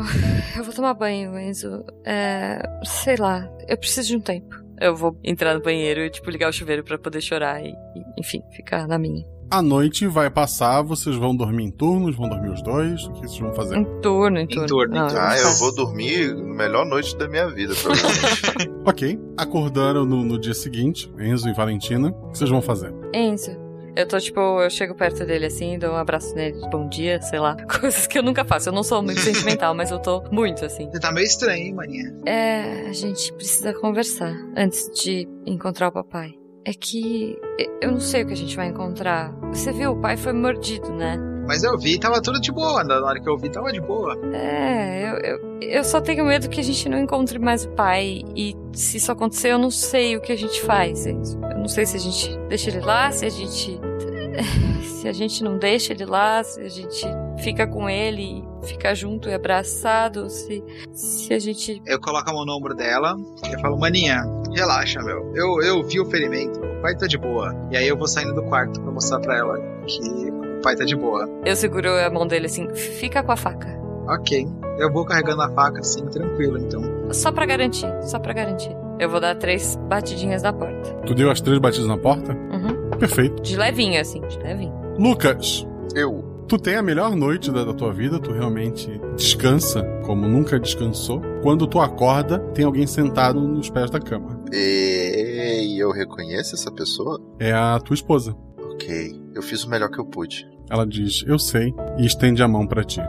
[0.56, 1.84] Eu vou tomar banho, Enzo.
[2.04, 2.60] É.
[2.84, 3.48] Sei lá.
[3.68, 4.54] Eu preciso de um tempo.
[4.80, 8.20] Eu vou entrar no banheiro e, tipo, ligar o chuveiro para poder chorar e, e,
[8.20, 9.24] enfim, ficar na minha.
[9.48, 13.04] A noite vai passar, vocês vão dormir em turnos, vão dormir os dois?
[13.04, 13.76] O que vocês vão fazer?
[13.76, 14.64] Em turno, em turno.
[14.64, 15.24] Em turno, Não, em turno.
[15.24, 18.76] Ah, eu vou dormir na melhor noite da minha vida, provavelmente.
[18.86, 19.18] Ok.
[19.36, 22.08] Acordaram no, no dia seguinte, Enzo e Valentina.
[22.08, 22.92] O que vocês vão fazer?
[23.12, 23.65] Enzo.
[23.96, 27.40] Eu tô, tipo, eu chego perto dele assim, dou um abraço nele, bom dia, sei
[27.40, 27.56] lá.
[27.80, 28.68] Coisas que eu nunca faço.
[28.68, 30.90] Eu não sou muito sentimental, mas eu tô muito assim.
[30.90, 32.14] Você tá meio estranho, hein, maninha?
[32.26, 36.34] É, a gente precisa conversar antes de encontrar o papai.
[36.66, 37.38] É que
[37.80, 39.32] eu não sei o que a gente vai encontrar.
[39.50, 41.16] Você viu, o pai foi mordido, né?
[41.46, 42.82] Mas eu vi, tava tudo de boa.
[42.84, 44.16] Na hora que eu vi, tava de boa.
[44.32, 48.22] É, eu, eu, eu só tenho medo que a gente não encontre mais o pai.
[48.34, 51.06] E se isso acontecer, eu não sei o que a gente faz.
[51.06, 51.14] Eu
[51.58, 53.80] não sei se a gente deixa ele lá, se a gente.
[54.96, 57.06] Se a gente não deixa ele lá, se a gente
[57.38, 60.62] fica com ele fica junto e abraçado, se,
[60.92, 61.80] se a gente.
[61.86, 64.22] Eu coloco a mão no ombro dela e falo, maninha,
[64.54, 65.32] relaxa, meu.
[65.34, 67.54] Eu, eu vi o ferimento, o pai tá de boa.
[67.70, 70.84] E aí eu vou saindo do quarto pra mostrar pra ela que o pai tá
[70.84, 71.28] de boa.
[71.44, 73.68] Eu seguro a mão dele assim, fica com a faca.
[74.08, 74.46] Ok.
[74.78, 76.82] Eu vou carregando a faca assim, tranquilo, então.
[77.12, 78.76] Só pra garantir, só pra garantir.
[78.98, 80.94] Eu vou dar três batidinhas na porta.
[81.06, 82.32] Tu deu as três batidas na porta?
[82.32, 82.90] Uhum.
[82.98, 83.42] Perfeito.
[83.42, 84.72] De levinho, assim, de levinho.
[84.98, 86.44] Lucas, Eu.
[86.48, 91.20] tu tem a melhor noite da, da tua vida, tu realmente descansa como nunca descansou.
[91.42, 94.40] Quando tu acorda, tem alguém sentado nos pés da cama.
[94.52, 97.20] E eu reconheço essa pessoa?
[97.38, 98.34] É a tua esposa.
[98.76, 99.18] Ok.
[99.34, 100.46] Eu fiz o melhor que eu pude.
[100.70, 103.00] Ela diz: Eu sei, e estende a mão pra ti.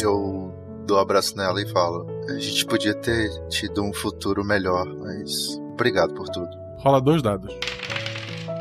[0.00, 0.54] Eu
[0.86, 5.58] dou um abraço nela e falo: A gente podia ter tido um futuro melhor, mas
[5.72, 6.48] obrigado por tudo.
[6.78, 7.52] Rola dois dados.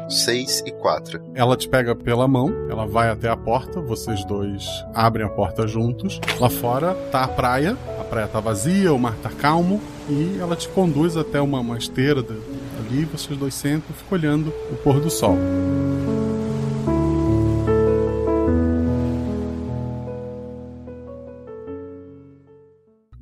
[0.07, 1.19] 6 e 4.
[1.33, 4.63] Ela te pega pela mão, ela vai até a porta, vocês dois
[4.93, 6.19] abrem a porta juntos.
[6.39, 10.55] Lá fora tá a praia, a praia tá vazia, o mar tá calmo, e ela
[10.55, 12.23] te conduz até uma, uma esteira
[12.79, 15.35] ali, vocês dois sentam e ficam olhando o pôr do sol.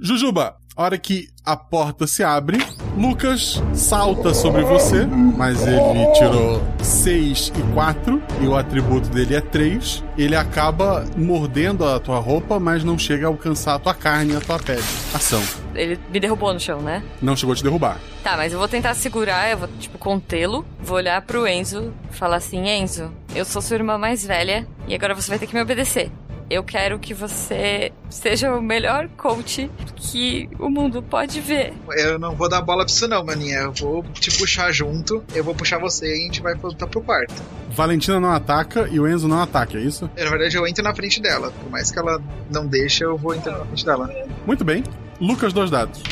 [0.05, 2.57] Jujuba, a hora que a porta se abre,
[2.97, 9.39] Lucas salta sobre você, mas ele tirou 6 e 4 e o atributo dele é
[9.39, 10.03] 3.
[10.17, 14.35] Ele acaba mordendo a tua roupa, mas não chega a alcançar a tua carne e
[14.35, 14.83] a tua pele.
[15.13, 15.41] Ação.
[15.73, 17.01] Ele me derrubou no chão, né?
[17.21, 17.97] Não chegou a te derrubar.
[18.21, 20.65] Tá, mas eu vou tentar segurar, eu vou, tipo, contê-lo.
[20.81, 24.93] Vou olhar pro Enzo e falar assim: Enzo, eu sou sua irmã mais velha e
[24.93, 26.11] agora você vai ter que me obedecer.
[26.53, 31.73] Eu quero que você seja o melhor coach que o mundo pode ver.
[31.97, 33.61] Eu não vou dar bola pra isso não, maninha.
[33.61, 37.01] Eu vou te puxar junto, eu vou puxar você e a gente vai voltar pro
[37.01, 37.33] quarto.
[37.71, 40.07] Valentina não ataca e o Enzo não ataca, é isso?
[40.15, 41.51] Eu, na verdade, eu entro na frente dela.
[41.59, 42.21] Por mais que ela
[42.51, 44.07] não deixe, eu vou entrar na frente dela.
[44.45, 44.83] Muito bem.
[45.19, 46.03] Lucas, dois dados.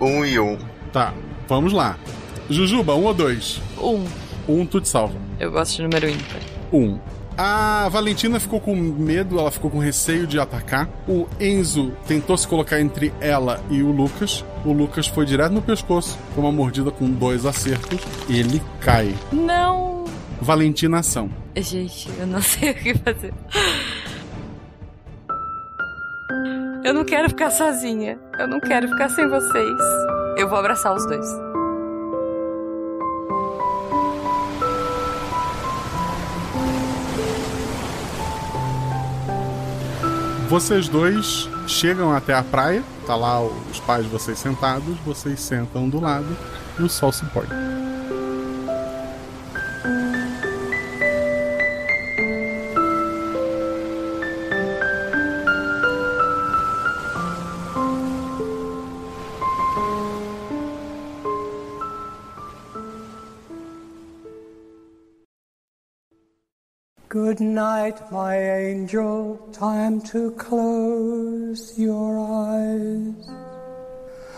[0.00, 0.58] Um e um.
[0.92, 1.14] Tá,
[1.46, 1.96] vamos lá.
[2.48, 3.62] Jujuba, um ou dois?
[3.78, 4.04] Um.
[4.48, 5.16] Um, tu te salva.
[5.38, 6.40] Eu gosto de número ímpar.
[6.72, 6.98] Um.
[7.42, 10.86] A Valentina ficou com medo, ela ficou com receio de atacar.
[11.08, 14.44] O Enzo tentou se colocar entre ela e o Lucas.
[14.62, 17.98] O Lucas foi direto no pescoço, com uma mordida com dois acertos.
[18.28, 19.14] Ele cai.
[19.32, 20.04] Não!
[20.38, 21.30] Valentina, ação.
[21.56, 23.32] Gente, eu não sei o que fazer.
[26.84, 28.18] Eu não quero ficar sozinha.
[28.38, 29.78] Eu não quero ficar sem vocês.
[30.36, 31.49] Eu vou abraçar os dois.
[40.50, 45.88] Vocês dois chegam até a praia, tá lá os pais de vocês sentados, vocês sentam
[45.88, 46.36] do lado
[46.76, 47.46] e o sol se põe.
[67.40, 69.36] Night, my angel.
[69.50, 73.14] Time to close your eyes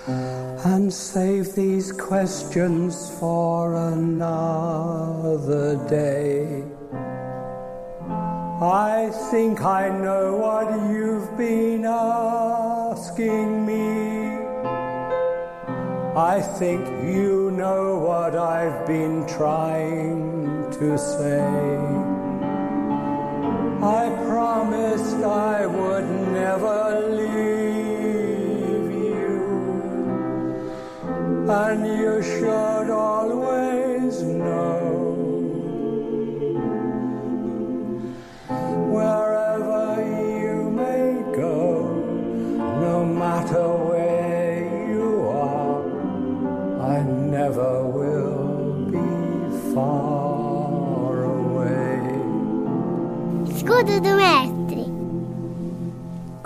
[0.06, 6.62] and save these questions for another day.
[8.62, 14.36] I think I know what you've been asking me.
[16.16, 22.01] I think you know what I've been trying to say.
[23.82, 29.42] I promised I would never leave you,
[31.48, 34.78] and you should always know.
[38.94, 40.00] Wherever
[40.44, 41.90] you may go,
[42.86, 45.82] no matter where you are,
[46.82, 47.91] I never
[53.72, 54.84] Escudo do mestre.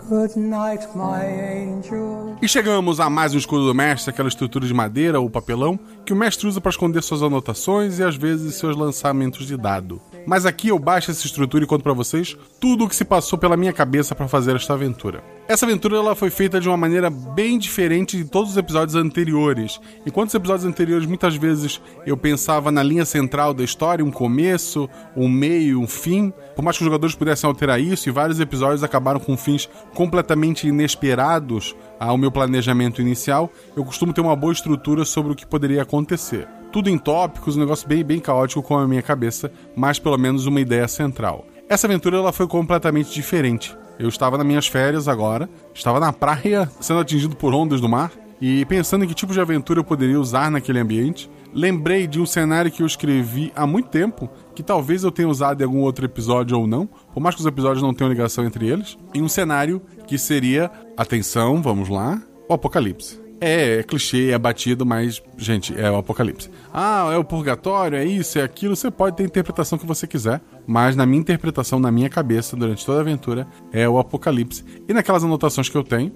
[0.08, 2.36] Good night, my angel.
[2.40, 6.12] E chegamos a mais um escudo do mestre, aquela estrutura de madeira ou papelão que
[6.12, 10.00] o mestre usa para esconder suas anotações e às vezes seus lançamentos de dado.
[10.26, 13.38] Mas aqui eu baixo essa estrutura e conto para vocês tudo o que se passou
[13.38, 15.22] pela minha cabeça para fazer esta aventura.
[15.46, 19.80] Essa aventura ela foi feita de uma maneira bem diferente de todos os episódios anteriores.
[20.04, 24.90] Enquanto os episódios anteriores muitas vezes eu pensava na linha central da história, um começo,
[25.16, 28.82] um meio, um fim, por mais que os jogadores pudessem alterar isso, e vários episódios
[28.82, 35.04] acabaram com fins completamente inesperados ao meu planejamento inicial, eu costumo ter uma boa estrutura
[35.04, 36.48] sobre o que poderia acontecer.
[36.76, 40.44] Tudo em tópicos, um negócio bem, bem caótico com a minha cabeça, mas pelo menos
[40.44, 41.46] uma ideia central.
[41.70, 43.74] Essa aventura ela foi completamente diferente.
[43.98, 48.12] Eu estava nas minhas férias agora, estava na praia, sendo atingido por ondas do mar,
[48.38, 51.30] e pensando em que tipo de aventura eu poderia usar naquele ambiente.
[51.50, 55.62] Lembrei de um cenário que eu escrevi há muito tempo, que talvez eu tenha usado
[55.62, 58.68] em algum outro episódio ou não, por mais que os episódios não tenham ligação entre
[58.68, 63.25] eles, em um cenário que seria, atenção, vamos lá, o apocalipse.
[63.40, 66.50] É, é clichê, é batido, mas, gente, é o apocalipse.
[66.72, 68.74] Ah, é o purgatório, é isso, é aquilo.
[68.74, 72.56] Você pode ter a interpretação que você quiser, mas na minha interpretação, na minha cabeça,
[72.56, 74.64] durante toda a aventura, é o apocalipse.
[74.88, 76.12] E naquelas anotações que eu tenho,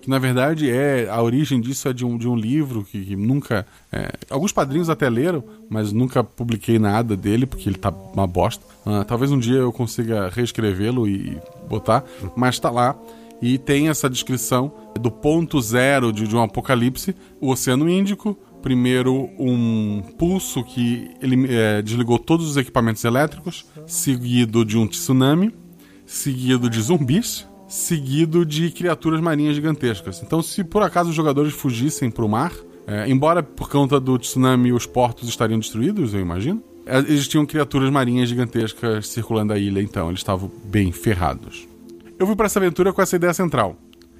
[0.00, 3.16] que na verdade é a origem disso é de um, de um livro que, que
[3.16, 3.66] nunca.
[3.92, 8.64] É, alguns padrinhos até leram, mas nunca publiquei nada dele, porque ele tá uma bosta.
[8.86, 11.38] Ah, talvez um dia eu consiga reescrevê-lo e
[11.68, 12.04] botar,
[12.36, 12.96] mas tá lá
[13.40, 19.30] e tem essa descrição do ponto zero de, de um apocalipse, o Oceano Índico, primeiro
[19.38, 25.54] um pulso que ele é, desligou todos os equipamentos elétricos, seguido de um tsunami,
[26.04, 30.22] seguido de zumbis, seguido de criaturas marinhas gigantescas.
[30.22, 32.52] Então, se por acaso os jogadores fugissem para o mar,
[32.86, 37.90] é, embora por conta do tsunami os portos estariam destruídos, eu imagino, é, existiam criaturas
[37.90, 41.67] marinhas gigantescas circulando a ilha, então eles estavam bem ferrados.
[42.18, 43.76] Eu fui para essa aventura com essa ideia central.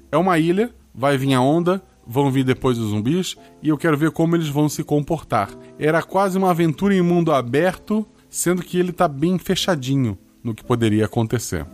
[0.09, 3.97] É uma ilha, vai vir a onda, vão vir depois os zumbis, e eu quero
[3.97, 5.49] ver como eles vão se comportar.
[5.77, 10.63] Era quase uma aventura em mundo aberto, sendo que ele tá bem fechadinho no que
[10.63, 11.65] poderia acontecer.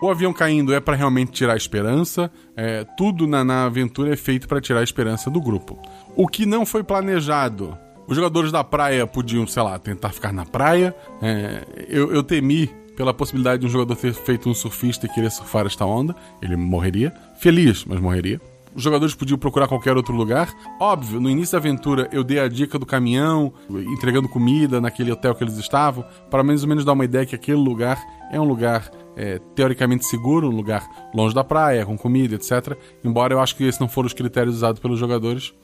[0.00, 4.16] O avião caindo é para realmente tirar a esperança, é, tudo na, na aventura é
[4.16, 5.78] feito para tirar a esperança do grupo.
[6.16, 7.76] O que não foi planejado.
[8.06, 10.94] Os jogadores da praia podiam, sei lá, tentar ficar na praia.
[11.20, 15.30] É, eu, eu temi pela possibilidade de um jogador ter feito um surfista e querer
[15.30, 16.16] surfar esta onda.
[16.40, 17.12] Ele morreria.
[17.38, 18.40] Feliz, mas morreria.
[18.74, 20.52] Os jogadores podiam procurar qualquer outro lugar.
[20.78, 25.34] Óbvio, no início da aventura eu dei a dica do caminhão, entregando comida naquele hotel
[25.34, 27.98] que eles estavam, para mais ou menos dar uma ideia que aquele lugar
[28.30, 32.76] é um lugar é, teoricamente seguro, um lugar longe da praia, com comida, etc.
[33.02, 35.54] Embora eu acho que esses não foram os critérios usados pelos jogadores.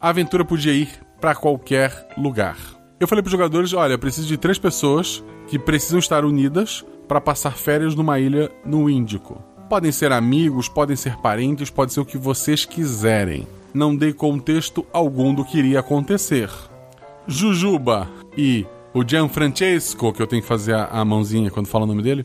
[0.00, 0.88] A aventura podia ir
[1.20, 2.56] para qualquer lugar.
[3.00, 7.20] Eu falei para os jogadores: olha, preciso de três pessoas que precisam estar unidas para
[7.20, 9.42] passar férias numa ilha no Índico.
[9.68, 13.48] Podem ser amigos, podem ser parentes, pode ser o que vocês quiserem.
[13.74, 16.48] Não dei contexto algum do que iria acontecer.
[17.26, 18.08] Jujuba
[18.38, 18.64] e
[18.94, 22.24] o Gianfrancesco, que eu tenho que fazer a, mãozinha quando falo o nome dele,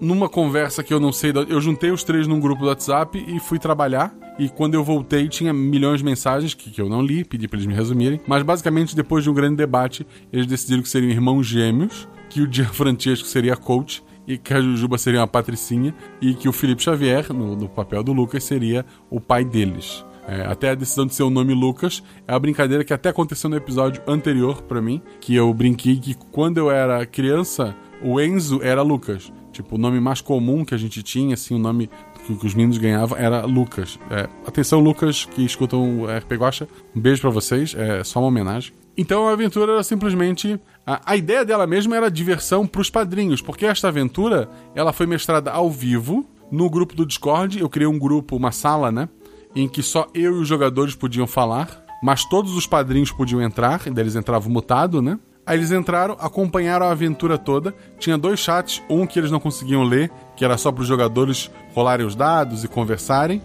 [0.00, 3.38] numa conversa que eu não sei, eu juntei os três num grupo do WhatsApp e
[3.38, 4.14] fui trabalhar.
[4.38, 7.58] E quando eu voltei, tinha milhões de mensagens que, que eu não li, pedi para
[7.58, 8.18] eles me resumirem.
[8.26, 12.50] Mas basicamente, depois de um grande debate, eles decidiram que seriam irmãos gêmeos, que o
[12.50, 17.30] Gianfrancesco seria coach e que a Jujuba seria uma patricinha e que o Felipe Xavier,
[17.30, 20.02] no, no papel do Lucas, seria o pai deles.
[20.26, 23.50] É, até a decisão de ser o nome Lucas é a brincadeira que até aconteceu
[23.50, 28.62] no episódio anterior para mim, que eu brinquei que quando eu era criança, o Enzo
[28.62, 29.30] era Lucas.
[29.52, 31.90] Tipo, o nome mais comum que a gente tinha, assim, o nome
[32.26, 33.98] que, que os meninos ganhavam era Lucas.
[34.10, 38.28] É, atenção, Lucas, que escutam o RP Guacha, um beijo pra vocês, é só uma
[38.28, 38.72] homenagem.
[38.96, 40.60] Então a aventura era simplesmente.
[40.86, 45.50] A, a ideia dela mesma era diversão pros padrinhos, porque esta aventura ela foi mestrada
[45.50, 47.58] ao vivo no grupo do Discord.
[47.58, 49.08] Eu criei um grupo, uma sala, né?
[49.54, 53.82] Em que só eu e os jogadores podiam falar, mas todos os padrinhos podiam entrar,
[53.86, 55.18] e eles entravam mutado, né?
[55.44, 57.74] Aí eles entraram, acompanharam a aventura toda.
[57.98, 61.50] Tinha dois chats, um que eles não conseguiam ler, que era só para os jogadores
[61.74, 63.42] rolarem os dados e conversarem,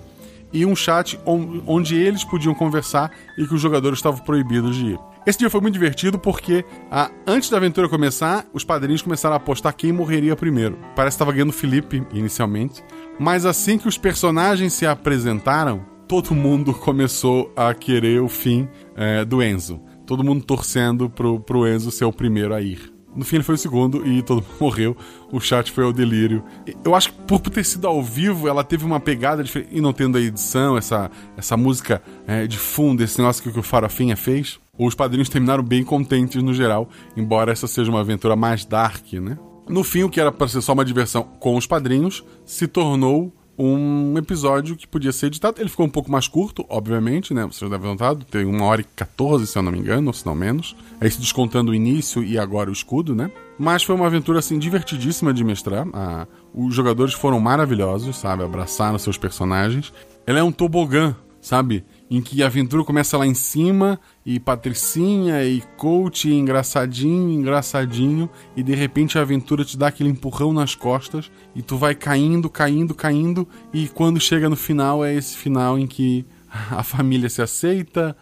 [0.53, 4.99] e um chat onde eles podiam conversar e que os jogadores estavam proibidos de ir.
[5.26, 9.38] Esse dia foi muito divertido porque, ah, antes da aventura começar, os padrinhos começaram a
[9.38, 10.78] apostar quem morreria primeiro.
[10.95, 12.82] Parece que estava ganhando Felipe inicialmente,
[13.19, 19.26] mas assim que os personagens se apresentaram, todo mundo começou a querer o fim é,
[19.26, 19.82] do Enzo.
[20.08, 22.98] Todo mundo torcendo pro, pro Enzo ser o primeiro a ir.
[23.16, 24.96] No fim, ele foi o segundo e todo mundo morreu.
[25.32, 26.44] O chat foi ao delírio.
[26.86, 29.70] Eu acho que por ter sido ao vivo, ela teve uma pegada diferente.
[29.72, 33.64] E não tendo a edição, essa, essa música é, de fundo, esse negócio que o
[33.64, 34.60] Farofinha fez.
[34.78, 39.38] Os padrinhos terminaram bem contentes no geral, embora essa seja uma aventura mais dark, né?
[39.68, 43.34] No fim, o que era para ser só uma diversão com os padrinhos se tornou
[43.58, 45.60] um episódio que podia ser editado.
[45.60, 47.46] Ele ficou um pouco mais curto, obviamente, né?
[47.46, 48.24] Vocês devem notado.
[48.26, 50.76] Tem uma hora e 14, se eu não me engano, ou se não menos.
[51.02, 53.32] Aí se descontando o início e agora o escudo, né?
[53.58, 55.88] Mas foi uma aventura, assim, divertidíssima de mestrar.
[55.92, 58.44] Ah, os jogadores foram maravilhosos, sabe?
[58.44, 59.92] Abraçaram seus personagens.
[60.28, 61.84] Ela é um tobogã, sabe?
[62.10, 68.30] Em que a aventura começa lá em cima e patricinha e coach e engraçadinho, engraçadinho
[68.56, 72.50] e de repente a aventura te dá aquele empurrão nas costas e tu vai caindo,
[72.50, 76.26] caindo, caindo e quando chega no final é esse final em que
[76.72, 78.16] a família se aceita,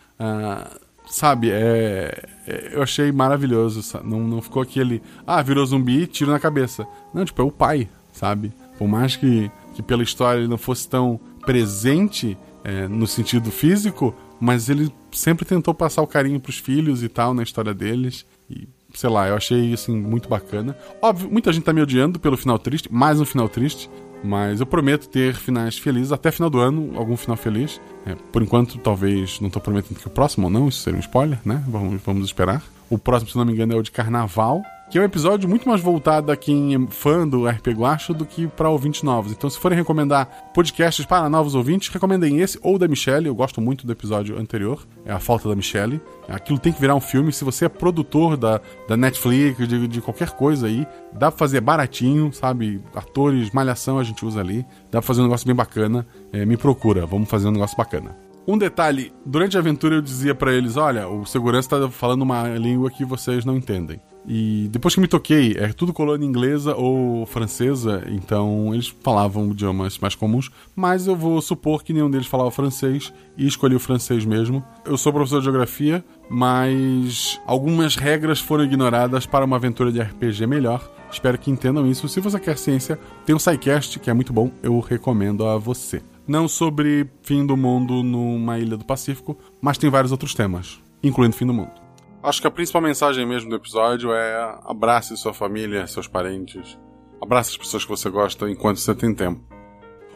[1.07, 1.51] sabe?
[1.51, 6.87] É, é, eu achei maravilhoso, não, não ficou aquele ah virou zumbi, tiro na cabeça,
[7.13, 8.51] não tipo é o pai, sabe?
[8.77, 14.13] Por mais que que pela história ele não fosse tão presente é, no sentido físico,
[14.39, 18.25] mas ele sempre tentou passar o carinho pros filhos e tal na história deles.
[18.49, 20.75] E, sei lá, eu achei assim muito bacana.
[20.99, 23.87] Óbvio, muita gente tá me odiando pelo final triste, mais um final triste.
[24.23, 27.79] Mas eu prometo ter finais felizes até final do ano, algum final feliz.
[28.07, 31.01] É, por enquanto, talvez não tô prometendo que o próximo ou não, isso seria um
[31.01, 31.63] spoiler, né?
[31.67, 32.63] Vamos, vamos esperar.
[32.89, 35.67] O próximo, se não me engano, é o de carnaval que é um episódio muito
[35.67, 39.31] mais voltado a quem é fã do RP Guacho do que para ouvintes novos.
[39.31, 43.27] Então, se forem recomendar podcasts para novos ouvintes, recomendem esse ou da Michelle.
[43.27, 45.99] Eu gosto muito do episódio anterior, é a falta da Michelle.
[46.29, 47.33] Aquilo tem que virar um filme.
[47.33, 51.61] Se você é produtor da, da Netflix, de, de qualquer coisa aí, dá pra fazer
[51.61, 52.81] baratinho, sabe?
[52.93, 54.63] Atores, malhação a gente usa ali.
[54.91, 56.05] Dá pra fazer um negócio bem bacana.
[56.31, 58.15] É, me procura, vamos fazer um negócio bacana.
[58.47, 62.47] Um detalhe, durante a aventura eu dizia para eles: olha, o segurança tá falando uma
[62.49, 63.99] língua que vocês não entendem.
[64.27, 69.99] E depois que me toquei, é tudo colônia inglesa ou francesa, então eles falavam idiomas
[69.99, 74.25] mais comuns, mas eu vou supor que nenhum deles falava francês e escolhi o francês
[74.25, 74.63] mesmo.
[74.83, 80.47] Eu sou professor de geografia, mas algumas regras foram ignoradas para uma aventura de RPG
[80.47, 80.91] melhor.
[81.11, 82.09] Espero que entendam isso.
[82.09, 86.01] Se você quer ciência, tem um SciCast que é muito bom, eu recomendo a você.
[86.27, 91.35] Não sobre fim do mundo numa ilha do Pacífico, mas tem vários outros temas, incluindo
[91.35, 91.84] fim do mundo.
[92.25, 96.75] Acho que a principal mensagem mesmo do episódio é abrace sua família, seus parentes.
[97.21, 99.43] Abrace as pessoas que você gosta enquanto você tem tempo.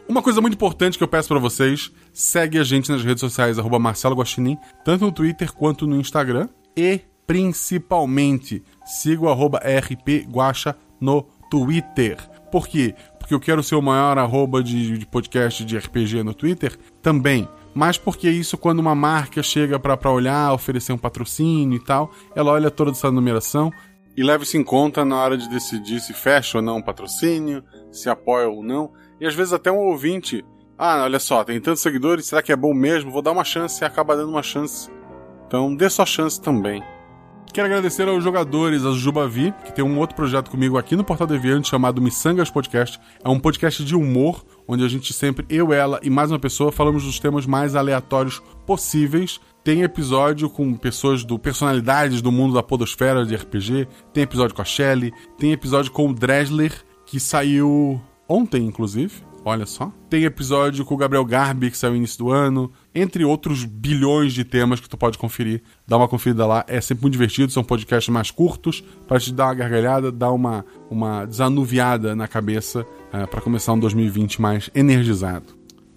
[0.08, 3.58] Uma coisa muito importante que eu peço para vocês, segue a gente nas redes sociais,
[3.58, 6.48] Marcelo Guaxinim, tanto no Twitter quanto no Instagram.
[6.76, 12.16] E, principalmente, siga o arroba RP Guacha no Twitter.
[12.50, 12.92] Por quê?
[13.20, 17.48] Porque eu quero ser o maior arroba de, de podcast de RPG no Twitter também
[17.74, 22.52] mas porque isso quando uma marca chega para olhar, oferecer um patrocínio e tal, ela
[22.52, 23.72] olha toda essa numeração
[24.16, 27.62] e leva isso em conta na hora de decidir se fecha ou não um patrocínio,
[27.90, 28.92] se apoia ou não.
[29.20, 30.44] E às vezes até um ouvinte,
[30.76, 33.10] ah, olha só, tem tantos seguidores, será que é bom mesmo?
[33.10, 34.90] Vou dar uma chance e acaba dando uma chance.
[35.46, 36.82] Então dê sua chance também.
[37.52, 41.26] Quero agradecer aos jogadores, a Jubavi, que tem um outro projeto comigo aqui no Portal
[41.26, 43.00] Deviante chamado Missangas Podcast.
[43.24, 46.70] É um podcast de humor, onde a gente sempre, eu, ela e mais uma pessoa,
[46.70, 49.40] falamos dos temas mais aleatórios possíveis.
[49.64, 54.62] Tem episódio com pessoas do personalidades do mundo da podosfera de RPG, tem episódio com
[54.62, 56.72] a Shelly, tem episódio com o Dresler,
[57.04, 59.29] que saiu ontem, inclusive.
[59.44, 59.90] Olha só.
[60.08, 62.70] Tem episódio com o Gabriel Garbi, que saiu no início do ano.
[62.94, 65.62] Entre outros bilhões de temas que tu pode conferir.
[65.86, 66.64] Dá uma conferida lá.
[66.68, 67.50] É sempre muito divertido.
[67.50, 68.84] São podcasts mais curtos.
[69.08, 72.86] para te dar uma gargalhada, dar uma, uma desanuviada na cabeça.
[73.12, 75.46] É, para começar um 2020 mais energizado.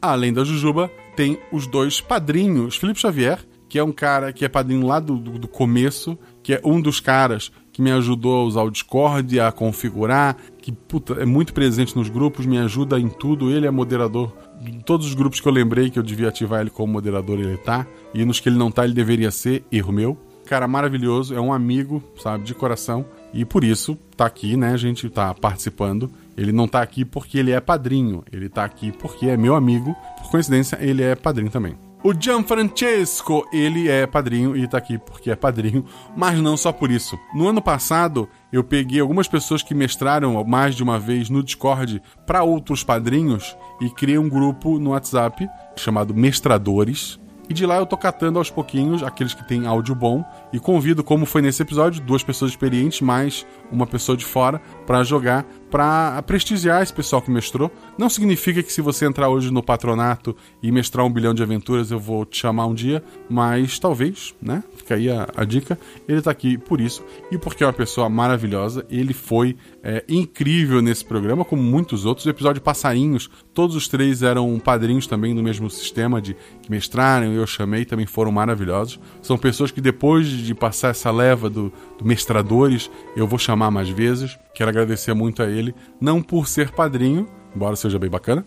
[0.01, 2.75] Além da Jujuba, tem os dois padrinhos.
[2.75, 3.39] Felipe Xavier,
[3.69, 6.17] que é um cara que é padrinho lá do, do, do começo.
[6.41, 10.71] Que é um dos caras que me ajudou a usar o Discord, a configurar, que
[10.71, 13.49] puta, é muito presente nos grupos, me ajuda em tudo.
[13.49, 14.31] Ele é moderador
[14.61, 17.57] de todos os grupos que eu lembrei que eu devia ativar ele como moderador, ele
[17.57, 17.85] tá.
[18.13, 20.17] E nos que ele não tá, ele deveria ser, erro meu.
[20.45, 23.05] Cara maravilhoso, é um amigo, sabe, de coração.
[23.33, 24.73] E por isso tá aqui, né?
[24.73, 26.11] A gente tá participando.
[26.37, 29.95] Ele não tá aqui porque ele é padrinho, ele tá aqui porque é meu amigo.
[30.21, 31.75] Por coincidência, ele é padrinho também.
[32.05, 35.85] O Gianfrancesco, ele é padrinho e tá aqui porque é padrinho,
[36.17, 37.17] mas não só por isso.
[37.33, 42.01] No ano passado, eu peguei algumas pessoas que mestraram mais de uma vez no Discord
[42.27, 45.47] para outros padrinhos e criei um grupo no WhatsApp
[45.77, 47.17] chamado Mestradores.
[47.49, 51.05] E de lá eu tô catando aos pouquinhos aqueles que têm áudio bom e convido,
[51.05, 56.21] como foi nesse episódio, duas pessoas experientes mais uma pessoa de fora para jogar, para
[56.21, 57.71] prestigiar esse pessoal que mestrou.
[57.97, 61.89] Não significa que se você entrar hoje no patronato e mestrar um bilhão de aventuras
[61.89, 64.63] eu vou te chamar um dia, mas talvez, né?
[64.77, 65.79] Fica aí a, a dica.
[66.07, 68.85] Ele tá aqui por isso e porque é uma pessoa maravilhosa.
[68.87, 72.27] Ele foi é, incrível nesse programa, como muitos outros.
[72.27, 77.33] O episódio Passarinhos, todos os três eram padrinhos também do mesmo sistema de que mestraram,
[77.33, 78.99] eu chamei, também foram maravilhosos.
[79.23, 83.89] São pessoas que depois de passar essa leva do, do mestradores, eu vou chamar mais
[83.89, 84.37] vezes.
[84.53, 88.45] Quero agradecer muito a ele, não por ser padrinho, embora seja bem bacana,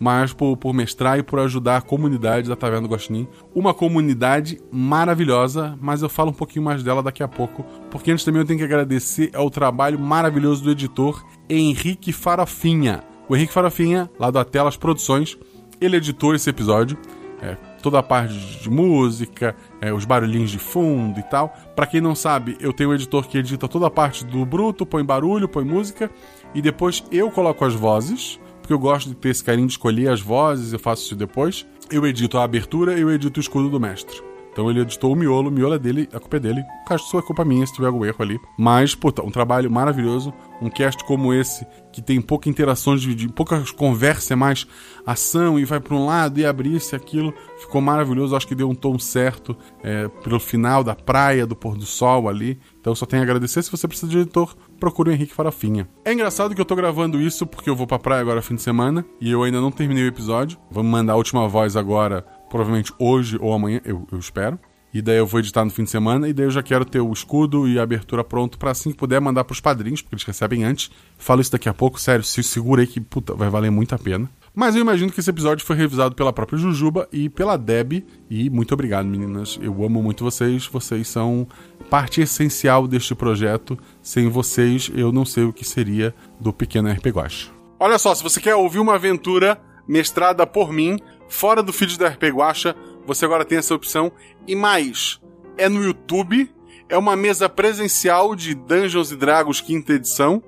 [0.00, 3.28] mas por, por mestrar e por ajudar a comunidade da Taverna do Guaxinim.
[3.54, 8.24] Uma comunidade maravilhosa, mas eu falo um pouquinho mais dela daqui a pouco, porque antes
[8.24, 13.04] também eu tenho que agradecer ao trabalho maravilhoso do editor Henrique Farofinha.
[13.28, 15.38] O Henrique Farofinha, lá do Atelas Produções,
[15.80, 16.98] ele editou esse episódio.
[17.40, 21.54] É, toda a parte de música, é, os barulhinhos de fundo e tal.
[21.74, 24.86] Para quem não sabe, eu tenho um editor que edita toda a parte do bruto,
[24.86, 26.10] põe barulho, põe música
[26.54, 30.08] e depois eu coloco as vozes, porque eu gosto de ter esse carinho de escolher
[30.08, 31.66] as vozes, eu faço isso depois.
[31.90, 34.31] Eu edito a abertura e eu edito o escudo do mestre.
[34.52, 36.60] Então ele editou o miolo, o miolo é dele, a culpa é dele.
[36.84, 38.38] O caso é culpa minha se tiver algum erro ali.
[38.58, 40.32] Mas, puta, um trabalho maravilhoso.
[40.60, 44.64] Um cast como esse, que tem pouca interação, de, de poucas conversas, é mais
[45.04, 47.34] ação e vai para um lado e abrir-se aquilo.
[47.58, 51.76] Ficou maravilhoso, acho que deu um tom certo é, pelo final da praia, do pôr
[51.76, 52.60] do sol ali.
[52.80, 53.62] Então só tenho a agradecer.
[53.62, 55.88] Se você precisa de editor, procure o Henrique Farofinha.
[56.04, 58.62] É engraçado que eu tô gravando isso porque eu vou pra praia agora fim de
[58.62, 60.58] semana e eu ainda não terminei o episódio.
[60.70, 64.58] Vamos mandar a última voz agora provavelmente hoje ou amanhã, eu, eu, espero.
[64.92, 67.00] E daí eu vou editar no fim de semana, e daí eu já quero ter
[67.00, 70.24] o escudo e a abertura pronto para assim que puder mandar pros padrinhos, porque eles
[70.24, 70.90] recebem antes.
[71.16, 73.98] Falo isso daqui a pouco, sério, se segura aí que puta, vai valer muito a
[73.98, 74.30] pena.
[74.54, 78.04] Mas eu imagino que esse episódio foi revisado pela própria Jujuba e pela Deb.
[78.28, 79.58] E muito obrigado, meninas.
[79.62, 80.66] Eu amo muito vocês.
[80.66, 81.48] Vocês são
[81.88, 83.78] parte essencial deste projeto.
[84.02, 87.50] Sem vocês, eu não sei o que seria do pequeno RP Guache.
[87.80, 89.58] Olha só, se você quer ouvir uma aventura
[89.88, 90.98] mestrada por mim,
[91.32, 92.76] fora do feed da RP Guacha,
[93.06, 94.12] você agora tem essa opção.
[94.46, 95.20] E mais,
[95.56, 96.48] é no YouTube,
[96.88, 100.42] é uma mesa presencial de Dungeons e Dragons quinta edição.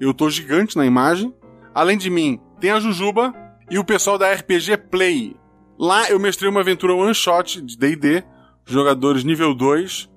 [0.00, 1.34] Eu tô gigante na imagem.
[1.74, 3.34] Além de mim, tem a Jujuba
[3.70, 5.36] e o pessoal da RPG Play.
[5.78, 8.22] Lá eu mestrei uma aventura one shot de D&D,
[8.64, 10.08] jogadores nível 2,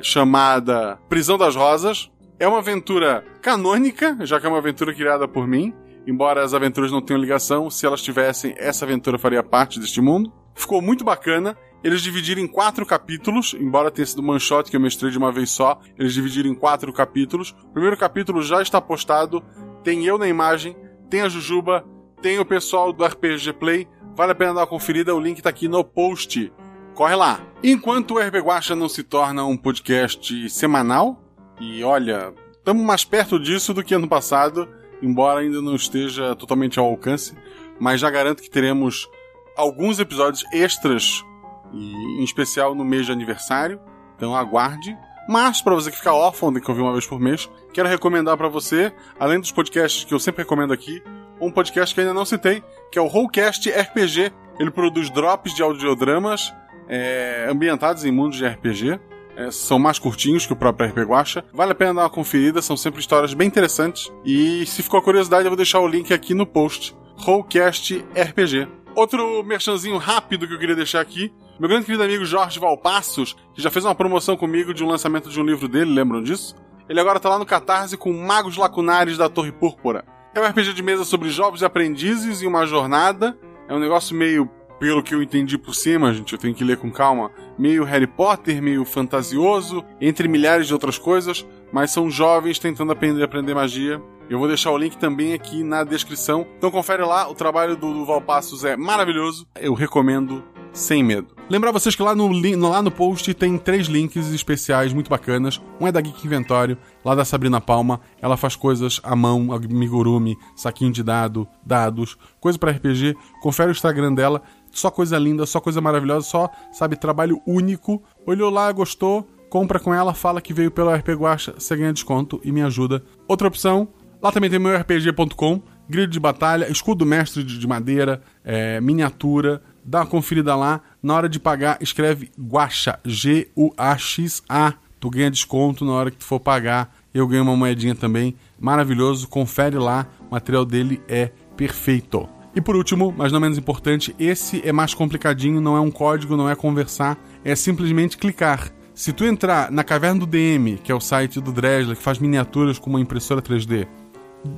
[0.00, 2.10] chamada Prisão das Rosas.
[2.38, 5.74] É uma aventura canônica, já que é uma aventura criada por mim.
[6.08, 10.32] Embora as aventuras não tenham ligação, se elas tivessem, essa aventura faria parte deste mundo.
[10.54, 11.54] Ficou muito bacana.
[11.84, 15.30] Eles dividiram em quatro capítulos, embora tenha sido one shot que eu mestrei de uma
[15.30, 17.54] vez só, eles dividiram em quatro capítulos.
[17.62, 19.44] O primeiro capítulo já está postado,
[19.84, 20.74] tem eu na imagem,
[21.10, 21.84] tem a Jujuba,
[22.22, 23.86] tem o pessoal do RPG Play.
[24.16, 26.50] Vale a pena dar uma conferida, o link tá aqui no post.
[26.94, 27.38] Corre lá.
[27.62, 31.22] Enquanto o RP Guacha não se torna um podcast semanal,
[31.60, 34.66] e olha, estamos mais perto disso do que ano passado,
[35.02, 37.34] embora ainda não esteja totalmente ao alcance,
[37.78, 39.08] mas já garanto que teremos
[39.56, 41.24] alguns episódios extras,
[41.72, 43.80] e, em especial no mês de aniversário,
[44.16, 44.96] então aguarde.
[45.28, 48.36] Mas, para você que fica órfão, tem que ouvir uma vez por mês, quero recomendar
[48.36, 51.02] para você, além dos podcasts que eu sempre recomendo aqui,
[51.40, 54.32] um podcast que ainda não citei, que é o Rollcast RPG.
[54.58, 56.52] Ele produz drops de audiodramas
[56.88, 58.98] é, ambientados em mundos de RPG.
[59.38, 61.44] É, são mais curtinhos que o próprio RPG Guacha.
[61.52, 64.10] Vale a pena dar uma conferida, são sempre histórias bem interessantes.
[64.24, 66.96] E se ficou curiosidade, eu vou deixar o link aqui no post.
[67.16, 68.66] Rollcast RPG.
[68.96, 71.32] Outro merchanzinho rápido que eu queria deixar aqui.
[71.60, 75.30] Meu grande querido amigo Jorge Valpassos, que já fez uma promoção comigo de um lançamento
[75.30, 76.56] de um livro dele, lembram disso?
[76.88, 80.04] Ele agora tá lá no Catarse com Magos Lacunares da Torre Púrpura.
[80.34, 83.38] É um RPG de mesa sobre jovens aprendizes e uma jornada.
[83.68, 86.76] É um negócio meio, pelo que eu entendi por cima, gente, eu tenho que ler
[86.76, 87.30] com calma.
[87.58, 93.22] meio Harry Potter, meio fantasioso, entre milhares de outras coisas, mas são jovens tentando aprender,
[93.22, 94.00] aprender magia.
[94.30, 96.46] Eu vou deixar o link também aqui na descrição.
[96.58, 99.46] Então confere lá, o trabalho do, do Valpassos é maravilhoso.
[99.58, 101.34] Eu recomendo sem medo.
[101.48, 102.28] Lembrar vocês que lá no,
[102.68, 105.60] lá no post tem três links especiais muito bacanas.
[105.80, 108.00] Um é da Geek Inventório, lá da Sabrina Palma.
[108.20, 113.16] Ela faz coisas à mão, amigurumi, saquinho de dado, dados, coisa para RPG.
[113.40, 114.42] Confere o Instagram dela.
[114.78, 118.02] Só coisa linda, só coisa maravilhosa, só, sabe, trabalho único.
[118.26, 122.40] Olhou lá, gostou, compra com ela, fala que veio pelo RP Guacha, você ganha desconto
[122.44, 123.02] e me ajuda.
[123.26, 123.88] Outra opção,
[124.22, 130.00] lá também tem meu RPG.com, grid de batalha, escudo mestre de madeira, é, miniatura, dá
[130.00, 130.80] uma conferida lá.
[131.02, 134.74] Na hora de pagar, escreve Guaxa, G-U-A-X-A.
[135.00, 136.94] Tu ganha desconto na hora que tu for pagar.
[137.14, 138.36] Eu ganho uma moedinha também.
[138.60, 140.06] Maravilhoso, confere lá.
[140.28, 142.28] O material dele é perfeito.
[142.58, 146.36] E por último, mas não menos importante, esse é mais complicadinho, não é um código,
[146.36, 148.72] não é conversar, é simplesmente clicar.
[148.92, 152.18] Se tu entrar na Caverna do DM, que é o site do Dresler, que faz
[152.18, 153.86] miniaturas com uma impressora 3D,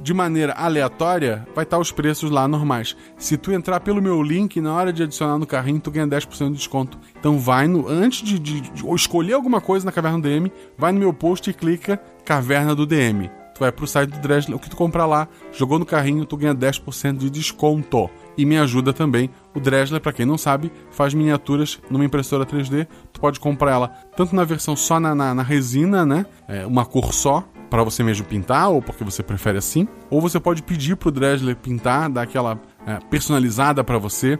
[0.02, 2.96] de maneira aleatória, vai estar os preços lá normais.
[3.18, 6.52] Se tu entrar pelo meu link, na hora de adicionar no carrinho, tu ganha 10%
[6.52, 6.98] de desconto.
[7.18, 7.86] Então vai no.
[7.86, 11.50] Antes de, de, de escolher alguma coisa na Caverna do DM, vai no meu post
[11.50, 13.30] e clica Caverna do DM.
[13.60, 16.34] Tu vai pro site do Dresler, o que tu comprar lá, jogou no carrinho, tu
[16.34, 18.08] ganha 10% de desconto.
[18.34, 19.28] E me ajuda também.
[19.54, 22.86] O Dresler, para quem não sabe, faz miniaturas numa impressora 3D.
[23.12, 26.24] Tu pode comprar ela tanto na versão só na, na, na resina, né?
[26.48, 30.40] É, uma cor só, para você mesmo pintar, ou porque você prefere assim, ou você
[30.40, 34.38] pode pedir pro Dresler pintar, dar aquela é, personalizada para você.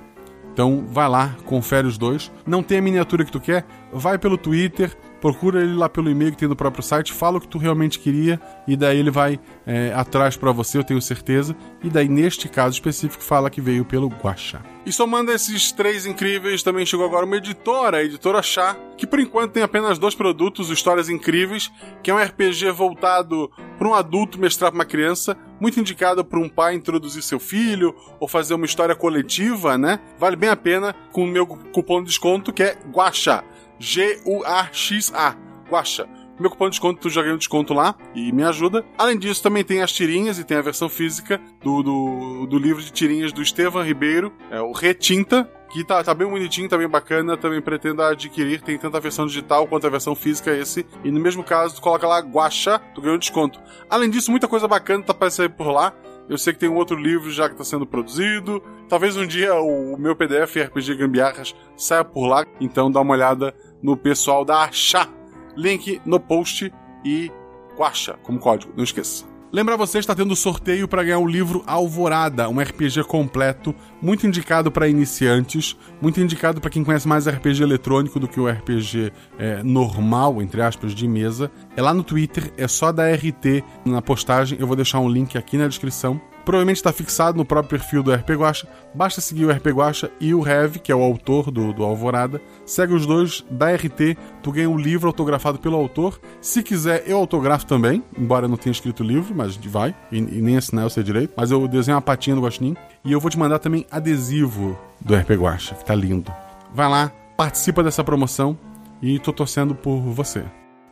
[0.50, 2.32] Então vai lá, confere os dois.
[2.46, 3.66] Não tem a miniatura que tu quer?
[3.92, 7.40] Vai pelo Twitter, procura ele lá pelo e-mail que tem no próprio site, fala o
[7.40, 11.56] que tu realmente queria e daí ele vai é, atrás para você, eu tenho certeza.
[11.82, 14.62] E daí, neste caso específico, fala que veio pelo Guaxa.
[14.84, 19.20] E somando esses três incríveis, também chegou agora uma editora, a editora Chá, que por
[19.20, 21.70] enquanto tem apenas dois produtos, Histórias Incríveis,
[22.02, 26.38] que é um RPG voltado para um adulto mestrar para uma criança, muito indicado para
[26.38, 30.00] um pai introduzir seu filho ou fazer uma história coletiva, né?
[30.18, 33.44] Vale bem a pena com o meu cupom de desconto que é Guaxa.
[33.80, 35.36] G-U-A-X-A.
[35.68, 36.06] Guaxa.
[36.38, 38.84] Meu cupom de desconto, tu já ganha um desconto lá e me ajuda.
[38.96, 42.82] Além disso, também tem as tirinhas e tem a versão física do, do, do livro
[42.82, 46.88] de tirinhas do Estevam Ribeiro, é o Retinta, que tá, tá bem bonitinho, tá bem
[46.88, 51.10] bacana, também pretendo adquirir, tem tanto a versão digital quanto a versão física esse, e
[51.10, 53.60] no mesmo caso, tu coloca lá Guaxa, tu ganha um desconto.
[53.90, 55.92] Além disso, muita coisa bacana tá para sair por lá,
[56.30, 58.62] eu sei que tem um outro livro já que está sendo produzido.
[58.88, 62.46] Talvez um dia o meu PDF RPG Gambiarras saia por lá.
[62.60, 63.52] Então dá uma olhada
[63.82, 65.08] no pessoal da Achá.
[65.56, 66.72] Link no post
[67.04, 67.30] e
[67.76, 69.30] Guacha como código, não esqueça.
[69.52, 74.70] Lembrar você está tendo sorteio para ganhar o livro Alvorada, um RPG completo, muito indicado
[74.70, 79.60] para iniciantes, muito indicado para quem conhece mais RPG eletrônico do que o RPG é,
[79.64, 81.50] normal, entre aspas, de mesa.
[81.76, 85.36] É lá no Twitter, é só da RT na postagem, eu vou deixar um link
[85.36, 86.20] aqui na descrição.
[86.44, 88.66] Provavelmente está fixado no próprio perfil do RP Guacha.
[88.94, 92.40] Basta seguir o RP Guacha e o Rev, que é o autor do, do Alvorada.
[92.64, 96.20] Segue os dois da RT, tu ganha um livro autografado pelo autor.
[96.40, 100.18] Se quiser, eu autografo também, embora eu não tenha escrito o livro, mas vai, e,
[100.18, 101.32] e nem assinar eu sei direito.
[101.36, 102.76] Mas eu desenho uma patinha do Guaxinim.
[103.04, 106.32] E eu vou te mandar também adesivo do RP Guacha, que tá lindo.
[106.74, 108.58] Vai lá, participa dessa promoção
[109.02, 110.44] e tô torcendo por você.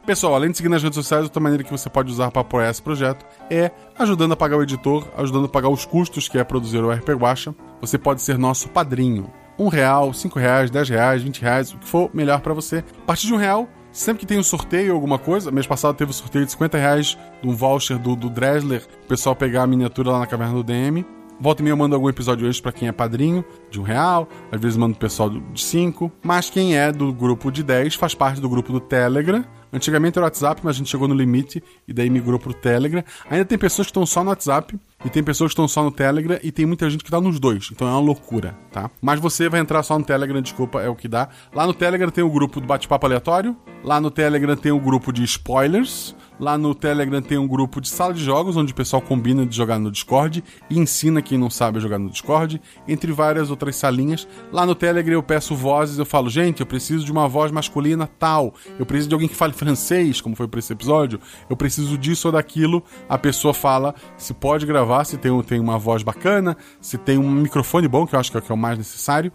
[0.09, 2.71] Pessoal, além de seguir nas redes sociais, outra maneira que você pode usar para apoiar
[2.71, 6.45] esse projeto é ajudando a pagar o editor, ajudando a pagar os custos que é
[6.45, 7.55] produzir o RP Guacha.
[7.83, 9.31] Você pode ser nosso padrinho.
[9.59, 12.83] Um real, cinco reais, dez reais, vinte reais, o que for melhor para você.
[13.03, 15.95] A partir de um real, sempre que tem um sorteio ou alguma coisa, mês passado
[15.95, 19.65] teve um sorteio de 50 reais de um voucher do, do Dresler, o pessoal pegar
[19.65, 21.05] a miniatura lá na caverna do DM.
[21.40, 24.28] Volta e meia eu mando algum episódio hoje para quem é padrinho, de um real,
[24.51, 28.15] às vezes mando o pessoal de cinco, mas quem é do grupo de 10 faz
[28.15, 31.62] parte do grupo do Telegram, Antigamente era o WhatsApp, mas a gente chegou no limite
[31.86, 33.02] e daí migrou pro Telegram.
[33.31, 35.90] Ainda tem pessoas que estão só no WhatsApp e tem pessoas que estão só no
[35.90, 37.69] Telegram e tem muita gente que tá nos dois.
[37.70, 38.90] Então é uma loucura, tá?
[39.01, 41.28] Mas você vai entrar só no Telegram, desculpa, é o que dá.
[41.52, 43.56] Lá no Telegram tem o grupo do bate-papo aleatório.
[43.85, 46.16] Lá no Telegram tem o grupo de spoilers.
[46.39, 49.56] Lá no Telegram tem um grupo de sala de jogos, onde o pessoal combina de
[49.56, 53.74] jogar no Discord e ensina quem não sabe a jogar no Discord, entre várias outras
[53.74, 54.28] salinhas.
[54.52, 58.09] Lá no Telegram eu peço vozes, eu falo, gente, eu preciso de uma voz masculina
[58.19, 61.20] tal, eu preciso de alguém que fale francês, como foi para esse episódio,
[61.51, 62.85] eu preciso disso ou daquilo.
[63.09, 67.31] A pessoa fala se pode gravar, se tem, tem uma voz bacana, se tem um
[67.31, 69.32] microfone bom, que eu acho que é o que é o mais necessário.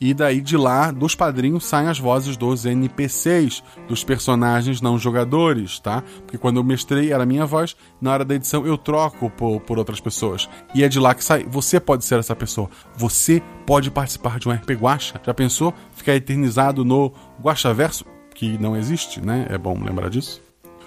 [0.00, 5.78] E daí de lá, dos padrinhos, saem as vozes dos NPCs, dos personagens não jogadores,
[5.78, 6.02] tá?
[6.20, 9.78] Porque quando eu mestrei era minha voz, na hora da edição eu troco por, por
[9.78, 10.48] outras pessoas.
[10.74, 11.44] E é de lá que sai.
[11.44, 12.70] Você pode ser essa pessoa.
[12.96, 15.20] Você pode participar de um RP Guacha.
[15.24, 15.74] Já pensou?
[15.92, 17.12] Ficar eternizado no
[17.42, 18.06] Guachaverso?
[18.34, 19.46] Que não existe, né?
[19.50, 20.40] É bom lembrar disso.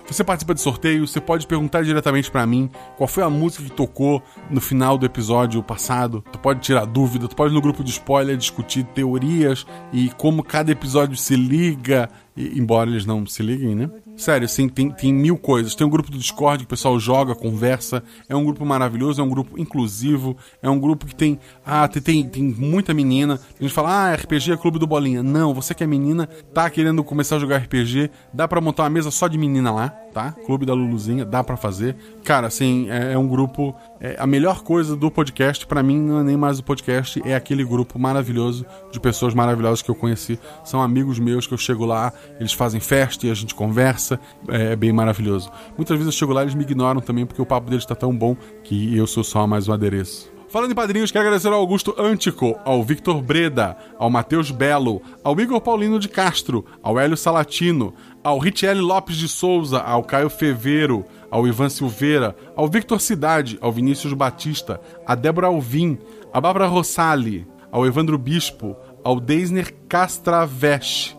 [0.08, 3.72] Você participa de sorteios, você pode perguntar diretamente para mim qual foi a música que
[3.72, 6.24] tocou no final do episódio passado.
[6.32, 10.72] Tu pode tirar dúvida, tu pode no grupo de spoiler discutir teorias e como cada
[10.72, 13.90] episódio se liga, e, embora eles não se liguem, né?
[14.16, 15.76] Sério, assim, tem, tem mil coisas.
[15.76, 18.04] Tem um grupo do Discord que o pessoal joga, conversa.
[18.30, 20.38] É um grupo maravilhoso, é um grupo inclusivo.
[20.62, 21.40] É um grupo que tem.
[21.66, 23.40] Ah, tem, tem, tem muita menina.
[23.60, 25.24] A gente fala, ah, RPG é clube do Bolinha.
[25.24, 28.90] Não, você que é menina, tá querendo começar a jogar RPG, dá para montar uma
[28.90, 30.32] mesa só de menina lá, tá?
[30.46, 31.96] Clube da Luluzinha, dá para fazer.
[32.24, 33.76] Cara, assim, é, é um grupo.
[34.00, 37.36] É, a melhor coisa do podcast, para mim, não é nem mais o podcast, é
[37.36, 40.40] aquele grupo maravilhoso de pessoas maravilhosas que eu conheci.
[40.64, 44.20] São amigos meus que eu chego lá, eles fazem festa e a gente conversa.
[44.48, 45.52] É, é bem maravilhoso.
[45.76, 48.16] Muitas vezes eu chego lá eles me ignoram também, porque o papo deles tá tão
[48.16, 50.34] bom que eu sou só mais um adereço.
[50.54, 55.40] Falando em padrinhos, quero agradecer ao Augusto Antico, ao Victor Breda, ao Matheus Belo, ao
[55.42, 57.92] Igor Paulino de Castro, ao Hélio Salatino,
[58.24, 63.72] ao Richelle Lopes de Souza, ao Caio Feveiro, ao Ivan Silveira, ao Victor Cidade, ao
[63.72, 65.98] Vinícius Batista, a Débora Alvim,
[66.32, 71.18] a Bárbara Rossali, ao Evandro Bispo, ao Deisner Castravesh,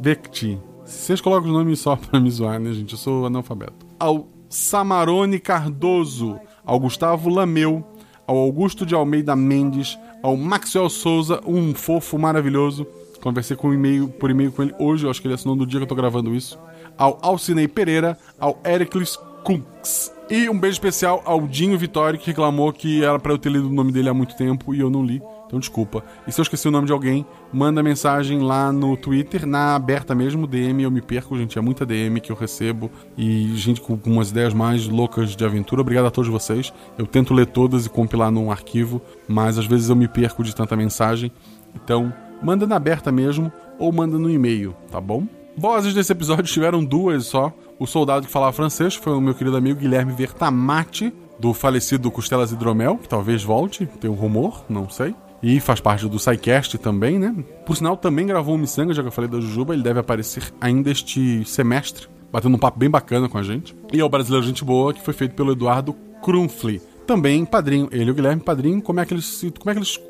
[0.00, 0.58] Vecti.
[0.84, 2.92] Vocês colocam os nomes só pra me zoar, né, gente?
[2.92, 3.86] Eu sou analfabeto.
[4.00, 7.84] Ao Samarone Cardoso, ao Gustavo Lameu,
[8.26, 12.86] ao Augusto de Almeida Mendes, ao Maxwell Souza, um fofo maravilhoso.
[13.22, 15.64] Conversei com um e-mail, por e-mail com ele hoje, eu acho que ele assinou no
[15.64, 16.58] dia que eu tô gravando isso.
[16.98, 20.12] Ao Alcinei Pereira, ao Ericles Kunks.
[20.28, 23.68] E um beijo especial ao Dinho Vitório, que reclamou que era para eu ter lido
[23.68, 25.22] o nome dele há muito tempo e eu não li.
[25.46, 26.02] Então desculpa.
[26.26, 30.14] E se eu esqueci o nome de alguém, manda mensagem lá no Twitter, na aberta
[30.14, 31.58] mesmo, DM, eu me perco, gente.
[31.58, 35.82] É muita DM que eu recebo e gente com umas ideias mais loucas de aventura.
[35.82, 36.72] Obrigado a todos vocês.
[36.98, 40.56] Eu tento ler todas e compilar num arquivo, mas às vezes eu me perco de
[40.56, 41.30] tanta mensagem.
[41.74, 42.12] Então,
[42.42, 45.26] manda na aberta mesmo ou manda no e-mail, tá bom?
[45.56, 47.52] Vozes desse episódio tiveram duas só.
[47.78, 52.52] O soldado que falava francês foi o meu querido amigo Guilherme Vertamati, do falecido Costelas
[52.52, 55.14] Hidromel, que talvez volte, tem um rumor, não sei.
[55.42, 57.34] E faz parte do SciCast também, né?
[57.66, 60.54] Por sinal, também gravou o Missanga, já que eu falei da Jujuba, ele deve aparecer
[60.60, 63.74] ainda este semestre, batendo um papo bem bacana com a gente.
[63.92, 66.80] E é o Brasileiro Gente Boa, que foi feito pelo Eduardo Krumfli.
[67.06, 69.44] Também padrinho, ele e o Guilherme, padrinho, como é que eles.
[69.58, 70.00] Como é que eles.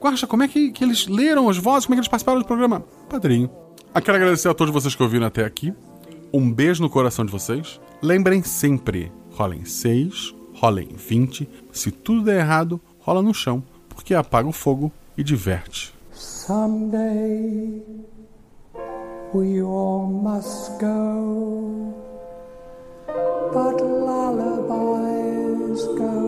[0.00, 2.46] Guarda, como é que, que eles leram as vozes, como é que eles participaram do
[2.46, 2.80] programa?
[3.08, 3.50] Padrinho.
[3.94, 5.72] Eu quero agradecer a todos vocês que ouviram até aqui.
[6.32, 7.80] Um beijo no coração de vocês.
[8.02, 11.48] Lembrem sempre: rolem 6, rolem 20.
[11.72, 15.94] Se tudo der errado, rola no chão, porque apaga o fogo e diverte.
[16.12, 17.82] Someday
[19.34, 21.94] we all must go,
[23.52, 25.06] but lullabies
[25.98, 26.25] go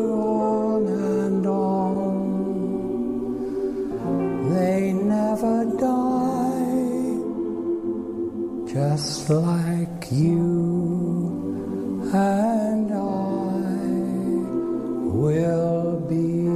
[5.40, 7.15] never die,
[8.73, 12.97] just like you and I
[15.15, 16.47] will be.